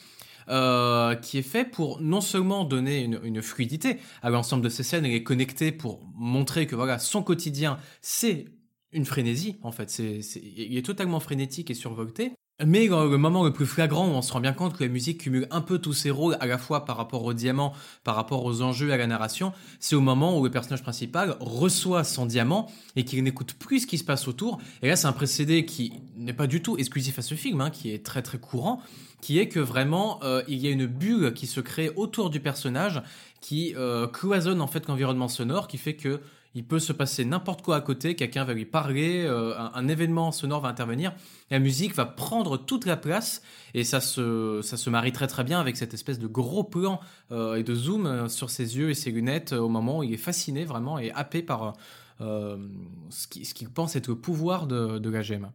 euh, 0.49 1.15
qui 1.15 1.39
est 1.39 1.41
fait 1.41 1.65
pour 1.65 2.01
non 2.01 2.21
seulement 2.21 2.65
donner 2.65 3.03
une, 3.03 3.41
fluidité 3.41 3.97
à 4.21 4.29
l'ensemble 4.29 4.63
de 4.63 4.69
ces 4.69 4.83
scènes 4.83 5.05
et 5.05 5.11
les 5.11 5.23
connecter 5.23 5.71
pour 5.71 6.07
montrer 6.13 6.67
que 6.67 6.75
voilà, 6.75 6.99
son 6.99 7.23
quotidien 7.23 7.79
c'est 8.01 8.45
une 8.91 9.05
frénésie 9.05 9.57
en 9.63 9.71
fait, 9.71 9.89
c'est 9.89 10.19
il 10.45 10.77
est 10.77 10.85
totalement 10.85 11.19
frénétique 11.19 11.71
et 11.71 11.73
survolté 11.73 12.33
mais 12.63 12.87
le 12.87 13.17
moment 13.17 13.43
le 13.43 13.51
plus 13.51 13.65
flagrant 13.65 14.07
où 14.07 14.11
on 14.11 14.21
se 14.21 14.31
rend 14.31 14.39
bien 14.39 14.53
compte 14.53 14.77
que 14.77 14.83
la 14.83 14.89
musique 14.89 15.21
cumule 15.21 15.45
un 15.51 15.59
peu 15.59 15.77
tous 15.77 15.91
ses 15.91 16.09
rôles 16.09 16.37
à 16.39 16.45
la 16.45 16.57
fois 16.57 16.85
par 16.85 16.95
rapport 16.95 17.25
au 17.25 17.33
diamant, 17.33 17.73
par 18.05 18.15
rapport 18.15 18.45
aux 18.45 18.61
enjeux 18.61 18.93
à 18.93 18.97
la 18.97 19.07
narration, 19.07 19.51
c'est 19.81 19.95
au 19.95 20.01
moment 20.01 20.39
où 20.39 20.43
le 20.43 20.49
personnage 20.49 20.81
principal 20.81 21.35
reçoit 21.41 22.05
son 22.05 22.25
diamant 22.25 22.71
et 22.95 23.03
qu'il 23.03 23.21
n'écoute 23.23 23.55
plus 23.55 23.81
ce 23.81 23.87
qui 23.87 23.97
se 23.97 24.05
passe 24.05 24.29
autour. 24.29 24.59
Et 24.81 24.87
là, 24.87 24.95
c'est 24.95 25.07
un 25.07 25.11
précédé 25.11 25.65
qui 25.65 25.93
n'est 26.15 26.33
pas 26.33 26.47
du 26.47 26.61
tout 26.61 26.77
exclusif 26.77 27.19
à 27.19 27.21
ce 27.21 27.35
film, 27.35 27.59
hein, 27.59 27.69
qui 27.69 27.91
est 27.91 28.05
très 28.05 28.21
très 28.21 28.37
courant, 28.37 28.81
qui 29.19 29.37
est 29.37 29.49
que 29.49 29.59
vraiment 29.59 30.23
euh, 30.23 30.41
il 30.47 30.59
y 30.59 30.67
a 30.67 30.71
une 30.71 30.85
bulle 30.85 31.33
qui 31.33 31.47
se 31.47 31.59
crée 31.59 31.91
autour 31.97 32.29
du 32.29 32.39
personnage, 32.39 33.01
qui 33.41 33.73
euh, 33.75 34.07
cloisonne 34.07 34.61
en 34.61 34.67
fait 34.67 34.87
l'environnement 34.87 35.27
sonore, 35.27 35.67
qui 35.67 35.77
fait 35.77 35.95
que 35.95 36.21
il 36.55 36.65
peut 36.65 36.79
se 36.79 36.93
passer 36.93 37.25
n'importe 37.25 37.61
quoi 37.61 37.75
à 37.75 37.81
côté, 37.81 38.15
quelqu'un 38.15 38.45
va 38.45 38.53
lui 38.53 38.65
parler, 38.65 39.25
euh, 39.25 39.53
un, 39.57 39.87
événement 39.89 40.31
sonore 40.31 40.61
va 40.61 40.69
intervenir, 40.69 41.13
la 41.51 41.59
musique 41.59 41.93
va 41.93 42.05
prendre 42.05 42.57
toute 42.57 42.85
la 42.85 42.95
place 42.95 43.41
et 43.73 43.83
ça 43.83 43.99
se, 43.99 44.61
ça 44.63 44.77
se 44.77 44.89
marie 44.89 45.11
très 45.11 45.27
très 45.27 45.43
bien 45.43 45.59
avec 45.59 45.75
cette 45.75 45.93
espèce 45.93 46.17
de 46.17 46.27
gros 46.27 46.63
plan 46.63 47.01
euh, 47.31 47.55
et 47.55 47.63
de 47.63 47.75
zoom 47.75 48.05
euh, 48.05 48.29
sur 48.29 48.49
ses 48.49 48.77
yeux 48.77 48.89
et 48.89 48.93
ses 48.93 49.11
lunettes 49.11 49.51
au 49.51 49.67
moment 49.67 49.99
où 49.99 50.03
il 50.03 50.13
est 50.13 50.17
fasciné 50.17 50.63
vraiment 50.63 50.97
et 50.97 51.11
happé 51.11 51.43
par 51.43 51.73
ce 52.19 53.27
qu'il 53.27 53.45
qu 53.45 53.65
pense 53.65 53.97
être 53.97 54.07
le 54.07 54.15
pouvoir 54.15 54.67
de, 54.67 55.09
la 55.09 55.21
gemme. 55.21 55.51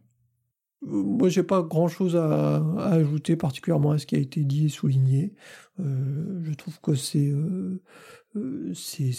Moi, 0.83 1.29
j'ai 1.29 1.41
pas 1.41 1.63
grand 1.63 1.87
chose 1.87 2.15
à, 2.15 2.63
ajouter 2.91 3.35
particulièrement 3.35 3.91
à 3.91 3.97
ce 3.97 4.05
qui 4.05 4.15
a 4.15 4.19
été 4.19 4.43
dit 4.43 4.67
et 4.67 4.69
souligné. 4.69 5.33
Je 5.79 6.53
trouve 6.53 6.79
que 6.79 6.93
c'est 6.93 7.33
c'est 8.73 9.11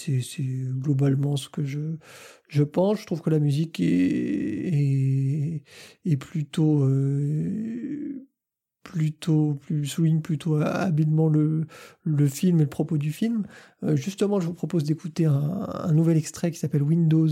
globalement 0.43 1.37
ce 1.37 1.49
que 1.49 1.65
je, 1.65 1.97
je 2.49 2.63
pense. 2.63 3.01
Je 3.01 3.07
trouve 3.07 3.21
que 3.21 3.31
la 3.31 3.41
musique 3.41 3.81
est, 3.81 5.63
est, 6.05 6.17
plutôt, 6.17 6.85
euh, 6.85 8.27
plutôt, 8.83 9.55
plus, 9.55 9.87
souligne 9.87 10.21
plutôt 10.21 10.57
habilement 10.57 11.29
le, 11.29 11.67
le 12.05 12.27
film 12.27 12.59
et 12.59 12.65
le 12.65 12.69
propos 12.69 12.99
du 12.99 13.13
film. 13.13 13.47
Euh, 13.83 13.97
justement, 13.97 14.41
je 14.41 14.47
vous 14.47 14.55
propose 14.55 14.85
d'écouter 14.85 15.27
un 15.27 15.93
nouvel 15.93 16.17
extrait 16.17 16.51
qui 16.51 16.59
s'appelle 16.59 16.83
Windows, 16.83 17.29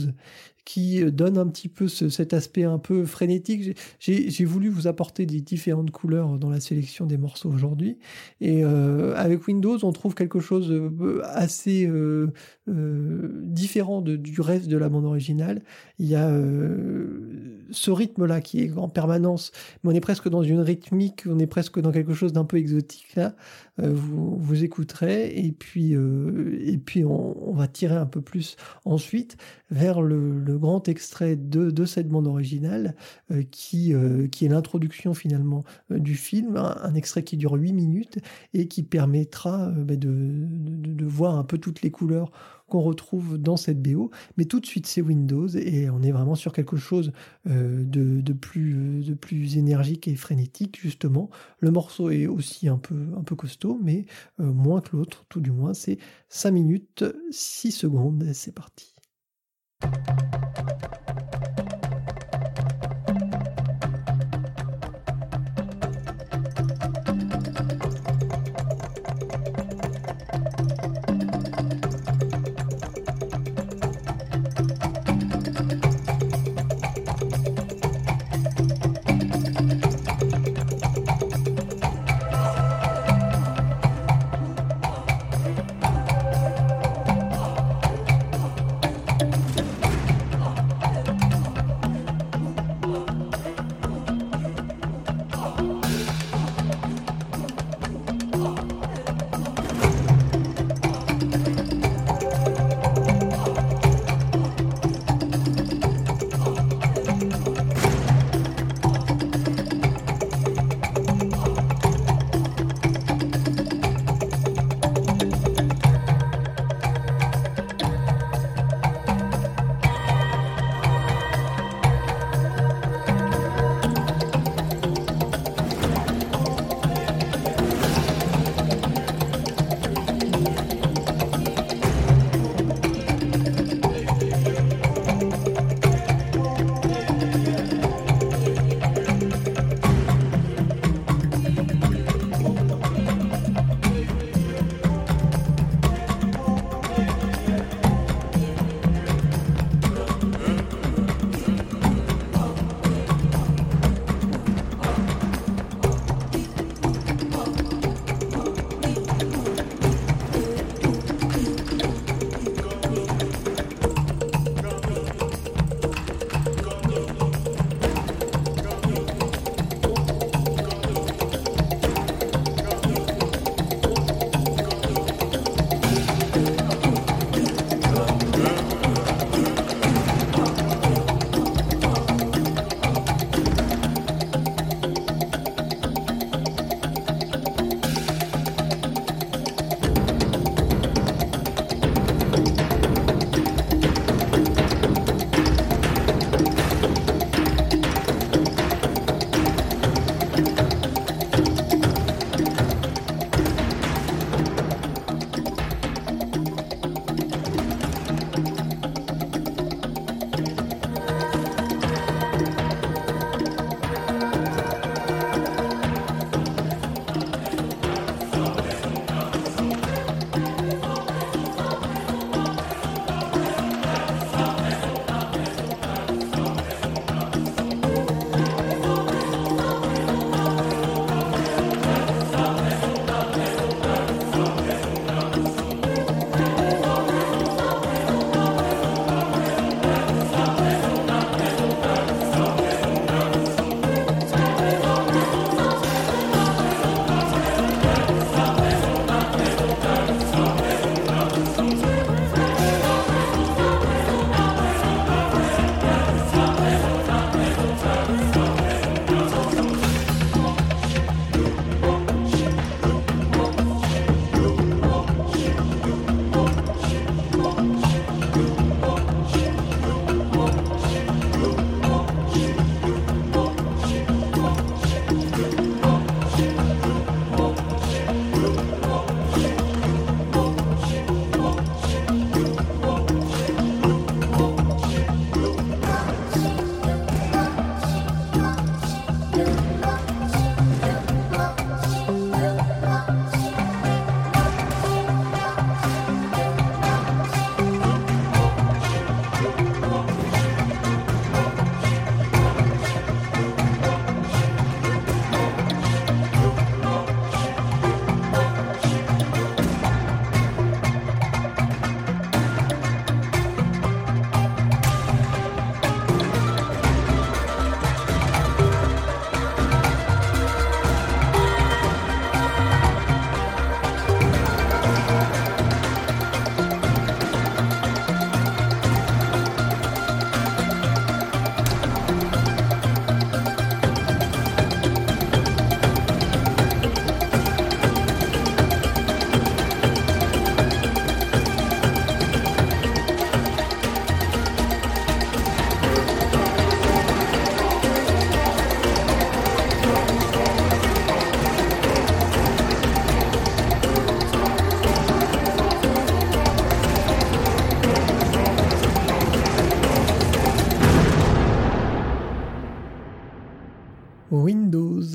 qui 0.71 1.05
donne 1.11 1.37
un 1.37 1.49
petit 1.49 1.69
peu 1.69 1.89
ce, 1.89 2.09
cet 2.09 2.33
aspect 2.33 2.63
un 2.63 2.79
peu 2.79 3.05
frénétique. 3.05 3.77
J'ai 3.99 4.45
voulu 4.45 4.69
vous 4.69 4.87
apporter 4.87 5.27
des 5.27 5.41
différentes 5.41 5.91
couleurs 5.91 6.39
dans 6.39 6.49
la 6.49 6.61
sélection 6.61 7.07
des 7.07 7.17
morceaux 7.17 7.51
aujourd'hui. 7.51 7.99
Et 8.41 8.65
euh, 8.65 9.13
avec 9.17 9.49
Windows, 9.49 9.79
on 9.83 9.91
trouve 9.91 10.15
quelque 10.15 10.39
chose 10.39 10.73
assez 11.25 11.87
euh, 11.87 12.33
euh, 12.69 13.41
différent 13.43 14.01
du 14.01 14.41
reste 14.41 14.69
de 14.69 14.77
la 14.77 14.89
bande 14.89 15.07
originale. 15.07 15.63
Il 15.99 16.07
y 16.07 16.15
a 16.15 16.29
euh, 16.29 17.67
ce 17.73 17.91
rythme-là 17.91 18.41
qui 18.41 18.63
est 18.63 18.79
en 18.79 18.89
permanence, 18.89 19.51
mais 19.83 19.91
on 19.91 19.95
est 19.95 20.01
presque 20.01 20.29
dans 20.29 20.43
une 20.43 20.61
rythmique, 20.61 21.25
on 21.27 21.41
est 21.41 21.49
presque 21.49 21.81
dans 21.81 21.91
quelque 21.91 22.15
chose 22.15 22.33
d'un 22.33 22.45
peu 22.45 22.59
exotique 22.59 23.17
là. 23.17 23.35
Euh, 23.81 23.93
vous, 23.93 24.37
vous 24.37 24.65
écouterez 24.65 25.37
et 25.37 25.53
puis, 25.53 25.95
euh, 25.95 26.79
on, 27.07 27.53
va 27.53 27.69
tirer 27.69 27.97
un 27.97 28.07
peu 28.07 28.21
plus 28.21 28.57
ensuite 28.85 29.37
vers 29.71 30.03
le, 30.03 30.59
grand 30.59 30.89
extrait 30.89 31.37
de, 31.37 31.85
cette 31.85 32.09
bande 32.09 32.27
originale 32.27 32.95
euh, 33.31 33.43
qui, 33.51 33.93
est 33.93 34.49
l'introduction 34.49 35.15
finalement 35.15 35.65
du 35.91 36.15
film, 36.15 36.57
un, 36.57 36.95
extrait 36.95 37.23
qui 37.23 37.37
dure 37.37 37.55
8 37.55 37.73
minutes 37.73 38.19
et 38.55 38.69
qui 38.69 38.83
permettra 38.83 39.71
bah, 39.71 39.97
de, 39.97 40.09
de 40.09 41.05
voir 41.05 41.37
un 41.37 41.45
peu 41.45 41.59
toutes 41.59 41.83
les 41.83 41.91
couleurs 41.91 42.31
qu'on 42.71 42.81
retrouve 42.81 43.37
dans 43.37 43.59
cette 43.59 43.83
BO. 43.83 44.11
Mais 44.39 44.47
tout 44.47 44.61
de 44.61 44.67
suite, 44.67 44.87
c'est 44.87 45.03
Windows 45.03 45.49
et 45.49 45.91
on 45.91 46.03
est 46.03 46.13
vraiment 46.13 46.35
sur 46.35 46.53
quelque 46.53 46.77
chose 46.77 47.13
euh, 47.47 47.85
de, 47.85 48.33
plus, 48.33 49.05
de 49.05 49.15
plus 49.15 49.59
énergique 49.59 50.09
et 50.09 50.17
frénétique, 50.17 50.81
justement. 50.81 51.29
Le 51.59 51.71
morceau 51.71 52.11
est 52.11 52.27
aussi 52.27 52.69
un 52.69 52.79
peu, 52.79 53.09
un 53.17 53.23
peu 53.23 53.37
costaud, 53.37 53.79
mais 53.83 54.07
euh, 54.41 54.45
moins 54.45 54.81
que 54.81 54.97
l'autre, 54.97 55.27
tout 55.29 55.41
du 55.41 55.51
moins. 55.51 55.75
C'est 55.75 55.99
5 56.31 56.51
minutes, 56.53 57.05
6 57.31 57.73
secondes. 57.73 58.25
C'est 58.33 58.55
parti. 58.55 58.95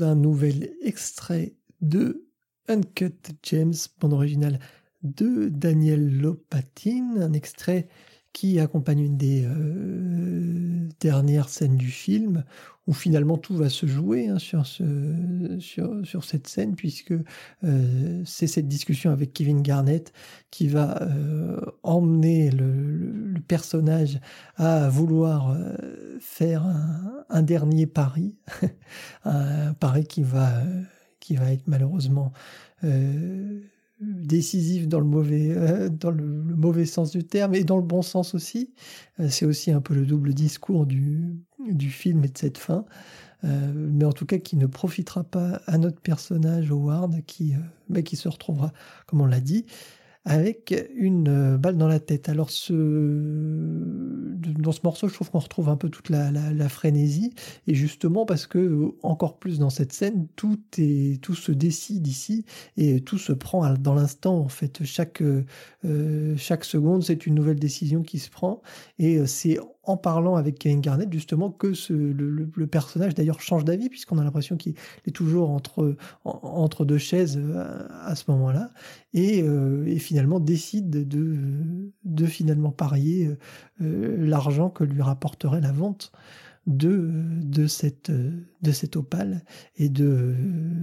Un 0.02 0.14
nouvel 0.14 0.74
extrait 0.82 1.54
de 1.80 2.26
Uncut 2.68 3.14
James, 3.44 3.74
bande 4.00 4.12
originale 4.12 4.58
de 5.02 5.48
Daniel 5.48 6.20
Lopatin, 6.20 7.16
un 7.20 7.32
extrait 7.32 7.88
qui 8.32 8.60
accompagne 8.60 9.00
une 9.00 9.16
des 9.16 9.44
euh, 9.46 10.88
dernières 11.00 11.48
scènes 11.48 11.76
du 11.76 11.90
film, 11.90 12.44
où 12.86 12.92
finalement 12.92 13.36
tout 13.36 13.56
va 13.56 13.68
se 13.68 13.86
jouer 13.86 14.28
hein, 14.28 14.38
sur, 14.38 14.66
ce, 14.66 14.84
sur, 15.58 16.06
sur, 16.06 16.24
cette 16.24 16.46
scène, 16.46 16.76
puisque 16.76 17.14
euh, 17.64 18.22
c'est 18.24 18.46
cette 18.46 18.68
discussion 18.68 19.10
avec 19.10 19.32
Kevin 19.32 19.62
Garnett 19.62 20.12
qui 20.50 20.68
va 20.68 21.02
euh, 21.02 21.60
emmener 21.82 22.50
le, 22.50 23.34
personnage 23.48 24.18
à 24.56 24.88
vouloir 24.88 25.56
faire 26.20 26.64
un, 26.64 27.24
un, 27.28 27.42
dernier 27.42 27.86
pari, 27.86 28.34
un 29.24 29.72
pari 29.74 30.04
qui 30.04 30.22
va, 30.22 30.50
qui 31.20 31.36
va 31.36 31.52
être 31.52 31.68
malheureusement 31.68 32.32
décisif 34.00 34.88
dans 34.88 35.00
le 35.00 35.06
mauvais 35.06 35.50
euh, 35.50 35.88
dans 35.88 36.10
le, 36.10 36.24
mauvais 36.24 36.84
sens 36.84 37.10
du 37.12 37.24
terme 37.24 37.54
et 37.54 37.64
dans 37.64 37.76
le 37.76 37.82
bon 37.82 38.02
sens 38.02 38.34
aussi. 38.34 38.72
Euh, 39.20 39.28
c'est 39.30 39.46
aussi 39.46 39.70
un 39.70 39.80
peu 39.80 39.94
le 39.94 40.04
double 40.04 40.34
discours 40.34 40.86
du, 40.86 41.36
du 41.66 41.90
film 41.90 42.24
et 42.24 42.28
de 42.28 42.36
cette 42.36 42.58
fin. 42.58 42.84
Euh, 43.44 43.72
mais 43.74 44.04
en 44.04 44.12
tout 44.12 44.26
cas 44.26 44.38
qui 44.38 44.56
ne 44.56 44.66
profitera 44.66 45.24
pas 45.24 45.60
à 45.66 45.78
notre 45.78 46.00
personnage 46.00 46.70
Howard 46.70 47.22
qui 47.26 47.54
bah, 47.88 48.02
qui 48.02 48.16
se 48.16 48.28
retrouvera 48.28 48.72
comme 49.06 49.20
on 49.20 49.26
l'a 49.26 49.40
dit 49.40 49.66
avec 50.26 50.74
une 50.96 51.28
euh, 51.28 51.56
balle 51.56 51.78
dans 51.78 51.86
la 51.86 52.00
tête. 52.00 52.28
Alors 52.28 52.50
ce, 52.50 52.72
dans 54.58 54.72
ce 54.72 54.80
morceau, 54.82 55.06
je 55.06 55.14
trouve 55.14 55.30
qu'on 55.30 55.38
retrouve 55.38 55.68
un 55.68 55.76
peu 55.76 55.88
toute 55.88 56.10
la, 56.10 56.68
frénésie, 56.68 57.32
et 57.68 57.74
justement 57.74 58.26
parce 58.26 58.46
que 58.48 58.92
encore 59.02 59.38
plus 59.38 59.60
dans 59.60 59.70
cette 59.70 59.92
scène, 59.92 60.26
tout 60.34 60.58
est, 60.78 61.22
tout 61.22 61.36
se 61.36 61.52
décide 61.52 62.08
ici 62.08 62.44
et 62.76 63.00
tout 63.00 63.18
se 63.18 63.32
prend 63.32 63.72
dans 63.74 63.94
l'instant. 63.94 64.36
En 64.38 64.48
fait, 64.48 64.84
chaque 64.84 65.22
euh, 65.22 66.34
chaque 66.36 66.64
seconde, 66.64 67.04
c'est 67.04 67.26
une 67.26 67.36
nouvelle 67.36 67.60
décision 67.60 68.02
qui 68.02 68.18
se 68.18 68.28
prend, 68.28 68.62
et 68.98 69.18
euh, 69.18 69.26
c'est 69.26 69.58
en 69.86 69.96
parlant 69.96 70.36
avec 70.36 70.58
Kevin 70.58 70.80
Garnett 70.80 71.12
justement 71.12 71.50
que 71.50 71.72
le, 71.90 72.66
personnage 72.66 73.14
d'ailleurs 73.14 73.40
change 73.40 73.64
d'avis 73.64 73.88
puisqu'on 73.88 74.18
a 74.18 74.24
l'impression 74.24 74.56
qu'il 74.56 74.74
est 75.06 75.12
toujours 75.12 75.50
entre, 75.50 76.84
deux 76.84 76.98
chaises 76.98 77.38
euh, 77.38 77.86
à, 78.02 78.14
ce 78.14 78.24
moment-là 78.28 78.70
et, 79.14 79.42
euh, 79.42 79.86
et, 79.86 79.98
finalement 79.98 80.40
décide 80.40 80.90
de, 80.90 81.36
de 82.04 82.26
finalement 82.26 82.72
parier 82.72 83.30
euh, 83.80 84.16
l'argent 84.18 84.68
que 84.68 84.84
lui 84.84 85.02
rapporterait 85.02 85.60
la 85.60 85.72
vente 85.72 86.12
de, 86.66 87.22
de 87.44 87.66
cette 87.68 88.96
opale 88.96 89.44
et 89.76 89.88
de 89.88 90.34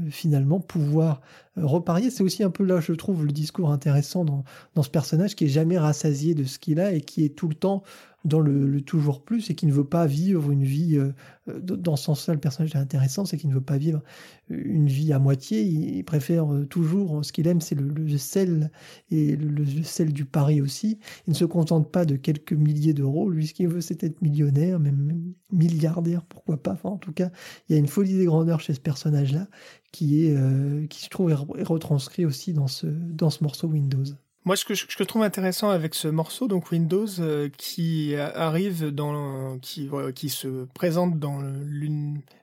finalement 0.09 0.61
pouvoir 0.61 1.19
reparier. 1.57 2.09
C'est 2.09 2.23
aussi 2.23 2.41
un 2.41 2.49
peu 2.49 2.63
là, 2.63 2.79
je 2.79 2.93
trouve, 2.93 3.25
le 3.25 3.33
discours 3.33 3.69
intéressant 3.69 4.23
dans, 4.23 4.45
dans 4.75 4.83
ce 4.83 4.89
personnage 4.89 5.35
qui 5.35 5.43
est 5.43 5.49
jamais 5.49 5.77
rassasié 5.77 6.35
de 6.35 6.45
ce 6.45 6.57
qu'il 6.57 6.79
a 6.79 6.93
et 6.93 7.01
qui 7.01 7.25
est 7.25 7.35
tout 7.35 7.49
le 7.49 7.55
temps 7.55 7.83
dans 8.25 8.39
le, 8.39 8.81
toujours 8.81 9.23
plus 9.23 9.49
et 9.49 9.55
qui 9.55 9.65
ne 9.65 9.73
veut 9.73 9.83
pas 9.83 10.05
vivre 10.05 10.51
une 10.51 10.63
vie, 10.63 10.97
euh, 10.97 11.11
dans 11.59 11.95
ce 11.95 12.05
sens-là, 12.05 12.33
le 12.33 12.39
personnage 12.39 12.73
est 12.73 12.77
intéressant, 12.79 13.25
c'est 13.25 13.37
qu'il 13.37 13.49
ne 13.49 13.55
veut 13.55 13.61
pas 13.61 13.77
vivre 13.77 14.01
une 14.49 14.87
vie 14.87 15.11
à 15.11 15.19
moitié, 15.19 15.61
il, 15.63 16.03
préfère 16.05 16.53
euh, 16.53 16.65
toujours, 16.65 17.23
ce 17.25 17.33
qu'il 17.33 17.47
aime, 17.47 17.59
c'est 17.59 17.75
le, 17.75 18.17
sel 18.17 18.71
et 19.11 19.35
le, 19.35 19.65
sel 19.83 20.13
du 20.13 20.25
pari 20.25 20.61
aussi. 20.61 20.99
Il 21.27 21.31
ne 21.31 21.35
se 21.35 21.45
contente 21.45 21.91
pas 21.91 22.05
de 22.05 22.15
quelques 22.15 22.53
milliers 22.53 22.93
d'euros, 22.93 23.29
lui, 23.29 23.47
ce 23.47 23.53
qu'il 23.53 23.67
veut, 23.67 23.81
c'est 23.81 24.03
être 24.03 24.21
millionnaire, 24.21 24.79
même, 24.79 25.33
milliardaire, 25.51 26.23
pourquoi 26.23 26.57
pas. 26.57 26.79
En 26.83 26.97
tout 26.97 27.13
cas, 27.13 27.29
il 27.67 27.73
y 27.73 27.75
a 27.75 27.79
une 27.79 27.87
folie 27.87 28.17
des 28.17 28.25
grandeurs 28.25 28.61
chez 28.61 28.73
ce 28.73 28.79
personnage-là 28.79 29.47
qui 29.91 30.25
est, 30.25 30.35
euh, 30.35 30.87
qui 30.87 31.01
se 31.01 31.09
trouve 31.09 31.31
retranscrit 31.31 32.25
aussi 32.25 32.53
dans 32.53 32.67
ce, 32.67 32.87
dans 32.87 33.29
ce 33.29 33.43
morceau 33.43 33.67
Windows. 33.67 34.03
Moi, 34.45 34.57
ce 34.57 34.65
que 34.65 34.73
je, 34.73 35.03
trouve 35.03 35.23
intéressant 35.23 35.69
avec 35.69 35.95
ce 35.95 36.09
morceau, 36.09 36.49
donc 36.49 36.71
Windows, 36.71 37.07
euh, 37.19 37.49
qui 37.57 38.13
arrive 38.15 38.87
dans, 38.87 39.57
qui, 39.59 39.89
qui 40.15 40.29
se 40.29 40.65
présente 40.73 41.17
dans 41.17 41.41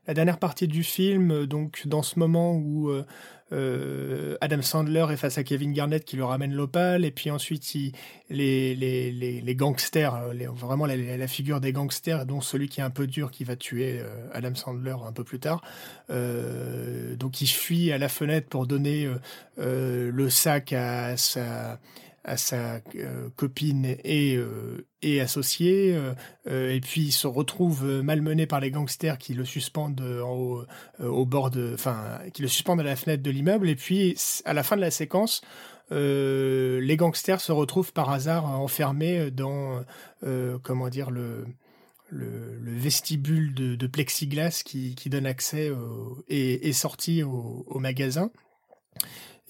la 0.07 0.15
dernière 0.15 0.39
partie 0.39 0.67
du 0.67 0.83
film, 0.83 1.45
donc 1.45 1.83
dans 1.87 2.03
ce 2.03 2.19
moment 2.19 2.55
où 2.55 2.91
euh, 3.53 4.31
euh, 4.31 4.37
Adam 4.41 4.63
Sandler 4.63 5.07
est 5.11 5.17
face 5.17 5.39
à 5.39 5.45
Kevin 5.45 5.73
Garnett 5.73 6.05
qui 6.05 6.17
lui 6.17 6.23
ramène 6.23 6.53
l'opale, 6.53 7.05
et 7.05 7.11
puis 7.11 7.31
ensuite 7.31 7.75
il, 7.75 7.93
les, 8.29 8.75
les, 8.75 9.11
les, 9.13 9.55
gangsters, 9.55 10.19
vraiment 10.55 10.87
la, 10.87 10.97
la, 10.97 11.29
figure 11.29 11.61
des 11.61 11.73
gangsters, 11.73 12.27
dont 12.27 12.41
celui 12.41 12.69
qui 12.69 12.81
est 12.81 12.85
un 12.85 12.91
peu 12.91 13.07
dur 13.07 13.31
qui 13.31 13.45
va 13.45 13.57
tuer 13.57 14.01
Adam 14.33 14.55
Sandler 14.55 14.97
un 15.07 15.13
peu 15.13 15.25
plus 15.25 15.41
tard. 15.41 15.63
donc 16.09 17.41
il 17.41 17.49
fuit 17.49 17.93
à 17.93 17.99
la 17.99 18.09
fenêtre 18.09 18.49
pour 18.49 18.67
donner 18.67 19.09
le 19.57 20.31
sac 20.31 20.73
à 20.73 21.17
sa 21.17 21.79
sa 22.37 22.81
euh, 22.97 23.29
copine 23.37 23.97
et, 24.05 24.37
euh, 24.37 24.87
et 25.03 25.21
associée, 25.21 25.95
euh, 26.47 26.75
et 26.75 26.81
puis 26.81 27.11
se 27.11 27.27
retrouve 27.27 27.85
malmené 28.03 28.47
par 28.47 28.61
les 28.61 28.71
gangsters 28.71 29.19
qui 29.19 29.35
le 29.35 29.45
suspendent 29.45 30.01
au 30.01 31.27
bord 31.27 31.51
de, 31.51 31.73
enfin, 31.75 32.19
qui 32.33 32.43
le 32.43 32.49
suspendent 32.49 32.81
à 32.81 32.85
la 32.85 32.97
fenêtre 32.97 33.23
de 33.23 33.31
l'immeuble, 33.31 33.69
et 33.69 33.77
puis 33.77 34.17
à 34.45 34.53
la 34.53 34.63
fin 34.63 34.77
de 34.77 34.81
la 34.81 34.91
séquence, 34.91 35.43
les 35.91 36.97
gangsters 36.97 37.41
se 37.41 37.53
retrouvent 37.53 37.93
par 37.93 38.11
hasard 38.11 38.45
enfermés 38.47 39.31
dans, 39.31 39.85
comment 40.63 40.89
dire, 40.89 41.11
le, 41.11 41.47
le, 42.11 42.59
vestibule 42.63 43.55
de, 43.55 43.87
plexiglas 43.87 44.63
qui, 44.65 44.95
donne 45.07 45.27
accès 45.27 45.73
et 46.29 46.69
est 46.69 46.73
sorti 46.73 47.23
au, 47.23 47.65
au 47.67 47.79
magasin. 47.79 48.31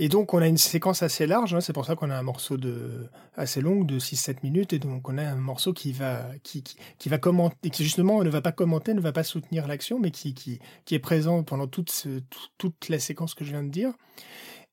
Et 0.03 0.09
donc, 0.09 0.33
on 0.33 0.39
a 0.39 0.49
une 0.49 0.57
séquence 0.57 1.03
assez 1.03 1.27
large, 1.27 1.55
hein, 1.55 1.61
c'est 1.61 1.75
pour 1.75 1.85
ça 1.85 1.95
qu'on 1.95 2.09
a 2.09 2.17
un 2.17 2.23
morceau 2.23 2.57
de, 2.57 3.07
assez 3.37 3.61
long, 3.61 3.85
de 3.85 3.99
6-7 3.99 4.39
minutes, 4.43 4.73
et 4.73 4.79
donc 4.79 5.07
on 5.07 5.19
a 5.19 5.23
un 5.23 5.35
morceau 5.35 5.75
qui 5.75 5.93
va, 5.93 6.25
qui, 6.43 6.65
qui, 6.99 7.09
va 7.11 7.19
commenter, 7.19 7.69
qui 7.69 7.85
justement 7.85 8.25
ne 8.25 8.31
va 8.31 8.41
pas 8.41 8.51
commenter, 8.51 8.95
ne 8.95 9.01
va 9.03 9.13
pas 9.13 9.25
soutenir 9.25 9.69
l'action, 9.69 9.99
mais 9.99 10.11
qui, 10.11 10.33
qui, 10.33 10.59
qui 10.87 10.95
est 10.95 11.01
présent 11.01 11.43
pendant 11.43 11.67
toute, 11.67 12.09
toute 12.57 12.89
la 12.89 12.99
séquence 12.99 13.35
que 13.35 13.45
je 13.45 13.51
viens 13.51 13.63
de 13.63 13.69
dire. 13.69 13.93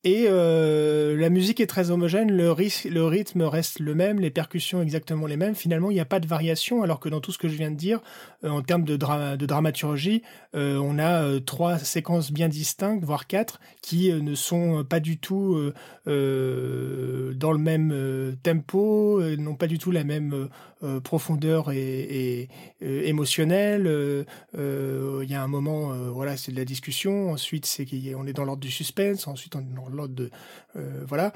Et 0.03 0.25
euh, 0.27 1.17
la 1.17 1.29
musique 1.29 1.59
est 1.59 1.67
très 1.67 1.89
homogène, 1.89 2.31
le, 2.31 2.51
rythme 2.51 3.41
reste 3.41 3.79
le 3.79 3.95
même, 3.95 4.19
les 4.19 4.29
percussions 4.29 4.81
exactement 4.81 5.25
les 5.25 5.37
mêmes. 5.37 5.55
Finalement, 5.55 5.89
il 5.89 5.95
n'y 5.95 5.99
a 5.99 6.05
pas 6.05 6.19
de 6.19 6.27
variation, 6.27 6.83
alors 6.83 6.99
que 6.99 7.09
dans 7.09 7.19
tout 7.19 7.31
ce 7.31 7.39
que 7.39 7.47
je 7.47 7.55
viens 7.55 7.71
de 7.71 7.75
dire, 7.75 7.99
euh, 8.43 8.49
en 8.49 8.61
termes 8.61 8.83
de, 8.83 8.95
de 8.95 9.45
dramaturgie, 9.45 10.21
euh, 10.55 10.77
on 10.77 10.99
a 10.99 11.39
trois 11.41 11.79
séquences 11.79 12.31
bien 12.31 12.47
distinctes, 12.47 13.03
voire 13.03 13.25
quatre, 13.25 13.59
qui 13.81 14.13
ne 14.13 14.35
sont 14.35 14.85
pas 14.87 14.99
du 14.99 15.17
tout 15.17 15.59
dans 16.05 16.11
le 16.11 17.57
même 17.57 18.37
tempo, 18.43 19.21
n'ont 19.37 19.55
pas 19.55 19.67
du 19.67 19.79
tout 19.79 19.91
la 19.91 20.03
même 20.03 20.47
profondeur 21.03 21.71
et, 21.71 22.49
et 22.81 23.09
émotionnelle. 23.09 24.25
Il 24.53 25.29
y 25.29 25.35
a 25.35 25.41
un 25.41 25.47
moment, 25.47 25.93
voilà, 26.11 26.37
c'est 26.37 26.51
de 26.51 26.57
la 26.57 26.65
discussion. 26.65 27.31
Ensuite, 27.31 27.65
c'est 27.65 27.85
qu'on 27.85 28.27
est 28.27 28.33
dans 28.33 28.45
l'ordre 28.45 28.61
du 28.61 28.71
suspense. 28.71 29.27
Ensuite, 29.27 29.55
on 29.55 29.59
est 29.59 29.75
dans 29.75 29.89
l'ordre 29.89 30.15
de 30.15 30.29
euh, 30.77 31.03
voilà. 31.07 31.33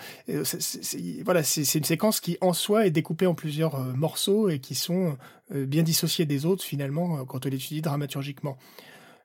Voilà, 1.24 1.44
c'est 1.44 1.78
une 1.78 1.84
séquence 1.84 2.20
qui 2.20 2.38
en 2.42 2.54
soi 2.54 2.86
est 2.86 2.92
découpée 2.92 3.26
en 3.26 3.36
plusieurs 3.36 3.76
euh, 3.76 3.94
morceaux 3.94 4.50
et 4.50 4.60
qui 4.60 4.76
sont 4.76 5.18
euh, 5.54 5.66
bien 5.66 5.84
dissociés 5.84 6.26
des 6.26 6.46
autres 6.46 6.64
finalement 6.64 7.26
quand 7.26 7.46
on 7.46 7.50
l'étudie 7.50 7.82
dramaturgiquement 7.82 8.58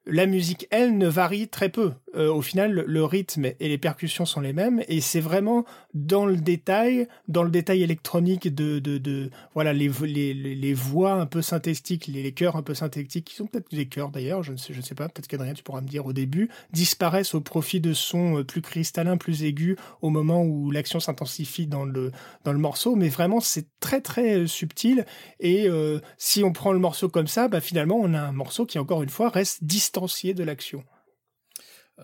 la 0.06 0.26
musique, 0.26 0.68
elle, 0.70 0.96
ne 0.98 1.08
varie 1.08 1.48
très 1.48 1.68
peu. 1.68 1.92
Euh, 2.14 2.32
au 2.32 2.40
final, 2.40 2.72
le, 2.72 3.04
rythme 3.04 3.46
et 3.46 3.68
les 3.68 3.76
percussions 3.76 4.24
sont 4.24 4.40
les 4.40 4.52
mêmes, 4.52 4.82
et 4.88 5.00
c'est 5.00 5.20
vraiment 5.20 5.64
dans 5.92 6.24
le 6.24 6.36
détail, 6.36 7.08
dans 7.28 7.42
le 7.42 7.50
détail 7.50 7.82
électronique 7.82 8.54
de, 8.54 8.78
de, 8.78 8.98
de 8.98 9.30
voilà 9.52 9.72
les, 9.72 9.90
les, 10.02 10.32
les, 10.32 10.74
voix 10.74 11.12
un 11.12 11.26
peu 11.26 11.42
synthétiques, 11.42 12.06
les, 12.06 12.22
les 12.22 12.32
chœurs 12.32 12.56
un 12.56 12.62
peu 12.62 12.74
synthétiques, 12.74 13.26
qui 13.26 13.34
sont 13.34 13.46
peut-être 13.46 13.70
des 13.70 13.86
chœurs 13.86 14.10
d'ailleurs, 14.10 14.42
je 14.42 14.52
ne 14.52 14.56
sais, 14.56 14.72
je 14.72 14.80
sais 14.80 14.94
pas, 14.94 15.08
peut-être 15.08 15.26
qu'Adrien 15.26 15.52
tu 15.52 15.62
pourras 15.62 15.82
me 15.82 15.88
dire 15.88 16.06
au 16.06 16.12
début, 16.12 16.48
disparaissent 16.72 17.34
au 17.34 17.40
profit 17.40 17.80
de 17.80 17.92
sons 17.92 18.38
euh, 18.38 18.44
plus 18.44 18.62
cristallins, 18.62 19.18
plus 19.18 19.44
aigus 19.44 19.76
au 20.00 20.10
moment 20.10 20.42
où 20.42 20.70
l'action 20.70 21.00
s'intensifie 21.00 21.66
dans 21.66 21.84
le 21.84 22.12
dans 22.44 22.52
le 22.52 22.58
morceau, 22.58 22.96
mais 22.96 23.08
vraiment 23.08 23.40
c'est 23.40 23.66
très 23.80 24.00
très 24.00 24.38
euh, 24.38 24.46
subtil, 24.46 25.04
et 25.40 25.68
si 26.16 26.44
on 26.44 26.52
prend 26.52 26.72
le 26.72 26.78
morceau 26.78 27.08
comme 27.08 27.26
ça, 27.26 27.48
bah 27.48 27.60
finalement 27.60 27.96
on 28.00 28.14
a 28.14 28.20
un 28.20 28.32
morceau 28.32 28.64
qui 28.64 28.78
encore 28.78 29.02
une 29.02 29.08
fois 29.08 29.28
reste 29.28 29.64
de 30.00 30.42
l'action. 30.44 30.84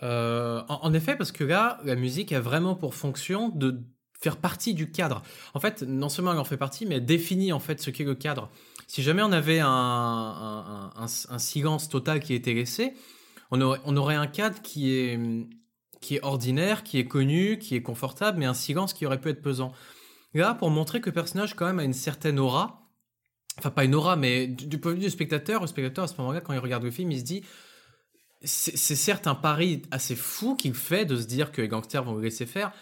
Euh, 0.03 0.63
en, 0.69 0.95
effet, 0.95 1.17
parce 1.17 1.33
que 1.33 1.45
là, 1.45 1.79
la 1.85 1.95
musique 1.95 2.33
a 2.33 2.41
vraiment 2.41 2.75
pour 2.75 2.95
fonction 2.95 3.51
de 3.51 3.83
faire 4.21 4.37
partie 4.37 4.75
du 4.75 4.91
cadre. 4.91 5.23
En 5.55 5.61
fait, 5.61 5.83
non 5.83 6.09
seulement 6.09 6.33
elle 6.33 6.39
en 6.39 6.45
fait 6.45 6.57
partie, 6.57 6.87
mais 6.87 6.97
elle 6.97 7.05
définit 7.05 7.53
en 7.53 7.61
fait 7.61 7.81
ce 7.81 7.91
qu'est 7.91 8.05
le 8.05 8.15
cadre. 8.15 8.51
Si 8.87 9.03
jamais 9.03 9.23
on 9.23 9.33
avait 9.33 9.61
un, 9.63 10.91
silence 11.39 11.89
total 11.89 12.21
qui 12.21 12.35
était 12.35 12.55
laissé, 12.55 12.95
on 13.51 13.61
aurait, 13.61 14.15
un 14.15 14.27
cadre 14.27 14.63
qui 14.63 14.95
est, 14.95 15.21
qui 16.01 16.17
est 16.17 16.23
ordinaire, 16.23 16.85
qui 16.85 16.99
est 16.99 17.07
connu, 17.07 17.59
qui 17.59 17.75
est 17.75 17.83
confortable, 17.83 18.39
mais 18.39 18.47
un 18.47 18.55
silence 18.55 18.95
qui 18.95 19.05
aurait 19.05 19.21
pu 19.21 19.29
être 19.29 19.43
pesant. 19.43 19.73
Là, 20.35 20.55
pour 20.55 20.71
montrer 20.71 21.03
que 21.03 21.11
le 21.11 21.13
personnage 21.13 21.55
quand 21.55 21.67
même 21.67 21.79
a 21.79 21.85
une 21.85 21.93
certaine 21.93 22.39
aura, 22.39 22.89
enfin 23.59 23.71
pas 23.71 23.85
une 23.85 23.95
aura, 23.95 24.17
mais 24.17 24.47
du, 24.47 24.67
du 24.67 24.79
point 24.79 24.93
de 24.93 24.97
vue 24.97 25.03
du 25.03 25.11
spectateur, 25.11 25.61
le 25.61 25.67
spectateur 25.67 26.05
à 26.05 26.09
ce 26.09 26.17
moment-là, 26.19 26.41
quand 26.41 26.55
il 26.55 26.59
regarde 26.59 26.85
le 26.85 26.91
film, 26.91 27.11
il 27.13 27.19
se 27.19 27.25
dit 27.25 27.43
c'est 28.45 28.97
certes 28.97 29.27
un 29.27 29.35
pari 29.35 29.83
assez 29.91 30.17
fou 30.17 30.57
qu'il 30.57 30.75
fait 30.75 31.05
de 31.05 31.17
se 31.17 31.27
dire 31.27 31.53
que 31.53 31.63
les 31.63 31.69
gangsters 31.69 32.05
vont 32.05 32.15
le 32.15 32.23
laisser 32.23 32.47
faire. 32.47 32.73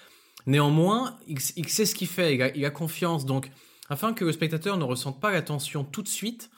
Néanmoins, 0.46 1.18
il, 1.26 1.40
sait 1.40 1.84
ce 1.84 1.94
qu'il 1.94 2.08
fait, 2.08 2.34
il 2.54 2.64
a, 2.64 2.70
confiance. 2.70 3.26
Donc, 3.26 3.50
afin 3.88 4.12
que 4.14 4.24
le 4.24 4.32
spectateur 4.32 4.78
ne 4.78 4.84
ressente 4.84 5.20
pas 5.20 5.30
la 5.30 5.42
tension 5.42 5.84
tout 5.84 6.02
de 6.02 6.08
suite, 6.08 6.50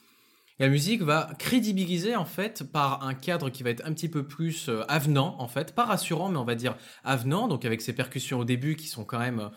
la 0.58 0.68
musique 0.68 1.02
va 1.02 1.30
crédibiliser 1.38 2.14
en 2.14 2.24
fait 2.24 2.62
par 2.62 3.04
un 3.04 3.14
cadre 3.14 3.50
qui 3.50 3.62
va 3.62 3.70
être 3.70 3.84
un 3.84 3.92
petit 3.92 4.08
peu 4.08 4.24
plus 4.24 4.68
euh, 4.68 4.84
avenant 4.86 5.34
en 5.40 5.48
fait, 5.48 5.74
pas 5.74 5.84
rassurant 5.84 6.28
mais 6.28 6.38
on 6.38 6.44
va 6.44 6.54
dire 6.54 6.76
avenant, 7.02 7.48
donc 7.48 7.64
avec 7.64 7.80
ses 7.80 7.94
percussions 7.94 8.38
au 8.38 8.44
début 8.44 8.76
qui 8.76 8.86
sont 8.86 9.04
quand 9.04 9.18
même 9.18 9.40
euh, 9.40 9.48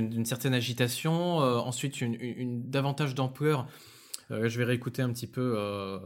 d'une 0.00 0.26
certaine 0.26 0.52
agitation, 0.52 1.40
euh, 1.40 1.56
ensuite 1.56 2.00
une, 2.00 2.68
davantage 2.68 3.14
d'ampleur. 3.14 3.66
Je 4.30 4.58
vais 4.58 4.64
réécouter 4.64 5.02
un 5.02 5.12
petit 5.12 5.26
peu 5.26 5.54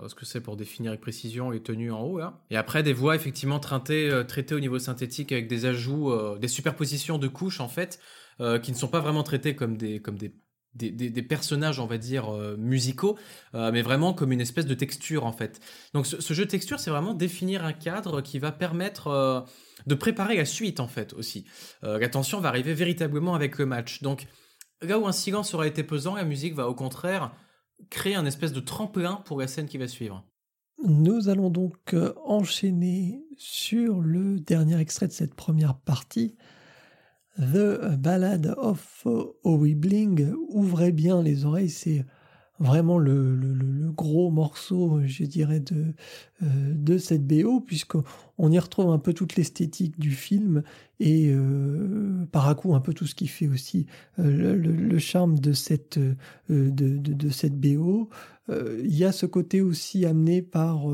ce 0.09 0.15
que 0.15 0.25
c'est 0.25 0.41
pour 0.41 0.57
définir 0.57 0.91
avec 0.91 1.01
précision 1.01 1.51
les 1.51 1.63
tenues 1.63 1.93
en 1.93 2.01
haut 2.03 2.19
là. 2.19 2.41
Et 2.51 2.57
après 2.57 2.83
des 2.83 2.93
voix 2.93 3.15
effectivement 3.15 3.61
traitées, 3.61 4.23
traitées 4.27 4.55
au 4.55 4.61
niveau 4.61 4.79
synthétique 4.79 5.31
avec 5.33 5.47
des 5.47 5.67
ajouts, 5.67 6.13
des 6.39 6.49
superpositions 6.49 7.19
de 7.19 7.29
couches 7.29 7.61
en 7.61 7.69
fait, 7.69 8.01
qui 8.39 8.73
ne 8.73 8.77
sont 8.77 8.89
pas 8.89 9.01
vraiment 9.01 9.23
traitées 9.23 9.55
comme 9.55 9.77
des 10.75 11.23
personnages, 11.23 11.79
on 11.79 11.87
va 11.87 11.99
dire, 11.99 12.35
euh, 12.35 12.57
musicaux, 12.57 13.19
euh, 13.55 13.71
mais 13.73 13.83
vraiment 13.83 14.13
comme 14.13 14.33
une 14.33 14.41
espèce 14.41 14.67
de 14.67 14.75
texture, 14.75 15.25
en 15.25 15.33
fait. 15.33 15.61
Donc 15.93 16.07
ce, 16.07 16.35
jeu 16.35 16.45
de 16.45 16.51
texture, 16.51 16.81
c'est 16.81 16.91
vraiment 16.91 17.15
définir 17.15 17.65
un 17.65 17.73
cadre 17.73 18.21
qui 18.21 18.39
va 18.39 18.53
permettre 18.53 19.09
euh, 19.09 19.41
de 19.87 19.95
préparer 19.95 20.37
la 20.37 20.45
suite, 20.45 20.81
en 20.81 20.89
fait, 20.89 21.13
aussi. 21.15 21.47
la 21.83 21.99
va 21.99 22.49
arriver 22.49 22.75
véritablement 22.75 23.35
avec 23.35 23.59
le 23.59 23.67
match. 23.67 24.03
Donc 24.03 24.27
là 24.83 24.99
où 24.99 25.07
un 25.07 25.13
silence 25.13 25.55
aurait 25.55 25.69
été 25.69 25.83
pesant, 25.83 26.15
la 26.15 26.25
musique 26.25 26.55
va 26.55 26.69
au 26.69 26.75
contraire 26.75 27.33
créer 27.91 28.15
un 28.15 28.27
espèce 28.27 28.53
de 28.53 28.61
tremplin 28.61 29.23
pour 29.25 29.41
la 29.41 29.47
scène 29.47 29.67
qui 29.67 29.79
va 29.79 29.89
suivre. 29.89 30.25
Nous 30.85 31.29
allons 31.29 31.51
donc 31.51 31.95
enchaîner 32.25 33.25
sur 33.37 34.01
le 34.01 34.41
dernier 34.41 34.79
extrait 34.79 35.07
de 35.07 35.13
cette 35.13 35.35
première 35.35 35.77
partie, 35.77 36.37
The 37.39 37.97
Ballad 37.97 38.55
of 38.59 39.07
Owie 39.43 39.75
Bling, 39.75 40.33
ouvrez 40.49 40.93
bien 40.93 41.23
les 41.23 41.45
oreilles, 41.45 41.71
c'est 41.71 42.05
vraiment 42.59 42.99
le, 42.99 43.91
gros 43.97 44.31
morceau, 44.31 45.01
je 45.05 45.25
dirais, 45.25 45.61
de, 45.61 45.95
euh, 46.43 46.99
cette 46.99 47.27
BO, 47.27 47.61
puisqu'on 47.61 48.51
y 48.51 48.59
retrouve 48.59 48.91
un 48.91 48.99
peu 48.99 49.13
toute 49.13 49.37
l'esthétique 49.37 49.99
du 49.99 50.11
film 50.11 50.63
et 51.01 51.31
euh, 51.31 52.25
par 52.31 52.49
à 52.49 52.55
coup 52.55 52.75
un 52.75 52.81
peu 52.81 52.95
tout 52.95 53.07
ce 53.07 53.15
qui 53.15 53.27
fait 53.27 53.49
aussi 53.49 53.87
euh, 54.19 54.55
le, 54.57 54.99
charme 54.99 55.39
de 55.39 55.53
cette, 55.53 55.99
de, 56.49 56.71
de, 56.71 57.29
cette 57.31 57.59
BO. 57.59 58.09
Il 58.49 58.95
y 58.95 59.05
a 59.05 59.13
ce 59.13 59.25
côté 59.25 59.63
aussi 59.63 60.05
amené 60.05 60.43
par 60.43 60.91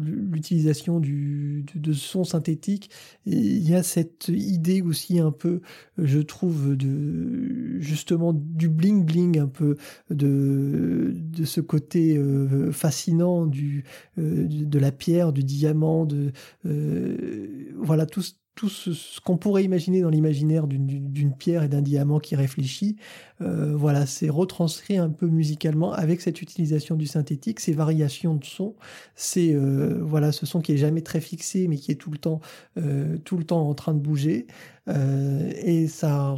l'utilisation 0.00 1.00
du, 1.00 1.64
de, 1.74 1.92
son 1.94 2.24
synthétique. 2.24 2.90
il 3.24 3.66
y 3.66 3.74
a 3.74 3.82
cette 3.82 4.28
idée 4.28 4.82
aussi 4.82 5.18
un 5.18 5.32
peu, 5.32 5.62
je 5.96 6.18
trouve, 6.18 6.76
de 6.76 7.80
justement 7.80 8.34
du 8.34 8.68
bling 8.68 9.06
bling 9.06 9.38
un 9.38 9.48
peu 9.48 9.76
de, 10.10 11.14
de 11.14 11.44
ce 11.46 11.62
côté 11.62 12.22
fascinant 12.70 13.46
du, 13.46 13.84
de 14.18 14.78
la 14.78 14.92
pierre, 14.92 15.32
du 15.32 15.42
diamant, 15.42 16.04
de 16.04 16.32
voilà 16.64 18.04
tout, 18.04 18.22
tout 18.60 18.68
ce, 18.68 19.20
qu'on 19.22 19.38
pourrait 19.38 19.64
imaginer 19.64 20.02
dans 20.02 20.10
l'imaginaire 20.10 20.66
d'une 20.66 21.32
pierre 21.32 21.62
et 21.62 21.68
d'un 21.68 21.80
diamant 21.80 22.18
qui 22.18 22.36
réfléchit, 22.36 22.96
euh, 23.40 23.74
voilà, 23.74 24.04
c'est 24.04 24.28
retranscrit 24.28 24.98
un 24.98 25.08
peu 25.08 25.28
musicalement 25.28 25.94
avec 25.94 26.20
cette 26.20 26.42
utilisation 26.42 26.94
du 26.94 27.06
synthétique, 27.06 27.58
ces 27.58 27.72
variations 27.72 28.34
de 28.34 28.44
son, 28.44 28.74
c'est 29.14 29.54
euh, 29.54 30.00
voilà, 30.02 30.30
ce 30.30 30.44
son 30.44 30.60
qui 30.60 30.72
est 30.72 30.76
jamais 30.76 31.00
très 31.00 31.22
fixé, 31.22 31.68
mais 31.68 31.78
qui 31.78 31.90
est 31.90 31.94
tout 31.94 32.10
le 32.10 32.18
temps, 32.18 32.42
euh, 32.76 33.16
tout 33.24 33.38
le 33.38 33.44
temps 33.44 33.66
en 33.66 33.72
train 33.72 33.94
de 33.94 34.00
bouger, 34.00 34.46
et 34.86 35.86
ça 35.86 36.34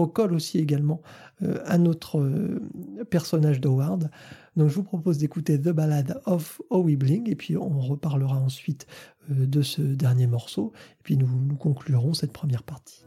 recolle 0.00 0.34
aussi 0.34 0.58
également 0.58 1.00
à 1.64 1.78
notre 1.78 2.22
personnage 3.08 3.60
d'Howard. 3.60 4.10
Donc 4.56 4.68
je 4.68 4.74
vous 4.74 4.82
propose 4.82 5.18
d'écouter 5.18 5.60
The 5.60 5.70
Ballad 5.70 6.20
of 6.26 6.60
Howie 6.70 6.96
Bling 6.96 7.30
et 7.30 7.36
puis 7.36 7.56
on 7.56 7.80
reparlera 7.80 8.36
ensuite 8.36 8.86
euh, 9.30 9.46
de 9.46 9.62
ce 9.62 9.80
dernier 9.80 10.26
morceau 10.26 10.72
et 10.76 11.02
puis 11.02 11.16
nous 11.16 11.56
conclurons 11.56 12.14
cette 12.14 12.32
première 12.32 12.62
partie. 12.62 13.04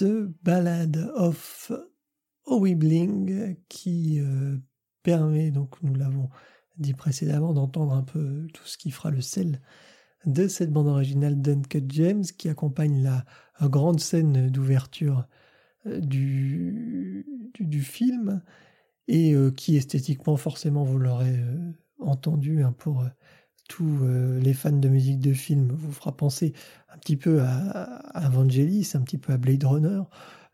The 0.00 0.32
Ballad 0.42 0.96
of 1.14 1.70
Owibling 2.46 3.56
qui 3.68 4.18
permet, 5.02 5.50
donc 5.50 5.82
nous 5.82 5.94
l'avons 5.94 6.30
dit 6.78 6.94
précédemment, 6.94 7.52
d'entendre 7.52 7.92
un 7.92 8.02
peu 8.02 8.46
tout 8.54 8.64
ce 8.64 8.78
qui 8.78 8.90
fera 8.90 9.10
le 9.10 9.20
sel 9.20 9.60
de 10.24 10.48
cette 10.48 10.72
bande 10.72 10.88
originale 10.88 11.40
d'Uncut 11.40 11.84
James 11.88 12.24
qui 12.24 12.48
accompagne 12.48 13.02
la 13.02 13.24
grande 13.68 14.00
scène 14.00 14.48
d'ouverture 14.48 15.26
euh, 15.86 16.00
du, 16.00 17.24
film 17.82 18.42
et 19.08 19.34
euh, 19.34 19.50
qui 19.50 19.76
esthétiquement 19.76 20.36
forcément 20.36 20.84
vous 20.84 20.98
l'aurez 20.98 21.38
euh, 21.38 21.72
entendu 21.98 22.62
hein, 22.62 22.72
pour 22.72 23.04
tous 23.70 24.00
les 24.42 24.52
fans 24.52 24.72
de 24.72 24.88
musique 24.88 25.20
de 25.20 25.32
film 25.32 25.70
vous 25.72 25.92
fera 25.92 26.10
penser 26.16 26.52
un 26.92 26.98
petit 26.98 27.16
peu 27.16 27.40
à, 27.40 27.48
à 27.48 28.28
Vangelis, 28.28 28.90
un 28.94 29.00
petit 29.02 29.16
peu 29.16 29.32
à 29.32 29.36
Blade 29.36 29.62
Runner, 29.62 30.02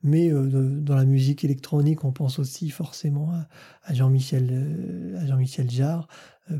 mais 0.03 0.31
dans 0.31 0.95
la 0.95 1.07
musique 1.07 1.43
électronique, 1.43 2.05
on 2.05 2.12
pense 2.12 2.39
aussi 2.39 2.69
forcément 2.69 3.33
à, 3.85 3.95
Jean-Michel 3.95 5.17
à 5.19 5.27
Jean-Michel 5.27 5.71
Jarre 5.71 6.09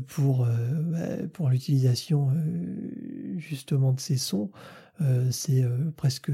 pour 0.07 0.47
bah, 0.47 1.27
pour 1.31 1.49
l'utilisation 1.49 2.31
justement 3.37 3.93
de 3.93 3.99
ces 3.99 4.17
sons. 4.17 4.49
c'est 5.29 5.63
presque 5.95 6.31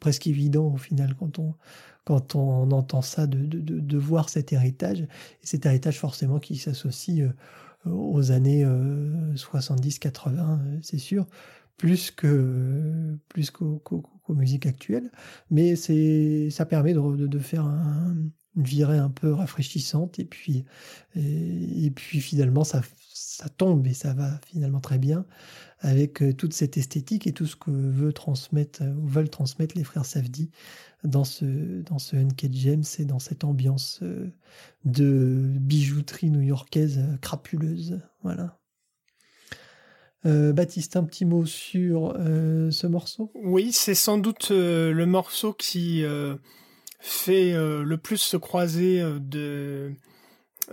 presque 0.00 0.26
évident 0.26 0.66
au 0.66 0.76
final 0.76 1.14
quand 1.18 1.38
on 1.38 1.54
quand 2.04 2.36
on 2.36 2.70
entend 2.70 3.02
ça 3.02 3.26
de, 3.26 3.38
de, 3.38 3.80
de, 3.80 3.98
voir 3.98 4.28
cet 4.28 4.52
héritage 4.52 5.00
et 5.00 5.08
cet 5.42 5.66
héritage 5.66 5.98
forcément 5.98 6.38
qui 6.38 6.54
s'associe 6.56 7.28
aux 7.86 8.30
années 8.32 8.64
70-80, 9.34 10.80
c'est 10.82 10.98
sûr, 10.98 11.26
plus 11.76 12.10
que 12.10 13.16
plus 13.28 13.50
qu'aux 13.50 14.02
musiques 14.30 14.66
actuelles, 14.66 15.10
mais 15.50 15.76
c'est 15.76 16.48
ça 16.50 16.66
permet 16.66 16.94
de, 16.94 17.26
de 17.26 17.38
faire 17.38 17.64
un, 17.64 18.14
une 18.56 18.62
virée 18.62 18.98
un 18.98 19.10
peu 19.10 19.32
rafraîchissante 19.32 20.18
et 20.18 20.24
puis 20.24 20.64
et, 21.14 21.90
puis 21.90 22.20
finalement 22.20 22.64
ça 22.64 22.82
ça 23.12 23.48
tombe 23.48 23.86
et 23.86 23.94
ça 23.94 24.14
va 24.14 24.40
finalement 24.46 24.80
très 24.80 24.98
bien 24.98 25.26
avec 25.80 26.22
euh, 26.22 26.32
toute 26.32 26.54
cette 26.54 26.78
esthétique 26.78 27.26
et 27.26 27.32
tout 27.32 27.46
ce 27.46 27.56
que 27.56 27.70
veut 27.70 28.12
transmettre 28.12 28.82
ou 28.82 29.06
veulent 29.06 29.28
transmettre 29.28 29.76
les 29.76 29.84
frères 29.84 30.06
Safdie 30.06 30.50
dans 31.06 31.24
ce 31.24 31.44
dans 31.82 31.98
ce 31.98 32.16
Uncut 32.16 32.50
James 32.52 32.84
et 32.98 33.04
dans 33.04 33.18
cette 33.18 33.44
ambiance 33.44 34.00
euh, 34.02 34.32
de 34.84 35.52
bijouterie 35.60 36.30
new-yorkaise 36.30 36.98
euh, 36.98 37.16
crapuleuse. 37.18 38.00
Voilà. 38.22 38.58
Euh, 40.24 40.52
Baptiste, 40.52 40.96
un 40.96 41.04
petit 41.04 41.24
mot 41.24 41.46
sur 41.46 42.14
ce 42.16 42.86
morceau? 42.86 43.30
Oui, 43.34 43.70
c'est 43.72 43.94
sans 43.94 44.18
doute 44.18 44.50
le 44.50 45.04
morceau 45.04 45.52
qui 45.52 46.02
fait 46.98 47.52
le 47.54 47.96
plus 47.96 48.16
se 48.16 48.36
croiser 48.36 49.04
de 49.20 49.92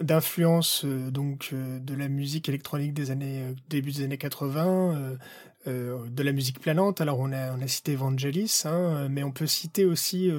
d'influence 0.02 0.86
donc 0.86 1.54
de 1.54 1.94
la 1.94 2.08
musique 2.08 2.50
électronique 2.50 2.96
des 2.96 3.12
années 3.12 3.54
début 3.70 3.92
des 3.92 4.04
années 4.06 4.18
80 4.18 5.18
de 5.66 6.24
la 6.24 6.32
musique 6.34 6.59
planante 6.59 6.99
alors 6.99 7.20
on 7.20 7.32
a 7.32 7.68
cité 7.68 7.95
Vangelis 7.95 8.64
hein, 8.66 9.07
mais 9.09 9.24
on 9.24 9.32
peut 9.32 9.47
citer 9.47 9.86
aussi 9.86 10.30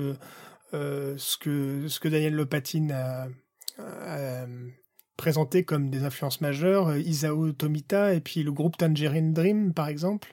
ce 0.73 1.39
que 1.39 1.89
ce 1.89 2.01
que 2.01 2.09
Daniel 2.09 2.35
Lopatine 2.35 2.93
a 2.93 3.29
présentés 5.17 5.65
comme 5.65 5.91
des 5.91 6.05
influences 6.05 6.41
majeures, 6.41 6.89
euh, 6.89 6.99
Isao 6.99 7.53
Tomita 7.53 8.15
et 8.15 8.21
puis 8.21 8.43
le 8.43 8.53
groupe 8.53 8.77
Tangerine 8.77 9.33
Dream 9.33 9.73
par 9.73 9.89
exemple. 9.89 10.33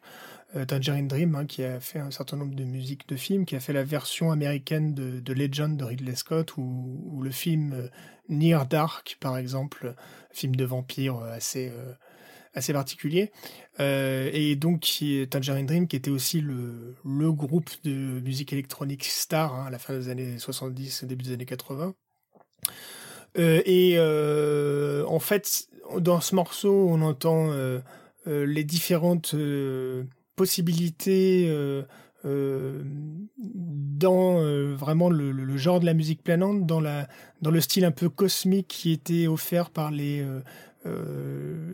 Euh, 0.55 0.65
Tangerine 0.65 1.07
Dream 1.07 1.35
hein, 1.35 1.45
qui 1.45 1.63
a 1.63 1.79
fait 1.79 1.99
un 1.99 2.11
certain 2.11 2.37
nombre 2.37 2.55
de 2.55 2.63
musiques 2.63 3.07
de 3.07 3.15
films, 3.15 3.45
qui 3.45 3.55
a 3.55 3.59
fait 3.59 3.73
la 3.73 3.83
version 3.83 4.31
américaine 4.31 4.93
de, 4.93 5.33
Legend 5.33 5.77
de 5.77 5.83
Ridley 5.83 6.15
Scott 6.15 6.57
ou, 6.57 7.21
le 7.23 7.31
film 7.31 7.73
euh, 7.73 7.87
Near 8.27 8.65
Dark 8.65 9.17
par 9.19 9.37
exemple, 9.37 9.95
film 10.31 10.55
de 10.55 10.65
vampire 10.65 11.17
assez 11.19 11.71
assez 12.53 12.73
particulier. 12.73 13.31
et 13.79 14.55
donc 14.55 15.03
Tangerine 15.29 15.65
Dream 15.65 15.87
qui 15.87 15.95
était 15.95 16.11
aussi 16.11 16.41
le, 16.41 16.95
le 17.05 17.31
groupe 17.31 17.69
de 17.83 17.91
musique 17.91 18.53
électronique 18.53 19.05
star 19.05 19.55
hein, 19.55 19.65
à 19.67 19.69
la 19.69 19.79
fin 19.79 19.93
des 19.93 20.09
années 20.09 20.37
70 20.37 21.05
début 21.05 21.23
des 21.23 21.33
années 21.33 21.45
80. 21.45 21.95
Euh, 23.37 23.61
et 23.65 23.93
euh, 23.95 25.05
en 25.07 25.19
fait, 25.19 25.67
dans 25.99 26.21
ce 26.21 26.35
morceau, 26.35 26.87
on 26.89 27.01
entend 27.01 27.51
euh, 27.51 27.79
les 28.25 28.63
différentes 28.63 29.35
possibilités 30.35 31.49
dans 32.23 32.65
vraiment 34.75 35.09
le, 35.09 35.57
genre 35.57 35.79
de 35.79 35.85
la 35.85 35.93
musique 35.93 36.23
planante, 36.23 36.65
dans, 36.65 36.79
la, 36.79 37.07
dans 37.41 37.51
le 37.51 37.61
style 37.61 37.85
un 37.85 37.91
peu 37.91 38.09
cosmique 38.09 38.67
qui 38.67 38.91
était 38.91 39.27
offert 39.27 39.69
par 39.69 39.91
les 39.91 40.25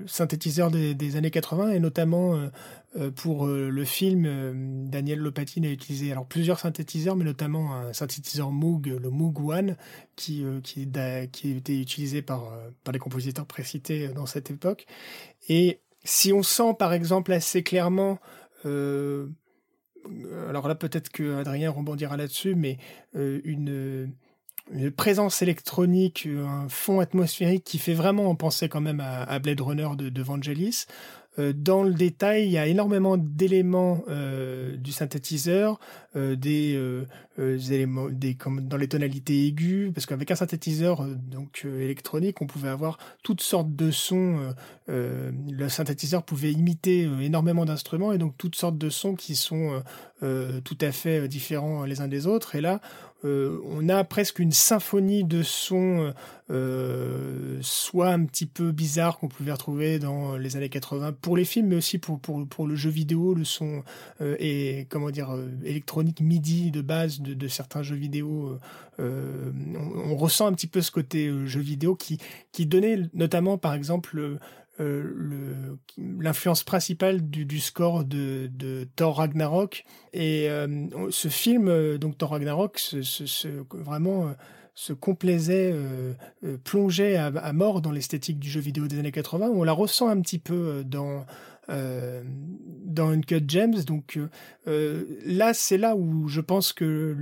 synthétiseurs 0.06 0.70
des, 0.70 0.94
des, 0.94 1.16
années 1.16 1.32
80 1.32 1.72
et 1.72 1.80
notamment 1.80 2.50
euh, 2.98 3.12
pour 3.12 3.48
euh, 3.48 3.70
le 3.70 3.86
film, 3.86 4.26
euh, 4.26 4.54
Daniel 4.88 5.20
Lopatine 5.20 5.66
a 5.66 5.70
utilisé 5.70 6.12
alors 6.12 6.26
plusieurs 6.26 6.60
synthétiseurs, 6.60 7.16
mais 7.16 7.26
notamment 7.26 7.76
un 7.76 7.94
synthétiseur 7.94 8.50
Moog, 8.52 8.88
le 8.88 9.10
Moog 9.10 9.40
One, 9.40 9.76
qui 10.16 10.44
qui, 10.64 10.88
qui 11.32 11.52
été 11.52 11.80
utilisé 11.80 12.22
par 12.22 12.52
par 12.84 12.94
les 12.94 13.00
compositeurs 13.00 13.46
précités 13.46 14.08
dans 14.10 14.26
cette 14.26 14.52
époque. 14.52 14.86
Et 15.50 15.80
si 16.04 16.34
on 16.34 16.44
sent 16.44 16.76
par 16.80 16.94
exemple 16.94 17.32
assez 17.34 17.64
clairement 17.64 18.20
alors 20.50 20.68
là 20.68 20.76
peut-être 20.76 21.10
que 21.10 21.36
Adrien 21.36 21.70
rebondira 21.72 22.18
là-dessus, 22.18 22.56
mais 22.56 22.78
une, 23.14 24.12
une, 24.74 24.92
présence 24.92 25.42
électronique, 25.42 26.28
un 26.28 26.68
fond 26.70 27.00
atmosphérique 27.00 27.64
qui 27.64 27.78
fait 27.78 27.94
vraiment 27.94 28.34
penser 28.36 28.70
quand 28.70 28.82
même 28.82 29.02
à, 29.02 29.40
Blade 29.40 29.62
Runner 29.62 29.90
de, 29.98 30.10
de 30.10 30.22
Vangelis. 30.22 30.86
Euh, 31.40 31.54
dans 31.56 31.84
le 31.84 31.94
détail, 31.94 32.46
il 32.46 32.52
y 32.52 32.58
a 32.58 32.68
énormément 32.68 33.18
d'éléments 33.18 34.04
euh, 34.10 34.76
du 34.78 34.92
synthétiseur, 34.92 35.80
euh, 36.18 36.36
des, 36.36 37.72
éléments, 37.72 38.10
des 38.10 38.36
comme 38.36 38.68
dans 38.68 38.78
les 38.78 38.88
tonalités 38.88 39.48
aiguës, 39.48 39.94
parce 39.94 40.06
qu'avec 40.06 40.32
un 40.32 40.36
synthétiseur 40.36 41.06
donc 41.06 41.66
électronique, 41.66 42.42
on 42.42 42.48
pouvait 42.48 42.70
avoir 42.70 42.98
toutes 43.24 43.42
sortes 43.42 43.76
de 43.76 43.92
sons. 43.92 44.54
le 44.88 45.70
synthétiseur 45.70 46.24
pouvait 46.24 46.52
imiter 46.52 47.08
énormément 47.22 47.66
d'instruments 47.66 48.12
et 48.12 48.18
donc 48.18 48.36
toutes 48.38 48.56
sortes 48.56 48.78
de 48.78 48.90
sons 48.90 49.16
qui 49.16 49.36
sont 49.36 49.84
tout 50.22 50.78
à 50.82 50.92
fait 50.92 51.28
différents 51.28 51.86
les 51.86 52.02
uns 52.02 52.08
des 52.08 52.26
autres. 52.26 52.56
Et 52.56 52.62
là, 52.62 52.82
euh, 53.26 53.60
on 53.66 53.90
a 53.90 54.04
presque 54.04 54.40
une 54.40 54.52
symphonie 54.52 55.24
de 55.24 55.42
sons, 55.42 56.14
euh, 56.52 57.58
soit 57.62 58.10
un 58.10 58.24
petit 58.26 58.46
peu 58.46 58.72
bizarre 58.72 59.18
qu'on 59.18 59.28
pouvait 59.28 59.52
retrouver 59.52 59.98
dans 59.98 60.38
les 60.38 60.56
années 60.56 60.70
80 60.70 61.14
pour 61.14 61.36
les 61.36 61.46
films, 61.46 61.68
mais 61.70 61.76
aussi 61.76 61.98
pour, 61.98 62.20
pour, 62.20 62.68
le 62.68 62.76
jeu 62.76 62.92
vidéo, 62.92 63.34
le 63.34 63.44
son 63.44 63.84
euh, 64.22 64.36
et 64.40 64.86
comment 64.90 65.10
dire 65.10 65.36
électronique 65.64 66.07
MIDI 66.20 66.72
de 66.72 66.82
base 66.82 67.22
de, 67.22 67.48
certains 67.48 67.84
jeux 67.84 67.96
vidéo. 67.96 68.58
On, 69.00 70.16
ressent 70.16 70.48
un 70.48 70.54
petit 70.54 70.68
peu 70.68 70.82
ce 70.82 70.92
côté 70.92 71.32
jeu 71.46 71.62
vidéo 71.62 71.96
qui, 71.96 72.18
qui 72.52 72.66
donnait 72.66 73.00
notamment 73.14 73.58
par 73.58 73.74
exemple 73.74 74.40
euh, 74.80 75.76
l'influence 75.98 76.64
principale 76.64 77.28
du, 77.28 77.60
score 77.60 78.04
de, 78.04 78.88
Thor 78.96 79.18
Ragnarok. 79.18 79.86
Et 80.14 80.50
euh, 80.50 80.88
ce 81.10 81.30
film, 81.30 81.68
euh, 81.68 81.98
donc 81.98 82.18
Thor 82.18 82.30
Ragnarok, 82.32 82.78
se, 82.78 83.48
vraiment 83.72 84.36
se 84.76 84.94
complaisait, 84.94 85.74
plongeait 86.64 87.16
à, 87.16 87.54
mort 87.54 87.82
dans 87.82 87.92
l'esthétique 87.92 88.38
du 88.38 88.50
jeu 88.50 88.60
vidéo 88.60 88.88
des 88.88 89.00
années 89.00 89.12
80. 89.12 89.48
On 89.48 89.64
la 89.64 89.72
ressent 89.72 90.08
un 90.08 90.22
petit 90.22 90.38
peu 90.38 90.84
dans 90.86 91.26
euh, 91.70 92.24
dans 92.86 93.10
Uncut 93.10 93.44
Gems. 93.48 93.84
Donc 93.86 94.20
là, 94.66 95.54
c'est 95.54 95.78
là 95.78 95.96
où 95.96 96.28
je 96.28 96.42
pense 96.42 96.74
que 96.74 97.16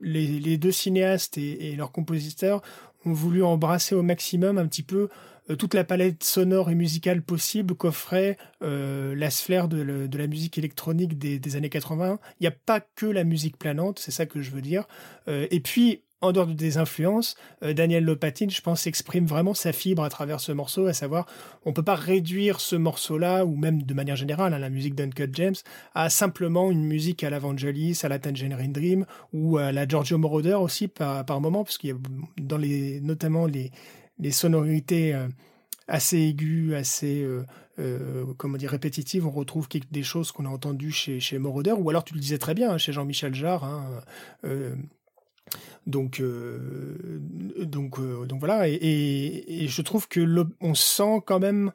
les, 0.00 0.58
deux 0.58 0.72
cinéastes 0.72 1.38
et, 1.38 1.74
leurs 1.76 1.92
compositeurs 1.92 2.62
ont 3.04 3.12
voulu 3.12 3.42
embrasser 3.42 3.94
au 3.94 4.02
maximum 4.02 4.58
un 4.58 4.66
petit 4.66 4.82
peu 4.82 5.08
euh, 5.50 5.56
toute 5.56 5.74
la 5.74 5.84
palette 5.84 6.24
sonore 6.24 6.70
et 6.70 6.74
musicale 6.74 7.20
possible 7.20 7.74
qu'offrait 7.74 8.38
euh, 8.62 9.30
flair 9.30 9.68
de, 9.68 10.08
la 10.16 10.26
musique 10.26 10.56
électronique 10.56 11.18
des, 11.18 11.56
années 11.56 11.68
80. 11.68 12.18
Il 12.40 12.44
n'y 12.44 12.46
a 12.46 12.54
pas 12.64 12.80
que 12.80 13.06
la 13.06 13.24
musique 13.24 13.58
planante, 13.58 13.98
c'est 13.98 14.10
ça 14.10 14.24
que 14.26 14.40
je 14.40 14.50
veux 14.50 14.62
dire. 14.62 14.86
Euh, 15.28 15.46
et 15.50 15.60
puis, 15.60 16.02
en 16.20 16.32
dehors 16.32 16.46
des 16.46 16.78
influences, 16.78 17.36
euh, 17.62 17.74
Daniel 17.74 18.04
Lopatine, 18.04 18.50
je 18.50 18.60
pense, 18.60 18.86
exprime 18.86 19.26
vraiment 19.26 19.52
sa 19.54 19.72
fibre 19.72 20.02
à 20.02 20.08
travers 20.08 20.40
ce 20.40 20.52
morceau, 20.52 20.86
à 20.86 20.92
savoir, 20.92 21.26
on 21.64 21.72
peut 21.72 21.82
pas 21.82 21.94
réduire 21.94 22.60
ce 22.60 22.76
morceau-là, 22.76 23.44
ou 23.44 23.56
même 23.56 23.82
de 23.82 23.94
manière 23.94 24.16
générale, 24.16 24.54
hein, 24.54 24.58
la 24.58 24.70
musique 24.70 24.94
d'Uncut 24.94 25.28
James, 25.34 25.54
à 25.94 26.08
simplement 26.08 26.70
une 26.70 26.84
musique 26.84 27.22
à 27.24 27.30
l'Evangelis, 27.30 28.00
à 28.02 28.08
la 28.08 28.18
Tangerine 28.18 28.72
Dream, 28.72 29.06
ou 29.32 29.58
à 29.58 29.70
la 29.70 29.86
Giorgio 29.86 30.16
Moroder 30.16 30.54
aussi 30.54 30.88
par, 30.88 31.26
par 31.26 31.40
moment, 31.40 31.62
parce 31.64 31.78
qu'il 31.78 31.90
y 31.90 31.92
a 31.92 31.96
dans 32.40 32.58
les, 32.58 33.00
notamment 33.00 33.46
les, 33.46 33.70
les 34.18 34.30
sonorités 34.30 35.14
euh, 35.14 35.28
assez 35.88 36.18
aiguë, 36.18 36.74
assez 36.74 37.26
comment 38.38 38.56
dire 38.56 38.70
répétitive. 38.70 39.26
On 39.26 39.30
retrouve 39.30 39.68
des 39.90 40.02
choses 40.02 40.32
qu'on 40.32 40.46
a 40.46 40.48
entendues 40.48 40.92
chez, 40.92 41.20
chez 41.20 41.38
Moroder, 41.38 41.72
ou 41.72 41.90
alors 41.90 42.04
tu 42.04 42.14
le 42.14 42.20
disais 42.20 42.38
très 42.38 42.54
bien, 42.54 42.70
hein, 42.70 42.78
chez 42.78 42.92
Jean-Michel 42.92 43.34
Jarre. 43.34 43.64
Hein, 43.64 44.02
donc, 45.86 46.22
donc, 47.58 48.00
donc 48.26 48.40
voilà. 48.40 48.68
Et, 48.68 49.66
je 49.68 49.82
trouve 49.82 50.08
que 50.08 50.46
on 50.60 50.74
sent 50.74 51.22
quand 51.26 51.38
même, 51.38 51.72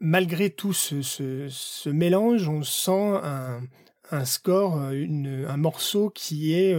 malgré 0.00 0.50
tout 0.50 0.72
ce, 0.72 1.88
mélange, 1.88 2.48
on 2.48 2.62
sent 2.62 3.20
un, 4.10 4.24
score, 4.24 4.76
un 4.78 5.56
morceau 5.56 6.10
qui 6.10 6.54
est 6.54 6.74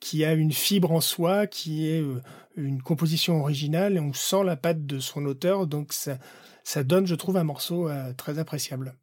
qui 0.00 0.24
a 0.24 0.32
une 0.32 0.52
fibre 0.52 0.90
en 0.90 1.00
soi, 1.00 1.46
qui 1.46 1.86
est 1.86 2.00
euh, 2.00 2.20
une 2.56 2.82
composition 2.82 3.40
originale, 3.40 3.96
et 3.96 4.00
on 4.00 4.14
sent 4.14 4.42
la 4.44 4.56
patte 4.56 4.86
de 4.86 4.98
son 4.98 5.26
auteur, 5.26 5.66
donc 5.66 5.92
ça, 5.92 6.18
donne, 6.82 7.06
je 7.06 7.14
trouve, 7.14 7.36
un 7.36 7.44
morceau 7.44 7.88
euh, 7.88 8.12
très 8.14 8.38
appréciable. 8.38 8.96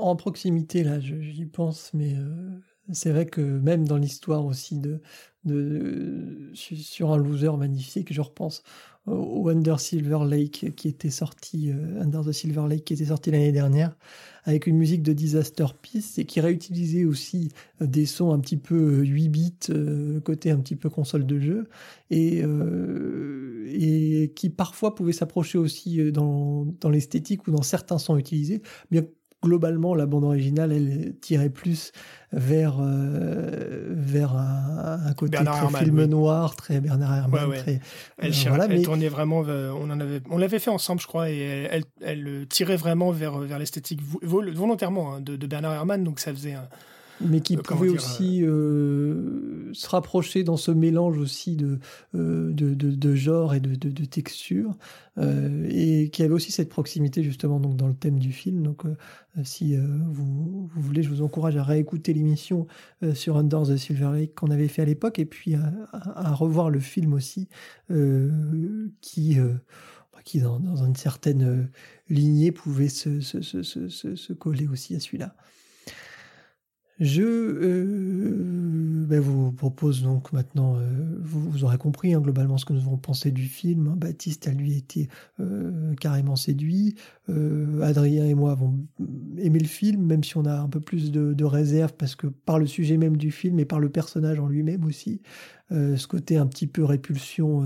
En 0.00 0.16
proximité, 0.16 0.82
là, 0.82 0.98
j'y 1.00 1.46
pense, 1.46 1.94
mais 1.94 2.14
euh, 2.14 2.58
c'est 2.92 3.10
vrai 3.10 3.26
que 3.26 3.40
même 3.40 3.86
dans 3.86 3.96
l'histoire 3.96 4.44
aussi 4.44 4.78
de, 4.78 5.00
de, 5.44 6.50
sur 6.54 7.12
un 7.12 7.16
loser 7.16 7.56
magnifique, 7.56 8.12
je 8.12 8.20
repense 8.20 8.62
au 9.06 9.48
Under 9.48 9.80
Silver 9.80 10.20
Lake 10.28 10.74
qui 10.76 10.88
était 10.88 11.10
sorti, 11.10 11.72
Under 11.72 12.24
the 12.24 12.32
Silver 12.32 12.66
Lake 12.68 12.84
qui 12.84 12.94
était 12.94 13.06
sorti 13.06 13.30
l'année 13.32 13.50
dernière, 13.50 13.96
avec 14.44 14.66
une 14.66 14.76
musique 14.76 15.02
de 15.02 15.12
Disaster 15.12 15.66
Peace 15.80 16.18
et 16.18 16.24
qui 16.24 16.40
réutilisait 16.40 17.04
aussi 17.04 17.50
euh, 17.80 17.86
des 17.86 18.06
sons 18.06 18.32
un 18.32 18.40
petit 18.40 18.56
peu 18.56 19.02
8 19.02 19.24
euh, 19.24 19.28
bits, 19.28 19.54
euh, 19.70 20.20
côté 20.20 20.50
un 20.50 20.58
petit 20.58 20.76
peu 20.76 20.90
console 20.90 21.26
de 21.26 21.38
jeu, 21.38 21.68
et, 22.10 22.42
et 23.68 24.32
qui 24.34 24.50
parfois 24.50 24.94
pouvait 24.94 25.12
s'approcher 25.12 25.58
aussi 25.58 26.12
dans, 26.12 26.66
dans 26.80 26.90
l'esthétique 26.90 27.46
ou 27.46 27.52
dans 27.52 27.62
certains 27.62 27.98
sons 27.98 28.16
utilisés, 28.18 28.62
globalement, 29.42 29.94
la 29.94 30.06
bande 30.06 30.24
originale, 30.24 30.72
elle 30.72 31.14
tirait 31.20 31.50
plus 31.50 31.92
vers, 32.32 32.78
euh, 32.80 33.88
vers 33.90 34.36
un, 34.36 35.12
côté 35.14 35.38
très 35.44 35.84
film 35.84 36.04
noir, 36.04 36.56
très 36.56 36.80
Bernard 36.80 37.16
Herrmann. 37.16 37.50
Très, 37.58 37.80
elle, 38.18 38.30
euh, 38.30 38.48
voilà, 38.48 38.66
elle 38.70 38.82
tournait 38.82 39.08
vraiment, 39.08 39.40
on 39.40 39.90
en 39.90 40.00
avait, 40.00 40.20
on 40.30 40.38
l'avait 40.38 40.58
fait 40.58 40.70
ensemble, 40.70 41.00
je 41.00 41.06
crois, 41.06 41.30
et 41.30 41.66
elle, 41.70 41.84
elle, 42.00 42.46
tirait 42.48 42.76
vraiment 42.76 43.10
vers, 43.10 43.38
vers 43.38 43.58
l'esthétique 43.58 44.00
volontairement 44.22 45.14
hein, 45.14 45.20
de, 45.20 45.36
de, 45.36 45.46
Bernard 45.46 45.74
Herrmann, 45.74 46.04
donc 46.04 46.20
ça 46.20 46.32
faisait 46.32 46.54
un, 46.54 46.68
mais 47.28 47.40
qui 47.40 47.56
euh, 47.56 47.62
pouvait 47.62 47.88
aussi 47.88 48.42
euh, 48.42 49.72
se 49.72 49.88
rapprocher 49.88 50.44
dans 50.44 50.56
ce 50.56 50.70
mélange 50.70 51.18
aussi 51.18 51.56
de, 51.56 51.78
euh, 52.14 52.52
de, 52.52 52.74
de, 52.74 53.14
genre 53.14 53.54
et 53.54 53.60
de, 53.60 53.74
de, 53.74 54.04
texture, 54.04 54.76
et 55.18 56.10
qui 56.10 56.22
avait 56.22 56.32
aussi 56.32 56.52
cette 56.52 56.68
proximité 56.68 57.22
justement 57.22 57.60
donc 57.60 57.76
dans 57.76 57.88
le 57.88 57.94
thème 57.94 58.18
du 58.18 58.32
film. 58.32 58.62
Donc, 58.62 58.82
si 59.44 59.76
vous, 59.76 60.66
vous, 60.66 60.80
voulez, 60.80 61.02
je 61.02 61.08
vous 61.08 61.22
encourage 61.22 61.56
à 61.56 61.62
réécouter 61.62 62.12
l'émission 62.12 62.66
sur 63.14 63.36
Under 63.36 63.62
the 63.62 63.76
Silver 63.76 64.10
Lake 64.14 64.34
qu'on 64.34 64.50
avait 64.50 64.68
fait 64.68 64.82
à 64.82 64.86
l'époque, 64.86 65.18
et 65.18 65.26
puis 65.26 65.54
à, 65.54 65.72
à, 65.92 66.32
revoir 66.34 66.70
le 66.70 66.80
film 66.80 67.12
aussi, 67.12 67.48
qui 69.00 69.36
qui 70.24 70.38
dans, 70.38 70.60
dans, 70.60 70.84
une 70.84 70.94
certaine 70.94 71.68
lignée 72.08 72.52
pouvait 72.52 72.88
se, 72.88 73.20
se, 73.20 73.42
se, 73.42 73.88
se 73.88 74.32
coller 74.32 74.68
aussi 74.68 74.94
à 74.94 75.00
celui-là. 75.00 75.34
Je 77.00 77.22
euh, 77.22 79.06
ben, 79.06 79.18
vous 79.18 79.50
propose 79.50 80.02
donc 80.02 80.32
maintenant, 80.32 80.76
euh, 80.76 80.80
vous, 81.20 81.64
aurez 81.64 81.78
compris 81.78 82.12
hein, 82.12 82.20
globalement 82.20 82.58
ce 82.58 82.64
que 82.64 82.74
nous 82.74 82.80
avons 82.80 82.98
pensé 82.98 83.30
du 83.30 83.44
film. 83.44 83.88
Hein. 83.88 83.96
Baptiste 83.96 84.46
a 84.46 84.52
lui 84.52 84.76
été 84.76 85.08
euh, 85.40 85.94
carrément 85.94 86.36
séduit. 86.36 86.94
Adrien 87.82 88.26
et 88.26 88.34
moi 88.34 88.52
avons 88.52 88.78
aimé 89.38 89.58
le 89.58 89.66
film, 89.66 90.04
même 90.04 90.22
si 90.22 90.36
on 90.36 90.44
a 90.44 90.54
un 90.54 90.68
peu 90.68 90.80
plus 90.80 91.10
de, 91.10 91.44
réserve 91.44 91.94
parce 91.94 92.14
que 92.14 92.26
par 92.26 92.58
le 92.58 92.66
sujet 92.66 92.98
même 92.98 93.16
du 93.16 93.30
film 93.30 93.58
et 93.58 93.64
par 93.64 93.80
le 93.80 93.88
personnage 93.88 94.38
en 94.38 94.48
lui-même 94.48 94.84
aussi, 94.84 95.22
ce 95.70 96.06
côté 96.06 96.36
un 96.36 96.46
petit 96.46 96.66
peu 96.66 96.84
répulsion, 96.84 97.64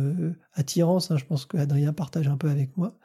attirance, 0.55 1.11
hein, 1.11 1.17
je 1.17 1.25
pense 1.25 1.47
que 1.47 1.57
Adrien 1.57 1.93
partage 1.93 2.29
un 2.29 2.37
peu 2.37 2.49
avec 2.49 2.77
moi. 2.77 2.97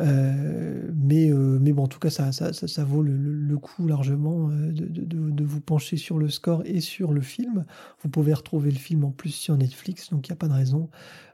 Euh, 0.00 0.90
mais, 0.94 1.30
euh, 1.30 1.58
mais 1.60 1.72
bon, 1.72 1.84
en 1.84 1.88
tout 1.88 1.98
cas, 1.98 2.10
ça, 2.10 2.30
ça, 2.32 2.52
ça, 2.52 2.84
vaut 2.84 3.02
le, 3.02 3.16
le, 3.16 3.58
coup 3.58 3.86
largement 3.86 4.48
euh, 4.48 4.70
de, 4.70 4.86
de, 4.86 5.30
de, 5.30 5.44
vous 5.44 5.60
pencher 5.60 5.96
sur 5.96 6.18
le 6.18 6.28
score 6.28 6.62
et 6.64 6.80
sur 6.80 7.12
le 7.12 7.20
film. 7.20 7.64
Vous 8.02 8.08
pouvez 8.08 8.32
retrouver 8.32 8.70
le 8.70 8.78
film 8.78 9.04
en 9.04 9.10
plus 9.10 9.30
sur 9.30 9.56
Netflix, 9.56 10.10
donc 10.10 10.28
il 10.28 10.30
n'y 10.30 10.34
a 10.34 10.36
pas 10.36 10.48
de 10.48 10.52
raison 10.52 10.88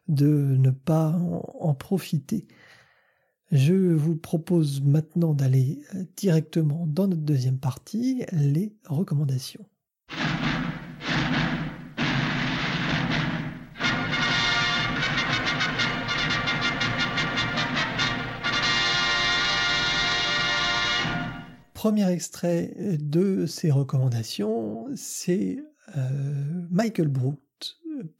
de 0.08 0.56
ne 0.58 0.70
pas 0.70 1.18
en 1.60 1.74
profiter. 1.74 2.46
Je 3.52 3.74
vous 3.74 4.16
propose 4.16 4.82
maintenant 4.82 5.34
d'aller 5.34 5.80
directement 6.16 6.86
dans 6.86 7.06
notre 7.06 7.22
deuxième 7.22 7.58
partie, 7.58 8.24
les 8.32 8.74
recommandations. 8.86 9.64
Premier 21.84 22.10
extrait 22.10 22.74
de 22.98 23.44
ces 23.44 23.70
recommandations, 23.70 24.86
c'est 24.96 25.58
euh, 25.98 26.66
Michael 26.70 27.08
Brooks 27.08 27.38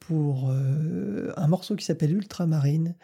pour 0.00 0.50
euh, 0.50 1.32
un 1.38 1.48
morceau 1.48 1.74
qui 1.74 1.86
s'appelle 1.86 2.12
Ultramarine, 2.12 2.94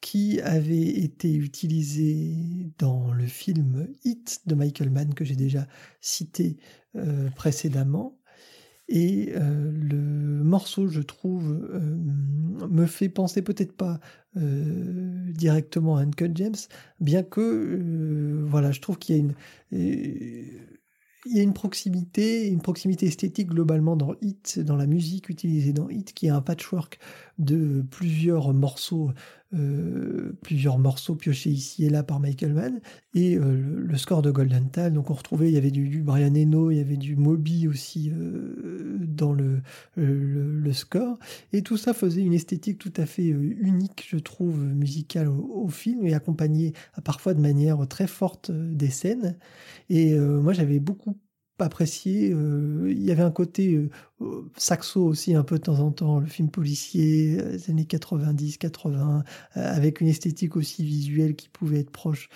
qui 0.00 0.40
avait 0.40 0.80
été 0.80 1.34
utilisé 1.34 2.72
dans 2.78 3.12
le 3.12 3.26
film 3.26 3.86
Hit 4.02 4.40
de 4.46 4.54
Michael 4.54 4.88
Mann 4.88 5.12
que 5.12 5.26
j'ai 5.26 5.36
déjà 5.36 5.66
cité 6.00 6.56
euh, 6.96 7.28
précédemment. 7.36 8.18
Et 8.94 9.32
le 9.34 10.44
morceau, 10.44 10.86
je 10.86 11.00
trouve, 11.00 11.58
me 12.70 12.86
fait 12.86 13.08
penser 13.08 13.42
peut-être 13.42 13.72
pas 13.72 14.00
euh, 14.36 15.32
directement 15.32 15.96
à 15.96 16.02
Uncut 16.02 16.30
James, 16.34 16.56
bien 17.00 17.22
que 17.22 17.40
euh, 17.40 18.44
voilà, 18.46 18.72
je 18.72 18.80
trouve 18.80 18.98
qu'il 18.98 19.16
y 19.16 19.18
a 19.18 19.20
une 19.20 19.34
euh, 19.74 20.44
il 21.24 21.36
y 21.36 21.38
a 21.38 21.42
une 21.42 21.52
proximité, 21.52 22.48
une 22.48 22.62
proximité 22.62 23.06
esthétique 23.06 23.48
globalement 23.48 23.94
dans 23.94 24.14
Hit, 24.22 24.58
dans 24.58 24.74
la 24.74 24.86
musique 24.86 25.28
utilisée 25.28 25.72
dans 25.72 25.88
Hit, 25.88 26.14
qui 26.14 26.26
est 26.26 26.30
un 26.30 26.40
patchwork 26.40 26.98
de 27.38 27.84
plusieurs 27.90 28.52
morceaux 28.52 29.12
euh, 29.54 30.32
plusieurs 30.42 30.78
morceaux 30.78 31.14
piochés 31.14 31.50
ici 31.50 31.84
et 31.84 31.90
là 31.90 32.02
par 32.02 32.20
Michael 32.20 32.54
Mann 32.54 32.80
et 33.14 33.36
euh, 33.36 33.84
le 33.86 33.96
score 33.98 34.22
de 34.22 34.30
Golden 34.30 34.70
Tal. 34.70 34.94
Donc 34.94 35.10
on 35.10 35.14
retrouvait, 35.14 35.48
il 35.48 35.54
y 35.54 35.58
avait 35.58 35.70
du, 35.70 36.02
Brian 36.02 36.34
Eno, 36.34 36.70
il 36.70 36.78
y 36.78 36.80
avait 36.80 36.96
du 36.96 37.16
Moby 37.16 37.68
aussi 37.68 38.10
euh, 38.10 38.96
dans 39.00 39.32
le, 39.32 39.60
le, 39.96 40.72
score. 40.72 41.18
Et 41.52 41.62
tout 41.62 41.76
ça 41.76 41.92
faisait 41.92 42.22
une 42.22 42.32
esthétique 42.32 42.78
tout 42.78 42.94
à 42.96 43.04
fait 43.04 43.26
unique, 43.26 44.06
je 44.08 44.16
trouve, 44.16 44.58
musicale 44.58 45.28
au, 45.28 45.68
film 45.68 46.06
et 46.06 46.14
accompagnée 46.14 46.72
parfois 47.04 47.34
de 47.34 47.40
manière 47.40 47.86
très 47.86 48.06
forte 48.06 48.50
des 48.50 48.90
scènes. 48.90 49.36
Et 49.90 50.18
moi 50.18 50.54
j'avais 50.54 50.80
beaucoup 50.80 51.18
apprécié. 51.62 52.30
Euh, 52.32 52.86
il 52.90 53.02
y 53.02 53.10
avait 53.10 53.22
un 53.22 53.30
côté 53.30 53.74
euh, 54.20 54.50
saxo 54.56 55.02
aussi 55.04 55.34
un 55.34 55.42
peu 55.42 55.56
de 55.58 55.62
temps 55.62 55.80
en 55.80 55.90
temps, 55.90 56.20
le 56.20 56.26
film 56.26 56.48
policier 56.50 57.38
euh, 57.40 57.52
des 57.52 57.70
années 57.70 57.84
90, 57.84 58.58
80, 58.58 59.24
avec 59.54 60.00
une 60.00 60.08
esthétique 60.08 60.56
aussi 60.56 60.84
visuelle 60.84 61.34
qui 61.34 61.48
pouvait 61.48 61.80
être 61.80 61.90
proche. 61.90 62.28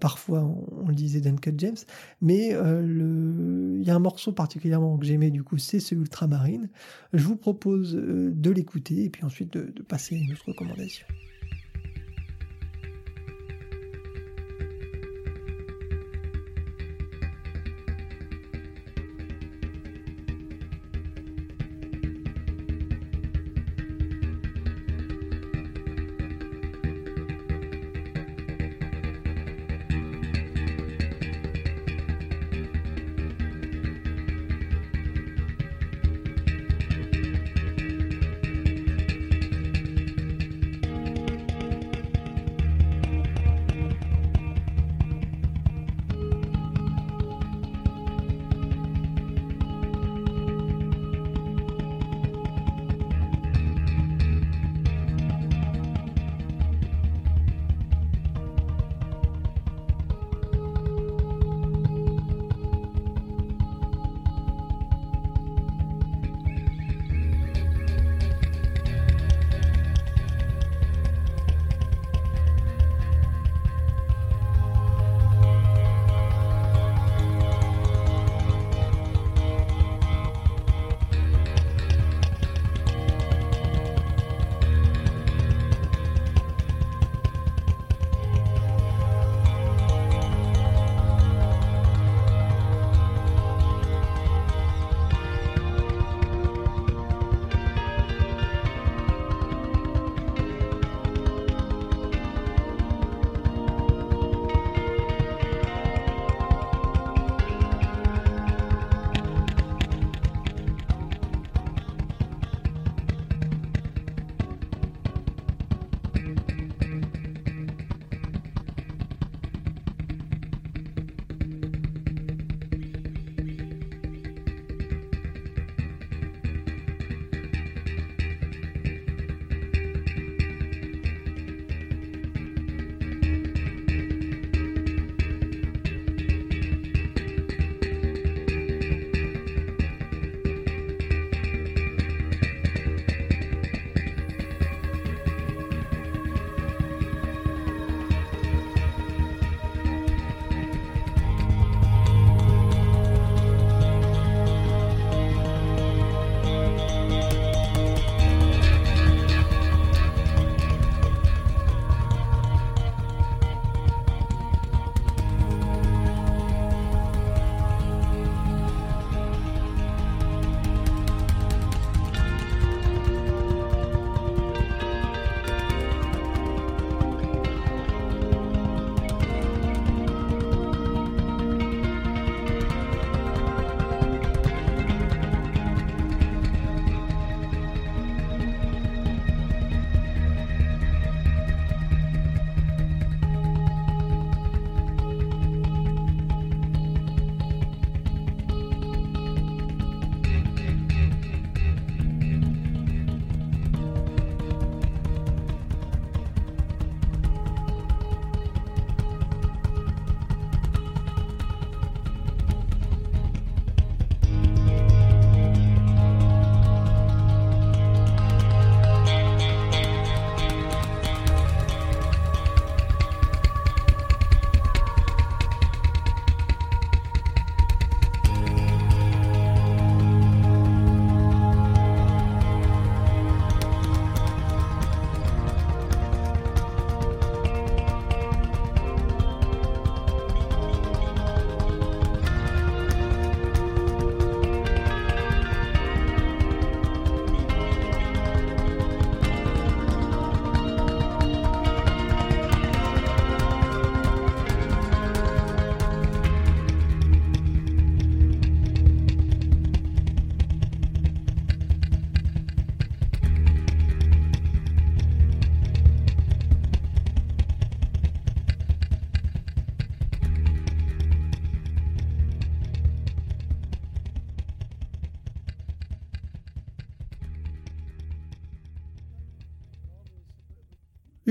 parfois, 0.00 0.42
on, 0.42 0.88
le 0.88 0.94
disait 0.94 1.20
d'Uncut 1.20 1.54
James. 1.58 1.76
Mais 2.20 2.50
il 2.50 3.82
y 3.82 3.90
a 3.90 3.94
un 3.94 3.98
morceau 3.98 4.32
particulièrement 4.32 4.98
que 4.98 5.06
j'aimais 5.06 5.30
du 5.30 5.42
coup, 5.42 5.58
c'est 5.58 5.80
ce 5.80 5.94
Ultramarine. 5.94 6.68
Je 7.12 7.24
vous 7.24 7.36
propose 7.36 7.94
de 7.94 8.50
l'écouter 8.50 9.04
et 9.04 9.10
puis 9.10 9.24
ensuite 9.24 9.52
de, 9.52 9.72
de 9.74 9.82
passer 9.82 10.16
à 10.16 10.18
une 10.18 10.32
autre 10.32 10.48
recommandation. 10.48 11.06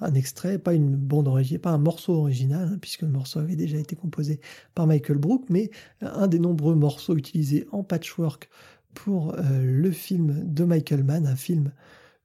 un 0.00 0.14
extrait, 0.14 0.58
pas 0.58 0.72
une 0.72 0.94
bande 0.94 1.26
originale, 1.26 1.60
pas 1.60 1.70
un 1.70 1.78
morceau 1.78 2.14
original, 2.14 2.70
hein, 2.72 2.78
puisque 2.80 3.02
le 3.02 3.08
morceau 3.08 3.40
avait 3.40 3.56
déjà 3.56 3.76
été 3.76 3.96
composé 3.96 4.40
par 4.74 4.86
Michael 4.86 5.18
Brook, 5.18 5.46
mais 5.50 5.70
un 6.00 6.28
des 6.28 6.38
nombreux 6.38 6.76
morceaux 6.76 7.16
utilisés 7.16 7.66
en 7.72 7.82
patchwork 7.82 8.48
pour 8.94 9.34
euh, 9.34 9.40
le 9.64 9.90
film 9.90 10.42
de 10.44 10.64
Michael 10.64 11.02
Mann, 11.02 11.26
un 11.26 11.36
film 11.36 11.72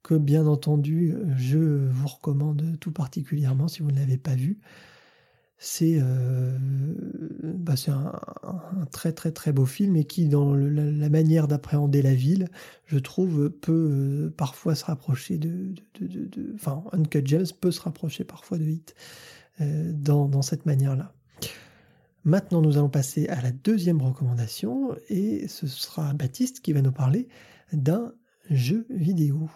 que 0.04 0.14
bien 0.14 0.46
entendu 0.46 1.16
je 1.38 1.90
vous 1.90 2.08
recommande 2.08 2.78
tout 2.80 2.92
particulièrement 2.92 3.68
si 3.68 3.82
vous 3.82 3.92
ne 3.92 4.00
l'avez 4.00 4.18
pas 4.18 4.36
vu. 4.36 4.60
C'est 5.64 6.00
euh, 6.02 6.58
bah 7.44 7.76
un, 7.88 8.86
très 8.92 9.14
très 9.14 9.32
très 9.32 9.52
beau 9.52 9.68
film 9.68 9.96
et 9.96 10.06
qui 10.06 10.28
dans 10.28 10.56
la, 10.56 11.08
manière 11.10 11.48
d'appréhender 11.48 12.02
la 12.02 12.16
ville, 12.16 12.48
je 12.88 12.98
trouve, 12.98 13.52
peut 13.52 13.72
euh, 13.72 14.34
parfois 14.36 14.74
se 14.74 14.86
rapprocher 14.86 15.38
de, 15.38 15.76
Enfin, 16.56 16.84
Uncut 16.94 17.22
Gems 17.28 17.46
peut 17.60 17.70
se 17.70 17.80
rapprocher 17.80 18.24
parfois 18.24 18.58
de 18.58 18.64
Hit 18.64 18.96
euh, 19.62 19.92
dans, 19.94 20.28
dans 20.28 20.42
cette 20.42 20.66
manière-là. 20.66 21.14
Maintenant, 22.24 22.64
nous 22.64 22.80
allons 22.80 22.90
passer 22.90 23.28
à 23.28 23.40
la 23.40 23.52
deuxième 23.52 24.02
recommandation 24.02 24.96
et 25.10 25.48
ce 25.48 25.68
sera 25.68 26.12
Baptiste 26.16 26.62
qui 26.62 26.74
va 26.74 26.82
nous 26.82 26.92
parler 26.92 27.28
d'un 27.72 28.14
jeu 28.50 28.88
vidéo. 28.90 29.48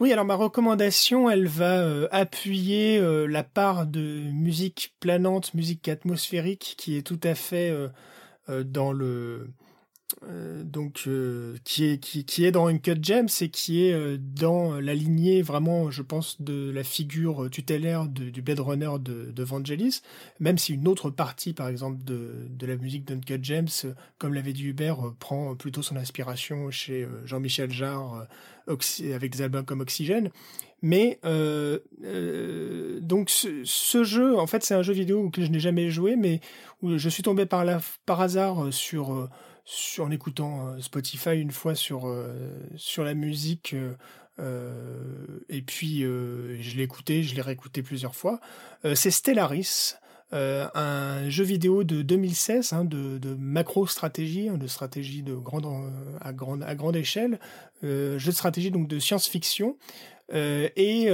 Oui, 0.00 0.12
alors 0.12 0.24
ma 0.24 0.34
recommandation, 0.34 1.30
elle 1.30 1.46
va 1.46 1.80
euh, 1.80 2.08
appuyer 2.10 2.98
euh, 2.98 3.26
la 3.26 3.44
part 3.44 3.86
de 3.86 4.00
musique 4.32 4.94
planante, 4.98 5.54
musique 5.54 5.88
atmosphérique, 5.88 6.74
qui 6.76 6.96
est 6.96 7.02
tout 7.02 7.20
à 7.22 7.36
fait 7.36 7.70
euh, 7.70 8.64
dans 8.64 8.92
le 8.92 9.50
donc 10.64 11.08
qui 11.64 11.84
est 11.84 11.98
qui, 11.98 12.44
est 12.44 12.50
dans 12.50 12.66
Uncut 12.68 13.02
Gems 13.02 13.28
et 13.40 13.48
qui 13.48 13.84
est 13.84 14.18
dans 14.18 14.80
la 14.80 14.94
lignée 14.94 15.42
vraiment, 15.42 15.90
je 15.90 16.02
pense, 16.02 16.40
de 16.40 16.70
la 16.70 16.84
figure 16.84 17.48
tutélaire 17.50 18.06
du 18.06 18.42
Blade 18.42 18.60
Runner 18.60 18.90
de, 19.00 19.32
de, 19.32 19.42
Vangelis, 19.42 20.02
même 20.40 20.58
si 20.58 20.74
une 20.74 20.88
autre 20.88 21.10
partie, 21.10 21.52
par 21.52 21.68
exemple, 21.68 22.02
de, 22.04 22.46
de 22.48 22.66
la 22.66 22.76
musique 22.76 23.06
d'Uncut 23.06 23.42
Gems, 23.42 23.94
comme 24.18 24.34
l'avait 24.34 24.52
dit 24.52 24.64
Hubert, 24.64 24.98
prend 25.18 25.56
plutôt 25.56 25.82
son 25.82 25.96
inspiration 25.96 26.70
chez 26.70 27.08
Jean-Michel 27.24 27.70
Jarre 27.70 28.26
avec 28.66 29.32
des 29.32 29.42
albums 29.42 29.64
comme 29.64 29.80
Oxygène. 29.80 30.30
Mais 30.82 31.18
euh, 31.24 31.78
euh, 32.04 33.00
donc 33.00 33.30
ce, 33.30 34.04
jeu, 34.04 34.38
en 34.38 34.46
fait, 34.46 34.62
c'est 34.62 34.74
un 34.74 34.82
jeu 34.82 34.92
vidéo 34.92 35.30
que 35.30 35.42
je 35.42 35.50
n'ai 35.50 35.58
jamais 35.58 35.88
joué, 35.88 36.14
mais 36.14 36.40
où 36.82 36.98
je 36.98 37.08
suis 37.08 37.22
tombé 37.22 37.46
par, 37.46 37.64
la, 37.64 37.80
par 38.04 38.20
hasard 38.20 38.70
sur, 38.70 39.30
en 39.98 40.10
écoutant 40.10 40.80
Spotify 40.80 41.36
une 41.36 41.50
fois 41.50 41.74
sur 41.74 42.12
sur 42.76 43.04
la 43.04 43.14
musique. 43.14 43.74
et 45.48 45.62
puis 45.62 46.00
je 46.00 46.76
l'ai 46.76 46.82
écouté, 46.82 47.22
je 47.22 47.34
l'ai 47.34 47.42
réécouté 47.42 47.82
plusieurs 47.82 48.14
fois. 48.14 48.40
c'est 48.94 49.10
Stellaris, 49.10 49.94
euh, 50.34 50.66
un 50.74 51.28
jeu 51.28 51.44
vidéo 51.44 51.84
de 51.84 52.02
2016 52.02 52.72
hein, 52.72 52.84
de, 52.84 53.36
macro-stratégie, 53.38 54.48
hein, 54.48 54.56
de 54.56 54.66
stratégie 54.66 55.22
de 55.22 55.34
grande, 55.34 55.66
à, 56.20 56.32
grande, 56.32 56.64
à 56.64 56.74
grande 56.74 56.96
échelle, 56.96 57.38
euh, 57.84 58.18
jeu 58.18 58.32
de 58.32 58.36
stratégie 58.36 58.72
donc 58.72 58.88
de 58.88 58.98
science-fiction, 58.98 59.76
euh, 60.32 60.68
et 60.76 61.06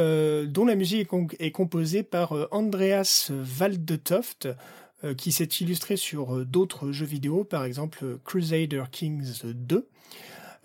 dont 0.46 0.64
la 0.64 0.74
musique 0.74 1.08
est, 1.38 1.50
composée 1.50 2.02
par 2.02 2.48
Andreas 2.50 3.30
Waldetoft, 3.60 4.48
qui 5.16 5.32
s'est 5.32 5.44
illustré 5.44 5.96
sur 5.96 6.44
d'autres 6.44 6.92
jeux 6.92 7.06
vidéo, 7.06 7.44
par 7.44 7.64
exemple 7.64 8.18
Crusader 8.24 8.84
Kings 8.90 9.42
2. 9.44 9.88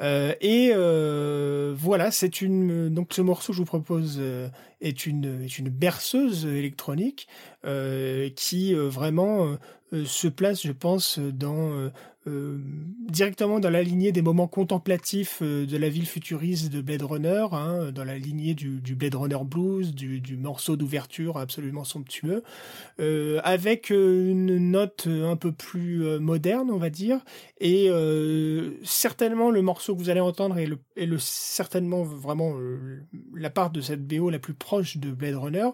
Euh, 0.02 0.34
et 0.42 0.72
euh, 0.74 1.74
voilà, 1.78 2.12
c'est 2.12 2.42
une 2.42 2.90
donc 2.90 3.14
ce 3.14 3.22
morceau 3.22 3.54
je 3.54 3.60
vous 3.60 3.66
propose 3.66 4.18
euh, 4.20 4.50
est 4.82 5.06
une 5.06 5.44
est 5.44 5.58
une 5.58 5.70
berceuse 5.70 6.46
électronique 6.46 7.28
qui 8.36 8.74
vraiment 8.76 9.58
se 9.92 10.28
place, 10.28 10.62
je 10.64 10.72
pense, 10.72 11.18
dans 11.18 11.90
euh, 12.28 12.58
directement 13.08 13.60
dans 13.60 13.70
la 13.70 13.84
lignée 13.84 14.12
des 14.12 14.24
moments 14.24 14.48
contemplatifs 14.48 15.40
euh, 15.44 15.68
de 15.68 15.78
la 15.78 15.90
ville 15.90 16.08
futuriste 16.08 16.72
de 16.72 16.82
Blade 16.82 17.04
Runner, 17.04 17.46
hein, 17.52 17.92
dans 17.92 18.04
la 18.04 18.18
lignée 18.18 18.56
du, 18.56 18.80
Blade 18.96 19.14
Runner 19.14 19.38
Blues, 19.44 19.94
du, 19.94 20.36
morceau 20.36 20.76
d'ouverture 20.76 21.38
absolument 21.38 21.84
somptueux, 21.84 22.42
euh, 23.00 23.40
avec 23.44 23.92
une 23.92 24.58
note 24.72 25.08
un 25.08 25.36
peu 25.36 25.52
plus 25.52 26.20
moderne, 26.20 26.72
on 26.72 26.78
va 26.78 26.90
dire, 26.90 27.20
et 27.60 27.90
certainement 28.84 29.52
le 29.52 29.62
morceau 29.62 29.96
que 29.96 30.00
vous 30.00 30.10
allez 30.10 30.20
entendre 30.20 30.58
est, 30.58 30.66
le, 30.66 30.80
est 30.98 31.06
le, 31.06 31.20
certainement 31.20 32.04
vraiment 32.04 32.56
la 33.34 33.50
part 33.50 33.70
de 33.70 33.82
cette 33.82 34.06
BO 34.06 34.30
la 34.30 34.40
plus 34.40 34.54
proche 34.54 34.98
de 34.98 35.12
Blade 35.12 35.36
Runner. 35.36 35.70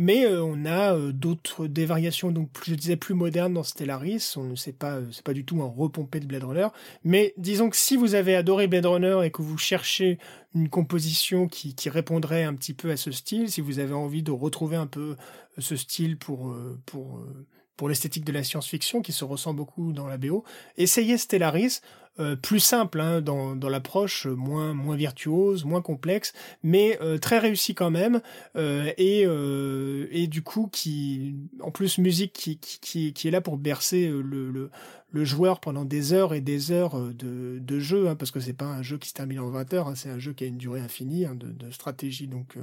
Mais 0.00 0.24
euh, 0.24 0.44
on 0.44 0.64
a 0.64 0.94
euh, 0.94 1.12
d'autres 1.12 1.66
des 1.66 1.84
variations 1.84 2.30
donc 2.30 2.50
je 2.64 2.74
disais 2.74 2.94
plus 2.94 3.14
modernes 3.14 3.52
dans 3.52 3.64
Stellaris. 3.64 4.34
On 4.36 4.44
ne 4.44 4.54
sait 4.54 4.72
pas 4.72 4.94
euh, 4.94 5.06
c'est 5.10 5.24
pas 5.24 5.34
du 5.34 5.44
tout 5.44 5.60
un 5.60 5.66
repompé 5.66 6.20
de 6.20 6.26
Blade 6.26 6.44
Runner. 6.44 6.68
Mais 7.02 7.34
disons 7.36 7.68
que 7.68 7.76
si 7.76 7.96
vous 7.96 8.14
avez 8.14 8.36
adoré 8.36 8.68
Blade 8.68 8.86
Runner 8.86 9.18
et 9.24 9.32
que 9.32 9.42
vous 9.42 9.58
cherchez 9.58 10.18
une 10.54 10.68
composition 10.68 11.48
qui, 11.48 11.74
qui 11.74 11.90
répondrait 11.90 12.44
un 12.44 12.54
petit 12.54 12.74
peu 12.74 12.92
à 12.92 12.96
ce 12.96 13.10
style, 13.10 13.50
si 13.50 13.60
vous 13.60 13.80
avez 13.80 13.92
envie 13.92 14.22
de 14.22 14.30
retrouver 14.30 14.76
un 14.76 14.86
peu 14.86 15.16
ce 15.58 15.74
style 15.74 16.16
pour 16.16 16.56
pour 16.86 17.20
pour 17.78 17.88
l'esthétique 17.88 18.26
de 18.26 18.32
la 18.32 18.44
science-fiction 18.44 19.00
qui 19.00 19.12
se 19.12 19.24
ressent 19.24 19.54
beaucoup 19.54 19.92
dans 19.94 20.06
la 20.06 20.18
BO. 20.18 20.44
Essayez 20.76 21.16
Stellaris, 21.16 21.80
euh, 22.20 22.34
plus 22.34 22.58
simple 22.58 23.00
hein, 23.00 23.20
dans, 23.20 23.54
dans 23.54 23.68
l'approche, 23.68 24.26
moins, 24.26 24.74
moins 24.74 24.96
virtuose, 24.96 25.64
moins 25.64 25.80
complexe, 25.80 26.32
mais 26.64 26.98
euh, 27.00 27.16
très 27.16 27.38
réussi 27.38 27.76
quand 27.76 27.92
même, 27.92 28.20
euh, 28.56 28.92
et, 28.98 29.22
et 30.10 30.26
du 30.26 30.42
coup 30.42 30.68
qui, 30.70 31.36
en 31.60 31.70
plus 31.70 31.98
musique 31.98 32.32
qui, 32.32 32.58
qui, 32.58 33.12
qui 33.12 33.28
est 33.28 33.30
là 33.30 33.40
pour 33.40 33.56
bercer 33.56 34.08
le, 34.08 34.50
le, 34.50 34.70
le 35.12 35.24
joueur 35.24 35.60
pendant 35.60 35.84
des 35.84 36.12
heures 36.12 36.34
et 36.34 36.40
des 36.40 36.72
heures 36.72 36.98
de, 36.98 37.60
de 37.60 37.78
jeu, 37.78 38.08
hein, 38.08 38.16
parce 38.16 38.32
que 38.32 38.40
c'est 38.40 38.52
pas 38.52 38.66
un 38.66 38.82
jeu 38.82 38.98
qui 38.98 39.10
se 39.10 39.14
termine 39.14 39.38
en 39.38 39.50
20 39.50 39.74
heures, 39.74 39.86
hein, 39.86 39.94
c'est 39.94 40.10
un 40.10 40.18
jeu 40.18 40.32
qui 40.32 40.42
a 40.42 40.48
une 40.48 40.58
durée 40.58 40.80
infinie 40.80 41.24
de, 41.26 41.52
de, 41.52 41.70
stratégie, 41.70 42.26
donc 42.26 42.58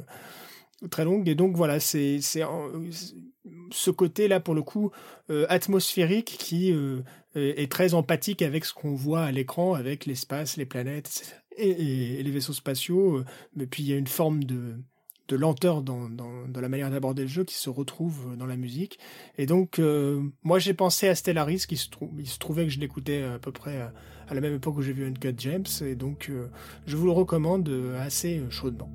très 0.92 1.06
longue. 1.06 1.30
Et 1.30 1.36
donc 1.36 1.56
voilà, 1.56 1.80
c'est 1.80 2.20
ce 3.72 3.91
côté-là, 3.91 4.39
pour 4.39 4.55
le 4.55 4.61
coup, 4.61 4.91
euh, 5.30 5.45
atmosphérique 5.49 6.35
qui 6.39 6.72
euh, 6.72 7.01
est 7.35 7.72
très 7.72 7.93
empathique 7.93 8.41
avec 8.41 8.65
ce 8.65 8.73
qu'on 8.73 8.95
voit 8.95 9.23
à 9.23 9.31
l'écran, 9.31 9.73
avec 9.73 10.05
l'espace, 10.05 10.57
les 10.57 10.65
planètes 10.65 11.41
et, 11.57 12.23
les 12.23 12.31
vaisseaux 12.31 12.53
spatiaux. 12.53 13.23
Mais 13.55 13.63
euh, 13.63 13.67
puis 13.69 13.84
il 13.84 13.89
y 13.89 13.93
a 13.93 13.97
une 13.97 14.07
forme 14.07 14.43
de, 14.43 14.76
de 15.27 15.35
lenteur 15.35 15.81
dans, 15.81 16.09
dans, 16.09 16.47
dans, 16.47 16.61
la 16.61 16.69
manière 16.69 16.89
d'aborder 16.89 17.23
le 17.23 17.27
jeu 17.27 17.43
qui 17.43 17.55
se 17.55 17.69
retrouve 17.69 18.35
dans 18.38 18.45
la 18.45 18.55
musique. 18.55 18.99
Et 19.38 19.45
donc, 19.45 19.81
moi 20.43 20.59
j'ai 20.59 20.73
pensé 20.73 21.07
à 21.07 21.15
Stellaris, 21.15 21.65
qui 21.67 21.77
se 21.77 21.88
il 22.17 22.27
se 22.27 22.39
trouvait 22.39 22.65
que 22.65 22.72
je 22.72 22.80
l'écoutais 22.80 23.23
à 23.23 23.39
peu 23.39 23.51
près 23.51 23.81
à, 23.81 23.93
la 24.34 24.41
même 24.41 24.55
époque 24.55 24.77
où 24.77 24.81
j'ai 24.81 24.93
vu 24.93 25.05
Uncut 25.05 25.35
James, 25.38 25.65
et 25.81 25.95
donc 25.95 26.31
je 26.85 26.97
vous 26.97 27.05
le 27.05 27.11
recommande 27.11 27.69
assez 27.99 28.41
chaudement. 28.49 28.89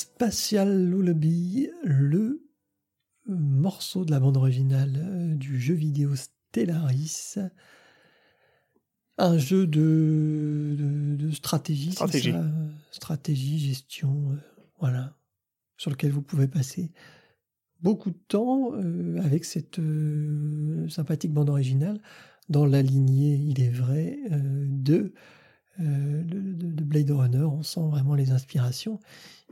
Spatial 0.00 0.88
Lullaby, 0.88 1.68
le 1.84 2.48
morceau 3.26 4.06
de 4.06 4.10
la 4.10 4.18
bande 4.18 4.38
originale 4.38 5.36
du 5.36 5.60
jeu 5.60 5.74
vidéo 5.74 6.14
Stellaris. 6.16 7.36
Un 9.18 9.36
jeu 9.36 9.66
de, 9.66 10.74
de, 11.18 11.30
stratégie, 11.32 11.92
stratégie. 11.92 12.32
stratégie, 12.90 13.58
gestion, 13.58 14.38
voilà, 14.78 15.18
sur 15.76 15.90
lequel 15.90 16.12
vous 16.12 16.22
pouvez 16.22 16.48
passer 16.48 16.92
beaucoup 17.82 18.10
de 18.10 18.20
temps 18.26 18.72
avec 19.18 19.44
cette 19.44 19.82
sympathique 20.88 21.34
bande 21.34 21.50
originale 21.50 22.00
dans 22.48 22.64
la 22.64 22.80
lignée, 22.80 23.34
il 23.34 23.60
est 23.60 23.68
vrai, 23.68 24.18
de 24.30 25.12
euh, 25.80 26.22
de, 26.24 26.84
Blade 26.84 27.10
Runner. 27.10 27.44
On 27.44 27.62
sent 27.62 27.88
vraiment 27.88 28.14
les 28.14 28.32
inspirations 28.32 29.00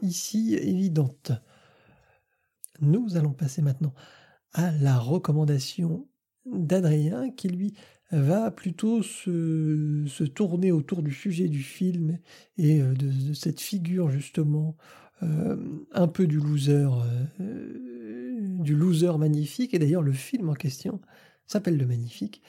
ici 0.02 0.54
évidentes. 0.54 1.32
Nous 2.80 3.16
allons 3.16 3.32
passer 3.32 3.62
maintenant 3.62 3.94
à 4.52 4.70
la 4.72 4.98
recommandation 4.98 6.08
d'Adrien 6.46 7.30
qui 7.30 7.48
lui 7.48 7.74
va 8.10 8.50
plutôt 8.50 9.02
se, 9.02 10.24
tourner 10.24 10.72
autour 10.72 11.02
du 11.02 11.12
sujet 11.12 11.48
du 11.48 11.62
film 11.62 12.18
et 12.56 12.80
euh, 12.80 12.94
de, 12.94 13.34
cette 13.34 13.60
figure 13.60 14.10
justement 14.10 14.76
euh, 15.22 15.56
un 15.92 16.08
peu 16.08 16.26
du 16.26 16.38
loser, 16.38 16.88
du 17.38 18.74
loser 18.74 19.18
magnifique. 19.18 19.74
Et 19.74 19.78
d'ailleurs 19.78 20.02
le 20.02 20.12
film 20.12 20.48
en 20.48 20.54
question 20.54 21.00
s'appelle 21.46 21.76
Le 21.76 21.86
Magnifique. 21.86 22.42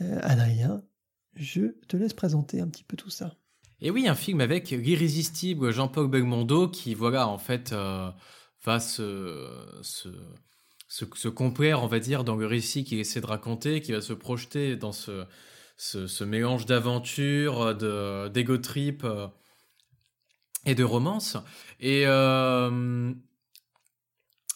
Adrien, 0.00 0.82
je 1.34 1.62
te 1.88 1.96
laisse 1.96 2.14
présenter 2.14 2.60
un 2.60 2.68
petit 2.68 2.84
peu 2.84 2.96
tout 2.96 3.10
ça. 3.10 3.34
Et 3.80 3.90
oui, 3.90 4.06
un 4.06 4.14
film 4.14 4.40
avec 4.40 4.70
l'irrésistible 4.70 5.72
Jean-Paul 5.72 6.08
Belmondo 6.08 6.68
qui, 6.68 6.94
voilà, 6.94 7.26
en 7.26 7.38
fait, 7.38 7.72
euh, 7.72 8.10
va 8.64 8.78
se, 8.78 9.48
se, 9.82 10.08
se, 10.86 11.28
complaire, 11.28 11.82
on 11.82 11.88
va 11.88 11.98
dire, 11.98 12.22
dans 12.22 12.36
le 12.36 12.46
récit 12.46 12.84
qu'il 12.84 13.00
essaie 13.00 13.20
de 13.20 13.26
raconter, 13.26 13.80
qui 13.80 13.90
va 13.90 14.00
se 14.00 14.12
projeter 14.12 14.76
dans 14.76 14.92
ce, 14.92 15.24
ce, 15.76 16.22
mélange 16.22 16.66
d'aventure, 16.66 17.74
d'ego 18.30 18.58
trip 18.58 19.02
euh, 19.04 19.26
et 20.64 20.76
de 20.76 20.84
romance. 20.84 21.36
Et 21.80 22.04
euh, 22.06 23.12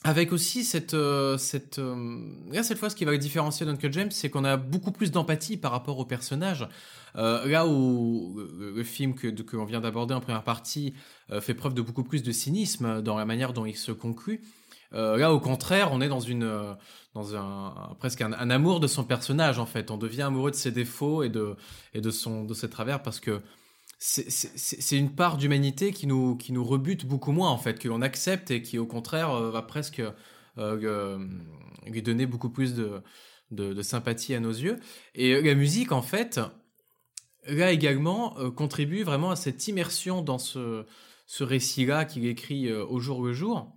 avec 0.06 0.32
aussi 0.32 0.64
cette, 0.64 0.94
euh, 0.94 1.36
cette, 1.36 1.78
euh, 1.78 2.20
là 2.52 2.62
cette 2.62 2.78
fois, 2.78 2.90
ce 2.90 2.96
qui 2.96 3.04
va 3.04 3.16
différencier 3.16 3.66
d'Uncle 3.66 3.92
James, 3.92 4.10
c'est 4.10 4.30
qu'on 4.30 4.44
a 4.44 4.56
beaucoup 4.56 4.92
plus 4.92 5.10
d'empathie 5.10 5.56
par 5.56 5.72
rapport 5.72 5.98
au 5.98 6.04
personnage. 6.04 6.68
Euh, 7.16 7.46
là 7.46 7.66
où 7.66 8.38
le, 8.58 8.82
film 8.84 9.14
que, 9.14 9.28
que 9.28 9.56
l'on 9.56 9.64
vient 9.64 9.80
d'aborder 9.80 10.14
en 10.14 10.20
première 10.20 10.44
partie 10.44 10.92
fait 11.40 11.54
preuve 11.54 11.74
de 11.74 11.80
beaucoup 11.80 12.04
plus 12.04 12.22
de 12.22 12.30
cynisme 12.30 13.00
dans 13.00 13.16
la 13.16 13.24
manière 13.24 13.52
dont 13.52 13.64
il 13.64 13.76
se 13.76 13.90
conclut. 13.90 14.42
là, 14.92 15.32
au 15.32 15.40
contraire, 15.40 15.90
on 15.92 16.00
est 16.00 16.08
dans 16.08 16.20
une, 16.20 16.76
dans 17.14 17.34
un, 17.34 17.96
presque 17.98 18.20
un, 18.20 18.32
un, 18.32 18.50
amour 18.50 18.80
de 18.80 18.86
son 18.86 19.02
personnage 19.02 19.58
en 19.58 19.66
fait. 19.66 19.90
On 19.90 19.96
devient 19.96 20.22
amoureux 20.22 20.50
de 20.50 20.56
ses 20.56 20.72
défauts 20.72 21.22
et 21.22 21.30
de, 21.30 21.56
et 21.94 22.02
de 22.02 22.10
son, 22.10 22.44
de 22.44 22.52
ses 22.52 22.68
travers 22.68 23.02
parce 23.02 23.18
que 23.18 23.40
c'est 23.98 24.98
une 24.98 25.14
part 25.14 25.38
d'humanité 25.38 25.92
qui 25.92 26.06
nous, 26.06 26.36
qui 26.36 26.52
nous 26.52 26.64
rebute 26.64 27.06
beaucoup 27.06 27.32
moins, 27.32 27.50
en 27.50 27.58
fait, 27.58 27.78
que 27.78 27.88
l'on 27.88 28.02
accepte 28.02 28.50
et 28.50 28.62
qui, 28.62 28.78
au 28.78 28.86
contraire, 28.86 29.30
euh, 29.30 29.50
va 29.50 29.62
presque 29.62 30.00
euh, 30.00 30.12
euh, 30.58 31.26
lui 31.86 32.02
donner 32.02 32.26
beaucoup 32.26 32.50
plus 32.50 32.74
de, 32.74 33.02
de, 33.50 33.82
sympathie 33.82 34.34
à 34.34 34.40
nos 34.40 34.50
yeux. 34.50 34.78
Et 35.14 35.40
la 35.40 35.54
musique, 35.54 35.92
en 35.92 36.02
fait, 36.02 36.40
là 37.46 37.72
également, 37.72 38.34
contribue 38.50 39.02
vraiment 39.02 39.30
à 39.30 39.36
cette 39.36 39.66
immersion 39.66 40.20
dans 40.20 40.38
ce, 40.38 40.84
ce 41.26 41.44
récit-là 41.44 42.04
qu'il 42.04 42.26
écrit 42.26 42.72
au 42.72 42.98
jour 43.00 43.22
le 43.22 43.32
jour, 43.32 43.72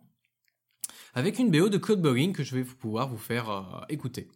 avec 1.14 1.40
une 1.40 1.50
BO 1.50 1.70
de 1.70 1.78
Claude 1.78 2.02
Bolling 2.02 2.34
que 2.34 2.44
je 2.44 2.56
vais 2.56 2.64
pouvoir 2.64 3.10
vous 3.10 3.18
faire 3.18 3.86
écouter. 3.90 4.28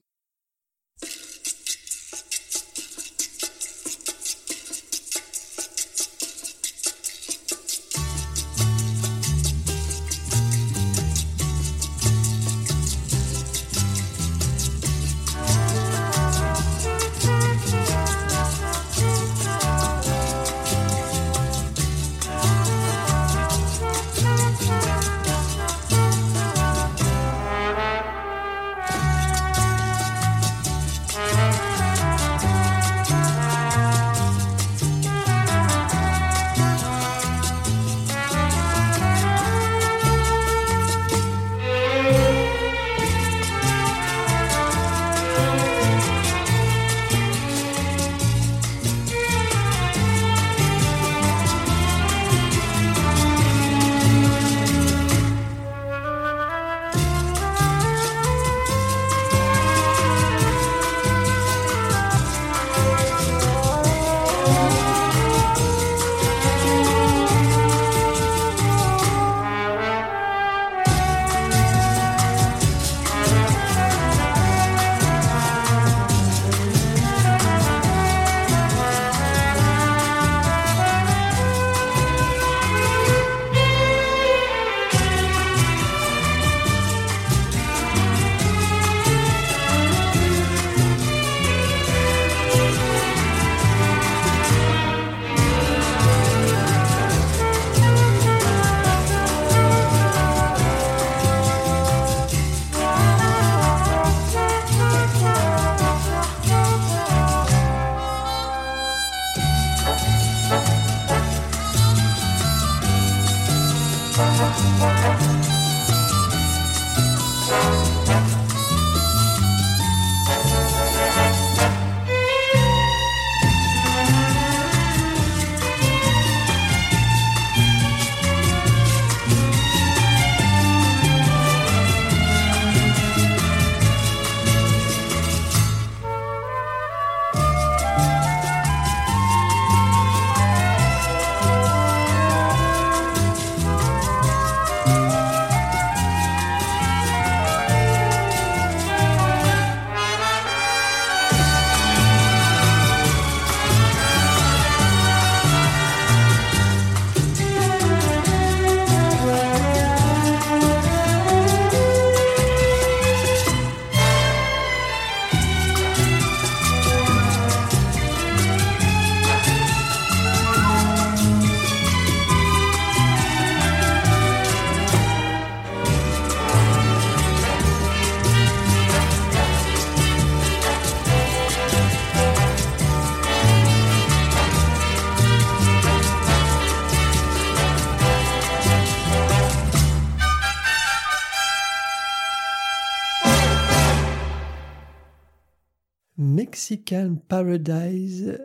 Paradise, 197.16 198.38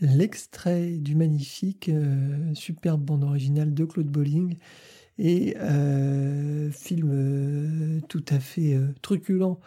l'extrait 0.00 0.98
du 0.98 1.14
magnifique, 1.14 1.88
euh, 1.88 2.54
superbe 2.54 3.02
bande 3.02 3.24
originale 3.24 3.72
de 3.72 3.84
Claude 3.84 4.08
Bolling 4.08 4.56
et 5.18 5.56
euh, 5.58 6.70
film 6.70 7.10
euh, 7.12 8.00
tout 8.08 8.24
à 8.28 8.38
fait 8.38 8.78
truculent 9.02 9.58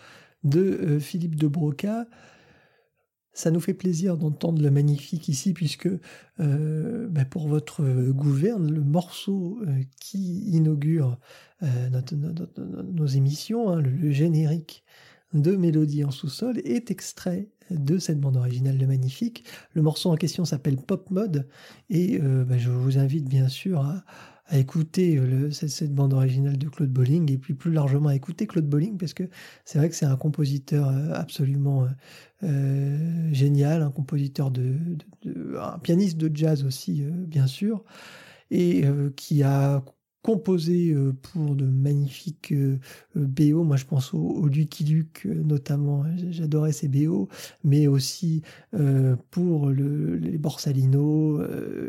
de 0.43 0.99
Philippe 0.99 1.35
de 1.35 1.47
Broca. 1.47 2.05
Ça 3.33 3.51
nous 3.51 3.59
fait 3.59 3.73
plaisir 3.73 4.17
d'entendre 4.17 4.61
le 4.61 4.69
magnifique 4.69 5.29
ici, 5.29 5.53
puisque 5.53 5.89
ben, 6.37 7.25
pour 7.29 7.47
votre 7.47 7.83
gouverne, 8.11 8.69
le 8.69 8.81
morceau 8.81 9.61
qui 9.99 10.41
inaugure 10.49 11.17
nos 11.61 13.05
émissions, 13.05 13.69
hein, 13.69 13.81
le, 13.81 14.11
générique 14.11 14.83
de 15.33 15.55
Mélodie 15.55 16.03
en 16.03 16.11
sous-sol, 16.11 16.59
est 16.65 16.91
extrait 16.91 17.49
de 17.71 17.97
cette 17.97 18.19
bande 18.19 18.37
originale 18.37 18.77
de 18.77 18.85
Magnifique. 18.85 19.43
Le 19.73 19.81
morceau 19.81 20.09
en 20.09 20.15
question 20.15 20.45
s'appelle 20.45 20.77
Pop 20.77 21.09
Mode, 21.09 21.47
et 21.89 22.19
ben, 22.19 22.57
je 22.57 22.69
vous 22.69 22.97
invite 22.97 23.27
bien 23.27 23.47
sûr 23.47 23.81
à, 23.81 24.03
écouter 24.57 25.15
le, 25.15 25.51
cette, 25.51 25.93
bande 25.93 26.13
originale 26.13 26.57
de 26.57 26.67
Claude 26.67 26.89
Bolling 26.89 27.31
et 27.31 27.37
puis 27.37 27.53
plus 27.53 27.71
largement 27.71 28.09
à 28.09 28.15
écouter 28.15 28.47
Claude 28.47 28.67
Bolling 28.67 28.97
parce 28.97 29.13
que 29.13 29.23
c'est 29.65 29.77
vrai 29.77 29.89
que 29.89 29.95
c'est 29.95 30.05
un 30.05 30.15
compositeur 30.15 30.89
euh, 30.89 31.13
absolument 31.13 31.83
euh, 31.83 31.87
euh, 32.43 33.29
génial, 33.31 33.83
un 33.83 33.91
compositeur 33.91 34.49
de, 34.49 34.75
un 35.59 35.77
pianiste 35.79 36.17
de 36.17 36.35
jazz 36.35 36.63
aussi 36.65 37.03
bien 37.03 37.47
sûr 37.47 37.83
et 38.49 38.83
qui 39.15 39.43
a 39.43 39.83
composé 40.21 40.95
pour 41.21 41.55
de 41.55 41.65
magnifiques 41.65 42.53
BO. 43.15 43.63
Moi, 43.63 43.77
je 43.77 43.85
pense 43.85 44.13
au, 44.13 44.19
au 44.19 44.47
Lucky 44.47 44.83
Luke 44.83 45.25
notamment. 45.25 46.03
J'adorais 46.29 46.73
ces 46.73 46.87
BO, 46.87 47.29
mais 47.63 47.87
aussi 47.87 48.41
pour 49.31 49.67
le, 49.67 50.17
les 50.17 50.37
Borsalino, 50.37 51.41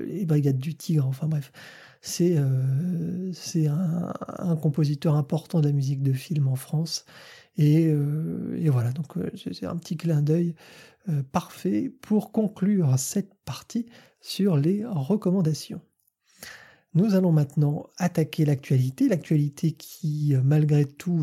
les 0.06 0.24
Brigades 0.26 0.58
du 0.58 0.74
Tigre. 0.74 1.06
Enfin 1.06 1.26
bref, 1.26 1.52
c'est 2.00 2.36
euh, 2.38 3.32
un, 3.68 4.12
un, 4.38 4.56
compositeur 4.56 5.16
important 5.16 5.60
de 5.60 5.66
la 5.66 5.72
musique 5.72 6.02
de 6.02 6.12
film 6.12 6.48
en 6.48 6.56
France. 6.56 7.04
Et, 7.56 7.88
euh, 7.88 8.56
et 8.58 8.70
voilà, 8.70 8.92
donc 8.92 9.16
euh, 9.16 9.30
c'est 9.36 9.66
un 9.66 9.76
petit 9.76 9.96
clin 9.96 10.22
d'œil 10.22 10.54
parfait 11.32 11.90
pour 12.02 12.30
conclure 12.30 12.98
cette 12.98 13.34
partie 13.44 13.86
sur 14.20 14.56
les 14.56 14.84
recommandations. 14.84 15.80
Nous 16.94 17.14
allons 17.14 17.32
maintenant 17.32 17.86
attaquer 17.98 18.44
l'actualité, 18.44 19.08
l'actualité 19.08 19.72
qui, 19.72 20.34
malgré 20.42 20.84
tout, 20.84 21.20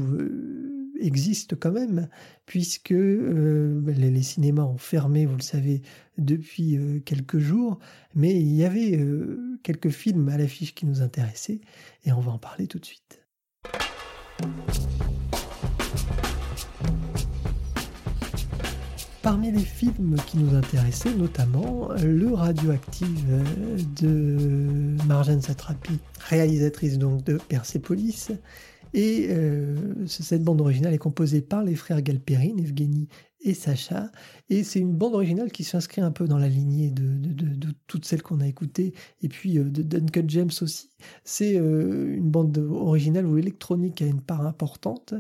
existe 1.00 1.56
quand 1.60 1.72
même, 1.72 2.08
puisque 2.46 2.92
euh, 2.92 3.82
les, 3.86 4.22
cinémas 4.22 4.64
ont 4.64 4.78
fermé, 4.78 5.26
vous 5.26 5.36
le 5.36 5.42
savez, 5.42 5.82
depuis 6.18 6.78
euh, 6.78 7.00
quelques 7.00 7.40
jours, 7.40 7.80
mais 8.16 8.36
il 8.36 8.54
y 8.54 8.64
avait 8.64 8.98
euh, 8.98 9.60
quelques 9.64 9.90
films 9.90 10.30
à 10.30 10.38
l'affiche 10.38 10.76
qui 10.76 10.86
nous 10.86 11.02
intéressaient, 11.02 11.62
et 12.06 12.12
on 12.12 12.20
va 12.20 12.32
en 12.32 12.40
parler 12.40 12.68
tout 12.68 12.80
de 12.80 12.86
suite. 12.86 13.22
Parmi 19.28 19.52
les 19.52 19.60
films 19.60 20.16
qui 20.26 20.38
nous 20.38 20.56
intéressaient, 20.56 21.14
notamment 21.14 21.90
le 22.02 22.34
Radioactive 22.34 23.44
de 24.02 24.96
Marjane 25.06 25.42
Satrapi, 25.42 26.00
réalisatrice 26.30 26.98
donc 26.98 27.26
de 27.26 27.38
Persepolis, 27.50 28.30
et 28.94 29.28
euh, 29.30 29.76
cette 30.08 30.46
bande 30.46 30.62
originale 30.62 30.94
est 30.94 30.98
composée 30.98 31.42
par 31.42 31.62
les 31.62 31.76
frères 31.76 32.02
Galperine, 32.02 32.58
Evgeny 32.58 33.10
et 33.48 33.54
Sacha. 33.54 34.12
Et 34.50 34.64
c'est 34.64 34.80
une 34.80 34.94
bande 34.94 35.16
originale 35.16 35.52
qui 35.52 35.64
s'inscrit 35.64 36.02
un 36.02 36.12
peu 36.12 36.28
dans 36.28 36.38
la 36.38 36.50
lignée 36.50 36.92
de, 36.92 37.72
toutes 37.88 38.06
celles 38.06 38.22
qu'on 38.22 38.42
a 38.42 38.48
écoutées, 38.48 38.94
et 39.22 39.30
puis 39.30 39.58
euh, 39.58 39.64
de 39.64 39.82
Duncan 39.82 40.26
James 40.28 40.52
aussi. 40.62 40.90
C'est 41.24 41.58
euh, 41.58 42.16
une 42.16 42.30
bande 42.30 42.58
originale 42.58 43.26
où 43.26 43.36
l'électronique 43.36 44.02
a 44.02 44.06
une 44.06 44.22
part 44.22 44.46
importante. 44.46 45.14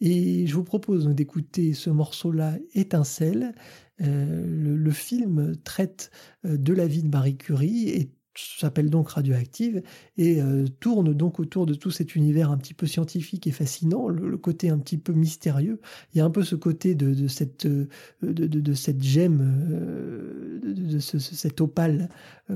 Et 0.00 0.46
je 0.46 0.54
vous 0.54 0.64
propose 0.64 1.06
d'écouter 1.08 1.72
ce 1.72 1.90
morceau-là, 1.90 2.56
Étincelle. 2.74 3.54
le, 3.98 4.76
le, 4.76 4.90
film 4.90 5.56
traite 5.64 6.10
de 6.42 6.72
la 6.72 6.86
vie 6.86 7.02
de 7.02 7.08
Marie 7.08 7.36
Curie 7.36 7.88
et 7.88 8.10
s'appelle 8.36 8.90
donc 8.90 9.10
Radioactive 9.10 9.82
et 10.16 10.40
euh, 10.40 10.66
tourne 10.80 11.14
donc 11.14 11.38
autour 11.38 11.66
de 11.66 11.74
tout 11.74 11.90
cet 11.90 12.16
univers 12.16 12.50
un 12.50 12.56
petit 12.56 12.74
peu 12.74 12.86
scientifique 12.86 13.46
et 13.46 13.52
fascinant, 13.52 14.08
le, 14.08 14.36
côté 14.36 14.70
un 14.70 14.78
petit 14.78 14.98
peu 14.98 15.12
mystérieux. 15.12 15.80
Il 16.12 16.18
y 16.18 16.20
a 16.20 16.24
un 16.24 16.30
peu 16.30 16.42
ce 16.42 16.56
côté 16.56 16.94
de, 16.94 17.28
cette, 17.28 17.66
euh, 17.66 17.88
de, 18.22 18.46
de, 18.46 18.74
cette 18.74 19.02
gemme, 19.02 19.40
euh, 19.70 20.60
de, 20.62 20.98
ce, 20.98 21.18
cet 21.18 21.60
opale 21.60 22.08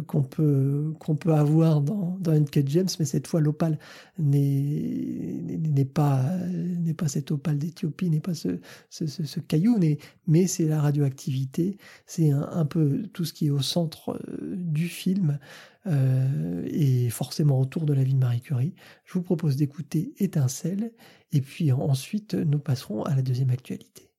qu'on 0.06 0.22
peut, 0.22 0.92
qu'on 0.98 1.16
peut 1.16 1.32
avoir 1.32 1.80
dans, 1.80 2.18
dans 2.20 2.32
Uncut 2.32 2.66
Gems, 2.66 2.88
mais 2.98 3.04
cette 3.04 3.26
fois 3.26 3.40
l'opale 3.40 3.78
n'est 4.18 5.84
pas, 5.84 6.22
n'est 6.46 6.94
pas 6.94 7.08
cet 7.08 7.30
opale 7.30 7.58
d'Éthiopie, 7.58 8.10
n'est 8.10 8.20
pas 8.20 8.34
ce, 8.34 8.60
ce, 8.90 9.06
ce, 9.06 9.40
caillou, 9.40 9.78
mais, 9.78 9.98
mais 10.26 10.46
c'est 10.46 10.66
la 10.66 10.82
radioactivité, 10.82 11.78
c'est 12.04 12.30
un, 12.30 12.66
peu 12.66 13.04
tout 13.12 13.24
ce 13.24 13.32
qui 13.32 13.46
est 13.46 13.50
au 13.50 13.62
centre 13.62 14.20
du 14.56 14.88
film. 14.88 15.38
Euh, 15.86 16.66
et 16.66 17.08
forcément 17.08 17.60
autour 17.60 17.86
de 17.86 17.92
la 17.94 18.02
vie 18.02 18.14
de 18.14 18.18
Marie 18.18 18.40
Curie. 18.40 18.74
Je 19.04 19.14
vous 19.14 19.22
propose 19.22 19.56
d'écouter 19.56 20.12
Étincelle 20.18 20.92
et 21.32 21.40
puis 21.40 21.70
ensuite 21.72 22.34
nous 22.34 22.58
passerons 22.58 23.04
à 23.04 23.14
la 23.14 23.22
deuxième 23.22 23.50
actualité. 23.50 24.10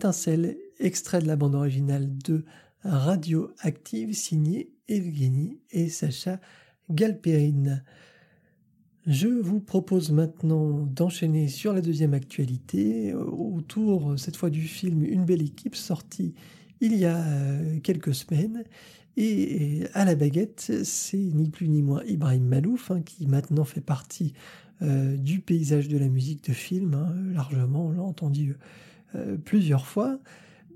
Étincelle, 0.00 0.56
extrait 0.78 1.20
de 1.20 1.26
la 1.26 1.36
bande 1.36 1.54
originale 1.54 2.16
de 2.24 2.46
Radioactive, 2.84 4.14
signé 4.14 4.72
Evgeny 4.88 5.58
et 5.72 5.90
Sacha 5.90 6.40
Galperine. 6.88 7.84
Je 9.06 9.28
vous 9.28 9.60
propose 9.60 10.10
maintenant 10.10 10.86
d'enchaîner 10.86 11.48
sur 11.48 11.74
la 11.74 11.82
deuxième 11.82 12.14
actualité, 12.14 13.12
autour 13.12 14.18
cette 14.18 14.36
fois 14.36 14.48
du 14.48 14.62
film 14.62 15.04
Une 15.04 15.26
belle 15.26 15.42
équipe, 15.42 15.76
sorti 15.76 16.32
il 16.80 16.96
y 16.96 17.04
a 17.04 17.18
euh, 17.18 17.78
quelques 17.80 18.14
semaines. 18.14 18.64
Et 19.18 19.82
à 19.92 20.06
la 20.06 20.14
baguette, 20.14 20.82
c'est 20.82 21.18
ni 21.18 21.50
plus 21.50 21.68
ni 21.68 21.82
moins 21.82 22.02
Ibrahim 22.06 22.46
Malouf, 22.46 22.90
hein, 22.90 23.02
qui 23.02 23.26
maintenant 23.26 23.64
fait 23.64 23.82
partie 23.82 24.32
euh, 24.80 25.18
du 25.18 25.40
paysage 25.40 25.88
de 25.88 25.98
la 25.98 26.08
musique 26.08 26.48
de 26.48 26.54
film, 26.54 26.94
hein, 26.94 27.14
largement, 27.34 27.88
on 27.88 27.90
l'a 27.90 28.02
entendu 28.02 28.56
euh, 29.14 29.36
plusieurs 29.36 29.86
fois. 29.86 30.18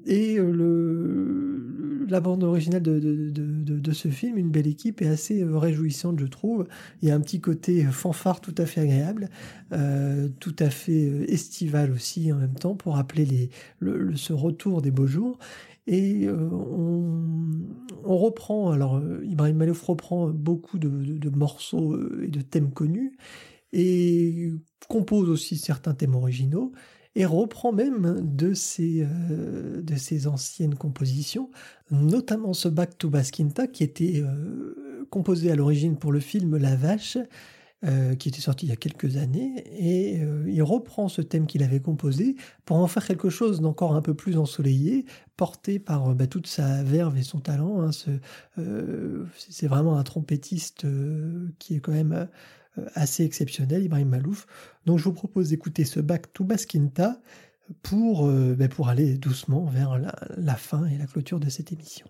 Et 0.06 0.38
euh, 0.38 0.50
le, 0.50 2.06
la 2.08 2.20
bande 2.20 2.42
originale 2.42 2.82
de, 2.82 2.98
de, 2.98 3.30
de, 3.30 3.92
ce 3.92 4.08
film, 4.08 4.36
Une 4.36 4.50
belle 4.50 4.66
équipe, 4.66 5.00
est 5.00 5.08
assez 5.08 5.42
euh, 5.42 5.56
réjouissante, 5.56 6.18
je 6.18 6.26
trouve. 6.26 6.66
Il 7.00 7.08
y 7.08 7.12
a 7.12 7.14
un 7.14 7.20
petit 7.20 7.40
côté 7.40 7.84
fanfare 7.84 8.40
tout 8.40 8.54
à 8.58 8.66
fait 8.66 8.80
agréable, 8.80 9.30
tout 10.40 10.56
à 10.58 10.70
fait 10.70 11.24
estival 11.32 11.92
aussi 11.92 12.32
en 12.32 12.36
même 12.36 12.54
temps, 12.54 12.74
pour 12.74 12.94
rappeler 12.94 13.24
les, 13.24 13.50
le, 13.78 14.14
ce 14.16 14.32
retour 14.32 14.82
des 14.82 14.90
beaux 14.90 15.06
jours. 15.06 15.38
Et 15.86 16.28
on, 16.30 17.30
on, 18.04 18.16
reprend, 18.16 18.70
alors 18.70 19.02
Ibrahim 19.22 19.56
Malouf 19.56 19.82
reprend 19.82 20.28
beaucoup 20.30 20.78
de, 20.78 21.28
morceaux 21.30 21.98
et 22.22 22.28
de 22.28 22.40
thèmes 22.40 22.72
connus, 22.72 23.16
et 23.72 24.52
compose 24.88 25.28
aussi 25.28 25.56
certains 25.56 25.94
thèmes 25.94 26.14
originaux 26.14 26.72
et 27.16 27.26
reprend 27.26 27.72
même 27.72 28.20
de 28.22 28.54
ses, 28.54 29.02
euh, 29.02 29.82
de 29.82 29.96
ses 29.96 30.26
anciennes 30.26 30.74
compositions, 30.74 31.50
notamment 31.90 32.52
ce 32.52 32.68
Back 32.68 32.98
to 32.98 33.08
Baskinta 33.08 33.66
qui 33.66 33.84
était 33.84 34.20
euh, 34.20 35.06
composé 35.10 35.50
à 35.50 35.56
l'origine 35.56 35.96
pour 35.96 36.12
le 36.12 36.20
film 36.20 36.56
La 36.56 36.74
Vache, 36.74 37.18
euh, 37.84 38.14
qui 38.16 38.30
était 38.30 38.40
sorti 38.40 38.66
il 38.66 38.70
y 38.70 38.72
a 38.72 38.76
quelques 38.76 39.18
années, 39.18 39.62
et 39.78 40.22
il 40.46 40.62
reprend 40.62 41.08
ce 41.08 41.20
thème 41.20 41.46
qu'il 41.46 41.62
avait 41.62 41.80
composé 41.80 42.34
pour 42.64 42.78
en 42.78 42.86
faire 42.86 43.06
quelque 43.06 43.28
chose 43.28 43.60
d'encore 43.60 43.94
un 43.94 44.00
peu 44.00 44.14
plus 44.14 44.38
ensoleillé, 44.38 45.04
porté 45.36 45.78
par 45.78 46.14
bah, 46.14 46.26
toute 46.26 46.46
sa 46.46 46.82
verve 46.82 47.18
et 47.18 47.22
son 47.22 47.40
talent. 47.40 47.82
Hein, 47.82 47.90
c'est 49.36 49.66
vraiment 49.66 49.98
un 49.98 50.02
trompettiste 50.02 50.86
qui 51.58 51.76
est 51.76 51.80
quand 51.80 51.92
même 51.92 52.26
assez 52.94 53.24
exceptionnel, 53.24 53.84
Ibrahim 53.84 54.08
Malouf. 54.08 54.46
Donc 54.86 54.98
je 54.98 55.04
vous 55.04 55.12
propose 55.12 55.50
d'écouter 55.50 55.84
ce 55.84 56.00
Back 56.00 56.32
to 56.32 56.44
Baskinta 56.44 57.20
pour, 57.82 58.26
euh, 58.26 58.54
ben, 58.54 58.68
pour 58.68 58.88
aller 58.88 59.16
doucement 59.16 59.64
vers 59.64 59.98
la 60.36 60.54
fin 60.54 60.86
et 60.86 60.98
la 60.98 61.06
clôture 61.06 61.40
de 61.40 61.48
cette 61.48 61.72
émission. 61.72 62.06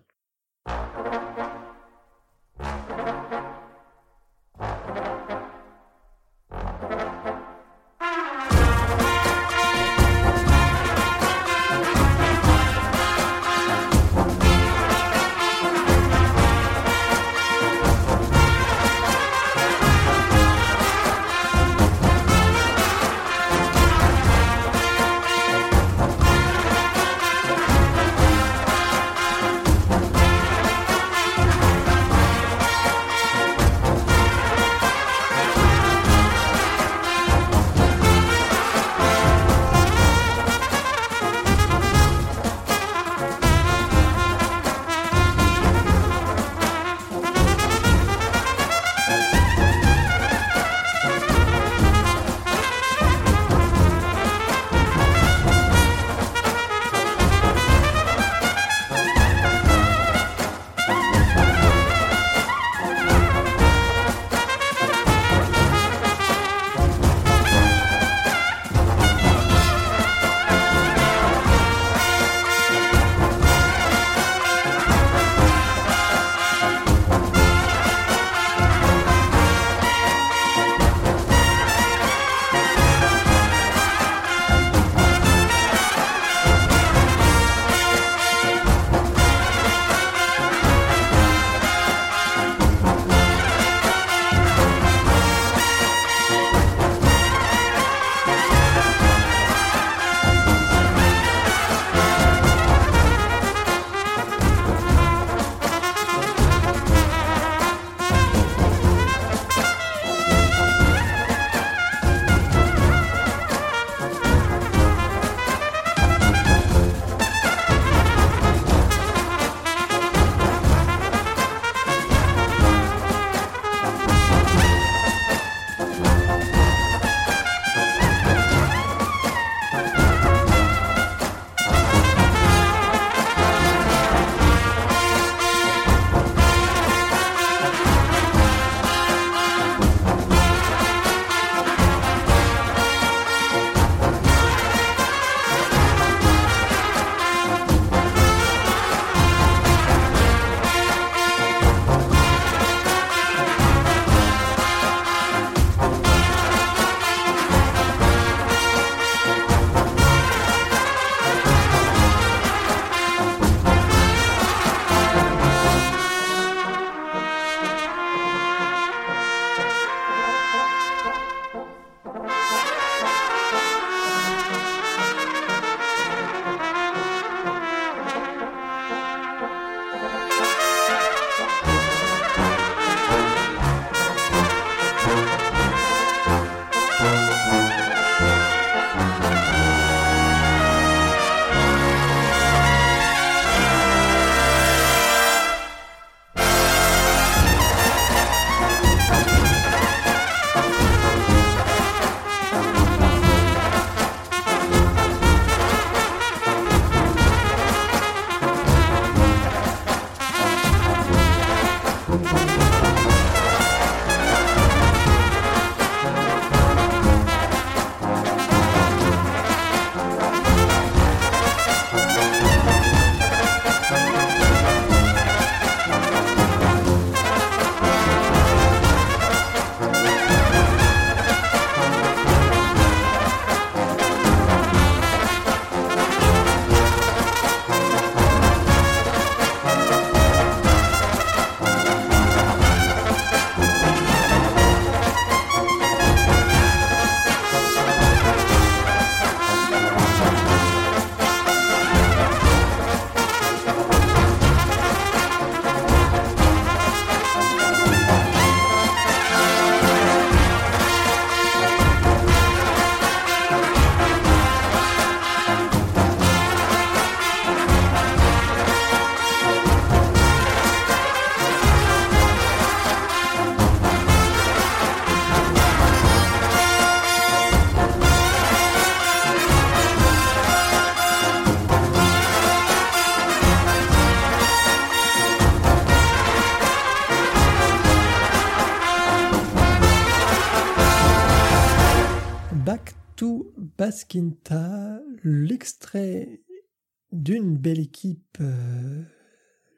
Euh, 298.41 299.03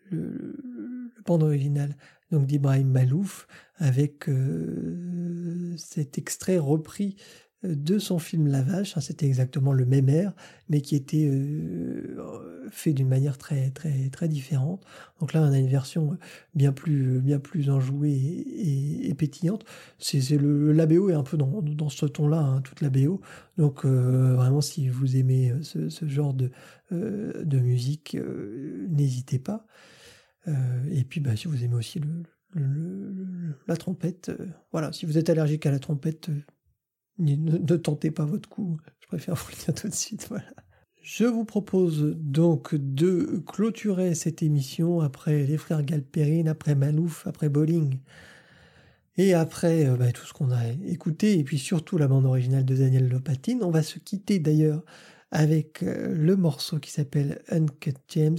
le, 0.09 0.55
bande 1.25 1.43
original 1.43 1.95
donc 2.31 2.45
d'Ibrahim 2.45 2.89
Malouf, 2.89 3.47
avec 3.77 4.27
euh, 4.27 5.73
cet 5.77 6.17
extrait 6.17 6.57
repris 6.57 7.15
de 7.63 7.97
son 7.97 8.19
film 8.19 8.47
La 8.47 8.61
Vache. 8.61 8.95
Hein, 8.97 9.01
c'était 9.01 9.25
exactement 9.25 9.73
le 9.73 9.85
même 9.85 10.09
air, 10.09 10.33
mais 10.69 10.81
qui 10.81 10.95
était 10.95 11.27
euh, 11.31 12.67
fait 12.71 12.93
d'une 12.93 13.07
manière 13.07 13.37
très 13.37 13.71
très 13.71 14.09
très 14.09 14.27
différente. 14.27 14.83
Donc 15.19 15.33
là, 15.33 15.41
on 15.41 15.51
a 15.51 15.57
une 15.57 15.69
version 15.69 16.17
bien 16.53 16.71
plus 16.71 17.19
bien 17.19 17.39
plus 17.39 17.69
enjouée 17.69 18.13
et, 18.13 19.13
pétillante. 19.15 19.65
C'est 19.97 20.37
le 20.37 20.71
la 20.71 20.85
BO 20.85 21.09
est 21.09 21.13
un 21.13 21.23
peu 21.23 21.37
dans, 21.37 21.61
dans 21.61 21.89
ce 21.89 22.05
ton-là, 22.05 22.39
hein, 22.39 22.61
toute 22.61 22.81
la 22.81 22.89
BO. 22.89 23.21
Donc 23.57 23.85
euh, 23.85 24.35
vraiment, 24.35 24.61
si 24.61 24.89
vous 24.89 25.17
aimez 25.17 25.51
euh, 25.51 25.61
ce, 25.63 26.07
genre 26.07 26.33
de 26.33 26.51
de 26.91 27.59
musique, 27.59 28.17
n'hésitez 28.89 29.39
pas. 29.39 29.65
et 30.47 31.03
puis, 31.03 31.19
bah, 31.19 31.35
si 31.35 31.49
vous 31.49 31.65
aimez 31.65 31.75
aussi 31.75 31.99
le, 32.55 33.57
la 33.67 33.75
trompette, 33.75 34.31
voilà, 34.71 34.93
si 34.93 35.05
vous 35.05 35.17
êtes 35.17 35.29
allergique 35.29 35.65
à 35.65 35.71
la 35.71 35.79
trompette, 35.79 36.29
ne, 37.19 37.75
tentez 37.77 38.11
pas 38.11 38.25
votre 38.25 38.49
coup. 38.49 38.77
Je 38.99 39.07
préfère 39.07 39.35
vous 39.35 39.49
le 39.51 39.63
dire 39.63 39.73
tout 39.73 39.89
de 39.89 39.93
suite. 39.93 40.27
Voilà. 40.29 40.45
Je 41.01 41.23
vous 41.23 41.45
propose 41.45 42.17
donc 42.17 42.75
de 42.75 43.41
clôturer 43.47 44.13
cette 44.13 44.43
émission 44.43 44.99
après 44.99 45.45
les 45.45 45.57
frères 45.57 45.81
Galperine, 45.81 46.49
après 46.49 46.75
Malouf, 46.75 47.25
après 47.27 47.47
Bowling 47.47 47.99
et 49.17 49.33
après 49.33 49.87
euh, 49.87 49.95
bah, 49.95 50.11
tout 50.11 50.25
ce 50.25 50.33
qu'on 50.33 50.51
a 50.51 50.67
écouté 50.85 51.39
et 51.39 51.43
puis 51.43 51.57
surtout 51.57 51.97
la 51.97 52.07
bande 52.07 52.25
originale 52.25 52.65
de 52.65 52.75
Daniel 52.75 53.09
Lopatine. 53.09 53.63
On 53.63 53.71
va 53.71 53.83
se 53.83 53.99
quitter 53.99 54.39
d'ailleurs 54.39 54.83
avec 55.31 55.83
euh, 55.83 56.13
le 56.13 56.35
morceau 56.35 56.79
qui 56.79 56.91
s'appelle 56.91 57.41
Uncut 57.49 57.95
James 58.09 58.37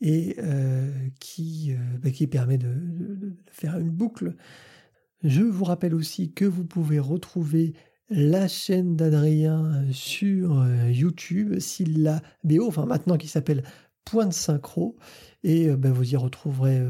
et 0.00 0.36
euh, 0.38 0.90
qui, 1.20 1.74
bah, 2.00 2.10
qui 2.10 2.26
permet 2.26 2.58
de, 2.58 3.36
faire 3.50 3.78
une 3.78 3.90
boucle. 3.90 4.34
Je 5.24 5.42
vous 5.42 5.64
rappelle 5.64 5.94
aussi 5.94 6.32
que 6.32 6.44
vous 6.44 6.64
pouvez 6.64 7.00
retrouver 7.00 7.74
la 8.10 8.48
chaîne 8.48 8.96
d'Adrien 8.96 9.64
euh, 9.64 9.92
sur 9.92 10.60
euh, 10.60 10.90
YouTube, 10.90 11.58
Silla 11.58 12.22
BO, 12.44 12.66
enfin 12.66 12.86
maintenant 12.86 13.16
qui 13.16 13.28
s'appelle 13.28 13.62
Point 14.04 14.26
de 14.26 14.32
Synchro, 14.32 14.96
et 15.44 15.68
ben, 15.68 15.92
vous 15.92 16.14
y 16.14 16.16
retrouverez 16.16 16.80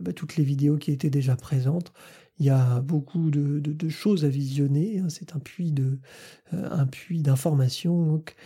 ben, 0.00 0.14
toutes 0.14 0.36
les 0.36 0.44
vidéos 0.44 0.76
qui 0.76 0.92
étaient 0.92 1.10
déjà 1.10 1.34
présentes. 1.34 1.92
Il 2.38 2.46
y 2.46 2.50
a 2.50 2.80
beaucoup 2.80 3.30
de, 3.32 3.88
choses 3.88 4.24
à 4.24 4.28
visionner, 4.28 5.00
hein. 5.00 5.08
c'est 5.08 5.34
un 5.34 5.40
puits 5.40 5.72
de 5.72 5.98
d'informations, 7.10 8.06
donc 8.06 8.36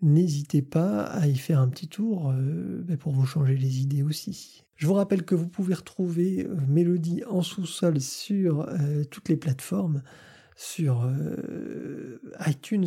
n'hésitez 0.00 0.62
pas 0.62 1.02
à 1.02 1.26
y 1.26 1.36
faire 1.36 1.60
un 1.60 1.68
petit 1.68 1.88
tour 1.88 2.32
ben, 2.32 2.96
pour 2.96 3.12
vous 3.12 3.26
changer 3.26 3.54
les 3.54 3.82
idées 3.82 4.02
aussi. 4.02 4.64
Je 4.76 4.86
vous 4.86 4.94
rappelle 4.94 5.22
que 5.22 5.34
vous 5.34 5.48
pouvez 5.48 5.74
retrouver 5.74 6.48
Mélodie 6.66 7.22
en 7.28 7.42
sous-sol 7.42 8.00
sur 8.00 8.66
toutes 9.10 9.28
les 9.28 9.36
plateformes 9.36 10.02
sur 10.56 11.02
euh, 11.04 12.20
iTunes, 12.46 12.86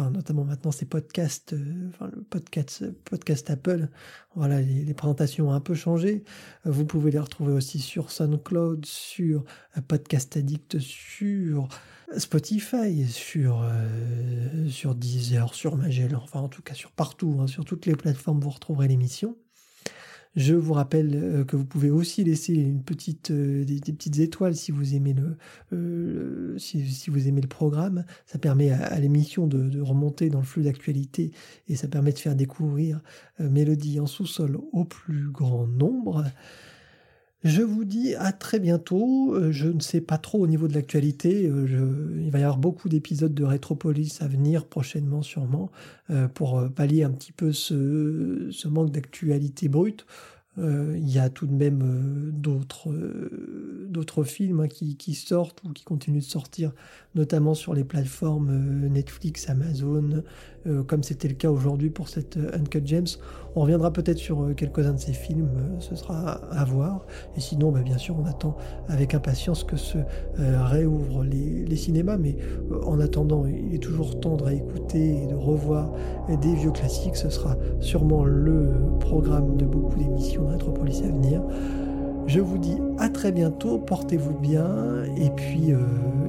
euh, 0.00 0.10
notamment 0.10 0.44
maintenant 0.44 0.72
c'est 0.72 0.86
podcast, 0.86 1.52
euh, 1.52 1.88
enfin 1.88 2.10
le 2.14 2.22
podcast, 2.22 2.90
podcast 3.04 3.50
Apple. 3.50 3.88
Voilà, 4.34 4.60
les, 4.60 4.94
présentations 4.94 5.48
ont 5.48 5.52
un 5.52 5.60
peu 5.60 5.74
changé. 5.74 6.24
vous 6.64 6.84
pouvez 6.84 7.10
les 7.10 7.18
retrouver 7.18 7.52
aussi 7.52 7.78
sur 7.78 8.10
SoundCloud, 8.10 8.84
sur 8.84 9.44
Podcast 9.86 10.36
Addict, 10.36 10.78
sur 10.78 11.68
Spotify, 12.16 13.06
sur 13.06 13.64
sur 14.68 14.94
Deezer, 14.94 15.54
sur 15.54 15.76
Magellan, 15.76 16.20
enfin 16.22 16.40
en 16.40 16.48
tout 16.48 16.62
cas 16.62 16.74
sur 16.74 16.90
partout, 16.90 17.38
hein, 17.40 17.46
sur 17.46 17.64
toutes 17.64 17.86
les 17.86 17.94
plateformes 17.94 18.40
vous 18.40 18.50
retrouverez 18.50 18.88
l'émission. 18.88 19.36
Je 20.36 20.54
vous 20.54 20.72
rappelle 20.72 21.14
euh, 21.14 21.44
que 21.44 21.54
vous 21.54 21.64
pouvez 21.64 21.90
aussi 21.90 22.24
laisser 22.24 22.54
une 22.54 22.82
petite, 22.82 23.30
euh, 23.30 23.64
des, 23.64 23.78
petites 23.80 24.18
étoiles 24.18 24.56
si 24.56 24.72
vous 24.72 24.94
aimez 24.96 25.14
le, 25.14 25.36
euh, 25.72 26.58
si, 26.58 27.08
vous 27.08 27.28
aimez 27.28 27.40
le 27.40 27.48
programme. 27.48 28.04
Ça 28.26 28.38
permet 28.38 28.70
à, 28.70 28.98
l'émission 28.98 29.46
de, 29.46 29.80
remonter 29.80 30.30
dans 30.30 30.40
le 30.40 30.44
flux 30.44 30.64
d'actualité 30.64 31.30
et 31.68 31.76
ça 31.76 31.86
permet 31.86 32.12
de 32.12 32.18
faire 32.18 32.34
découvrir 32.34 33.00
Mélodie 33.38 34.00
en 34.00 34.06
sous-sol 34.06 34.58
au 34.72 34.84
plus 34.84 35.30
grand 35.30 35.66
nombre. 35.66 36.24
Je 37.44 37.62
vous 37.62 37.84
dis 37.84 38.14
à 38.14 38.32
très 38.32 38.58
bientôt. 38.58 39.36
Je 39.50 39.68
ne 39.68 39.80
sais 39.80 40.00
pas 40.00 40.16
trop 40.18 40.38
au 40.38 40.46
niveau 40.46 40.66
de 40.66 40.74
l'actualité. 40.74 41.42
il 41.42 42.30
va 42.30 42.38
y 42.38 42.42
avoir 42.42 42.58
beaucoup 42.58 42.88
d'épisodes 42.88 43.34
de 43.34 43.44
Rétropolis 43.44 44.22
à 44.22 44.28
venir 44.28 44.66
prochainement 44.66 45.22
sûrement 45.22 45.70
pour 46.32 46.64
pallier 46.74 47.02
un 47.02 47.10
petit 47.10 47.32
peu 47.32 47.52
ce 47.52 48.68
manque 48.68 48.90
d'actualité 48.90 49.68
brute. 49.68 50.06
Euh, 50.58 50.94
il 50.96 51.10
y 51.10 51.18
a 51.18 51.30
tout 51.30 51.46
de 51.46 51.52
même 51.52 51.82
euh, 51.82 52.30
d'autres 52.30 52.88
euh, 52.90 53.88
d'autres 53.90 54.22
films 54.22 54.60
hein, 54.60 54.68
qui, 54.68 54.96
qui, 54.96 55.14
sortent 55.14 55.62
ou 55.64 55.72
qui 55.72 55.82
continuent 55.82 56.20
de 56.20 56.24
sortir, 56.24 56.72
notamment 57.16 57.54
sur 57.54 57.74
les 57.74 57.82
plateformes 57.82 58.88
Netflix, 58.88 59.48
Amazon, 59.48 60.22
comme 60.88 61.02
c'était 61.02 61.28
le 61.28 61.34
cas 61.34 61.50
aujourd'hui 61.50 61.90
pour 61.90 62.08
cette 62.08 62.36
Uncut 62.54 62.82
James. 62.86 63.06
On 63.54 63.60
reviendra 63.60 63.92
peut-être 63.92 64.18
sur 64.18 64.52
quelques-uns 64.56 64.94
de 64.94 64.98
ces 64.98 65.12
films, 65.12 65.48
ce 65.78 65.94
sera 65.94 66.32
à 66.50 66.64
voir. 66.64 67.06
Et 67.36 67.40
sinon, 67.40 67.70
bah, 67.70 67.82
bien 67.82 67.98
sûr, 67.98 68.16
on 68.18 68.24
attend 68.24 68.56
avec 68.88 69.14
impatience 69.14 69.62
que 69.62 69.76
se 69.76 69.98
réouvrent 70.38 71.22
les, 71.22 71.64
les, 71.64 71.76
cinémas, 71.76 72.16
mais 72.16 72.36
en 72.84 72.98
attendant, 72.98 73.46
il 73.46 73.74
est 73.74 73.82
toujours 73.82 74.18
temps 74.18 74.36
de 74.36 74.42
réécouter 74.42 75.22
et 75.22 75.26
de 75.28 75.34
revoir 75.34 75.92
des 76.28 76.54
vieux 76.54 76.72
classiques. 76.72 77.16
Ce 77.16 77.30
sera 77.30 77.56
sûrement 77.78 78.24
le 78.24 78.72
programme 78.98 79.56
de 79.56 79.66
beaucoup 79.66 79.96
d'émissions 79.96 80.43
Rétropolis 80.48 81.02
à 81.02 81.08
venir. 81.08 81.42
Je 82.26 82.40
vous 82.40 82.58
dis 82.58 82.76
à 82.98 83.08
très 83.08 83.32
bientôt, 83.32 83.78
portez-vous 83.78 84.38
bien 84.38 85.04
et 85.16 85.30
puis, 85.30 85.72
euh, 85.72 85.78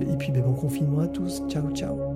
et 0.01 0.17
puis 0.17 0.31
ben, 0.31 0.43
bon 0.43 0.53
confinement 0.53 0.99
à 0.99 1.07
tous. 1.07 1.41
Ciao 1.47 1.69
ciao. 1.71 2.14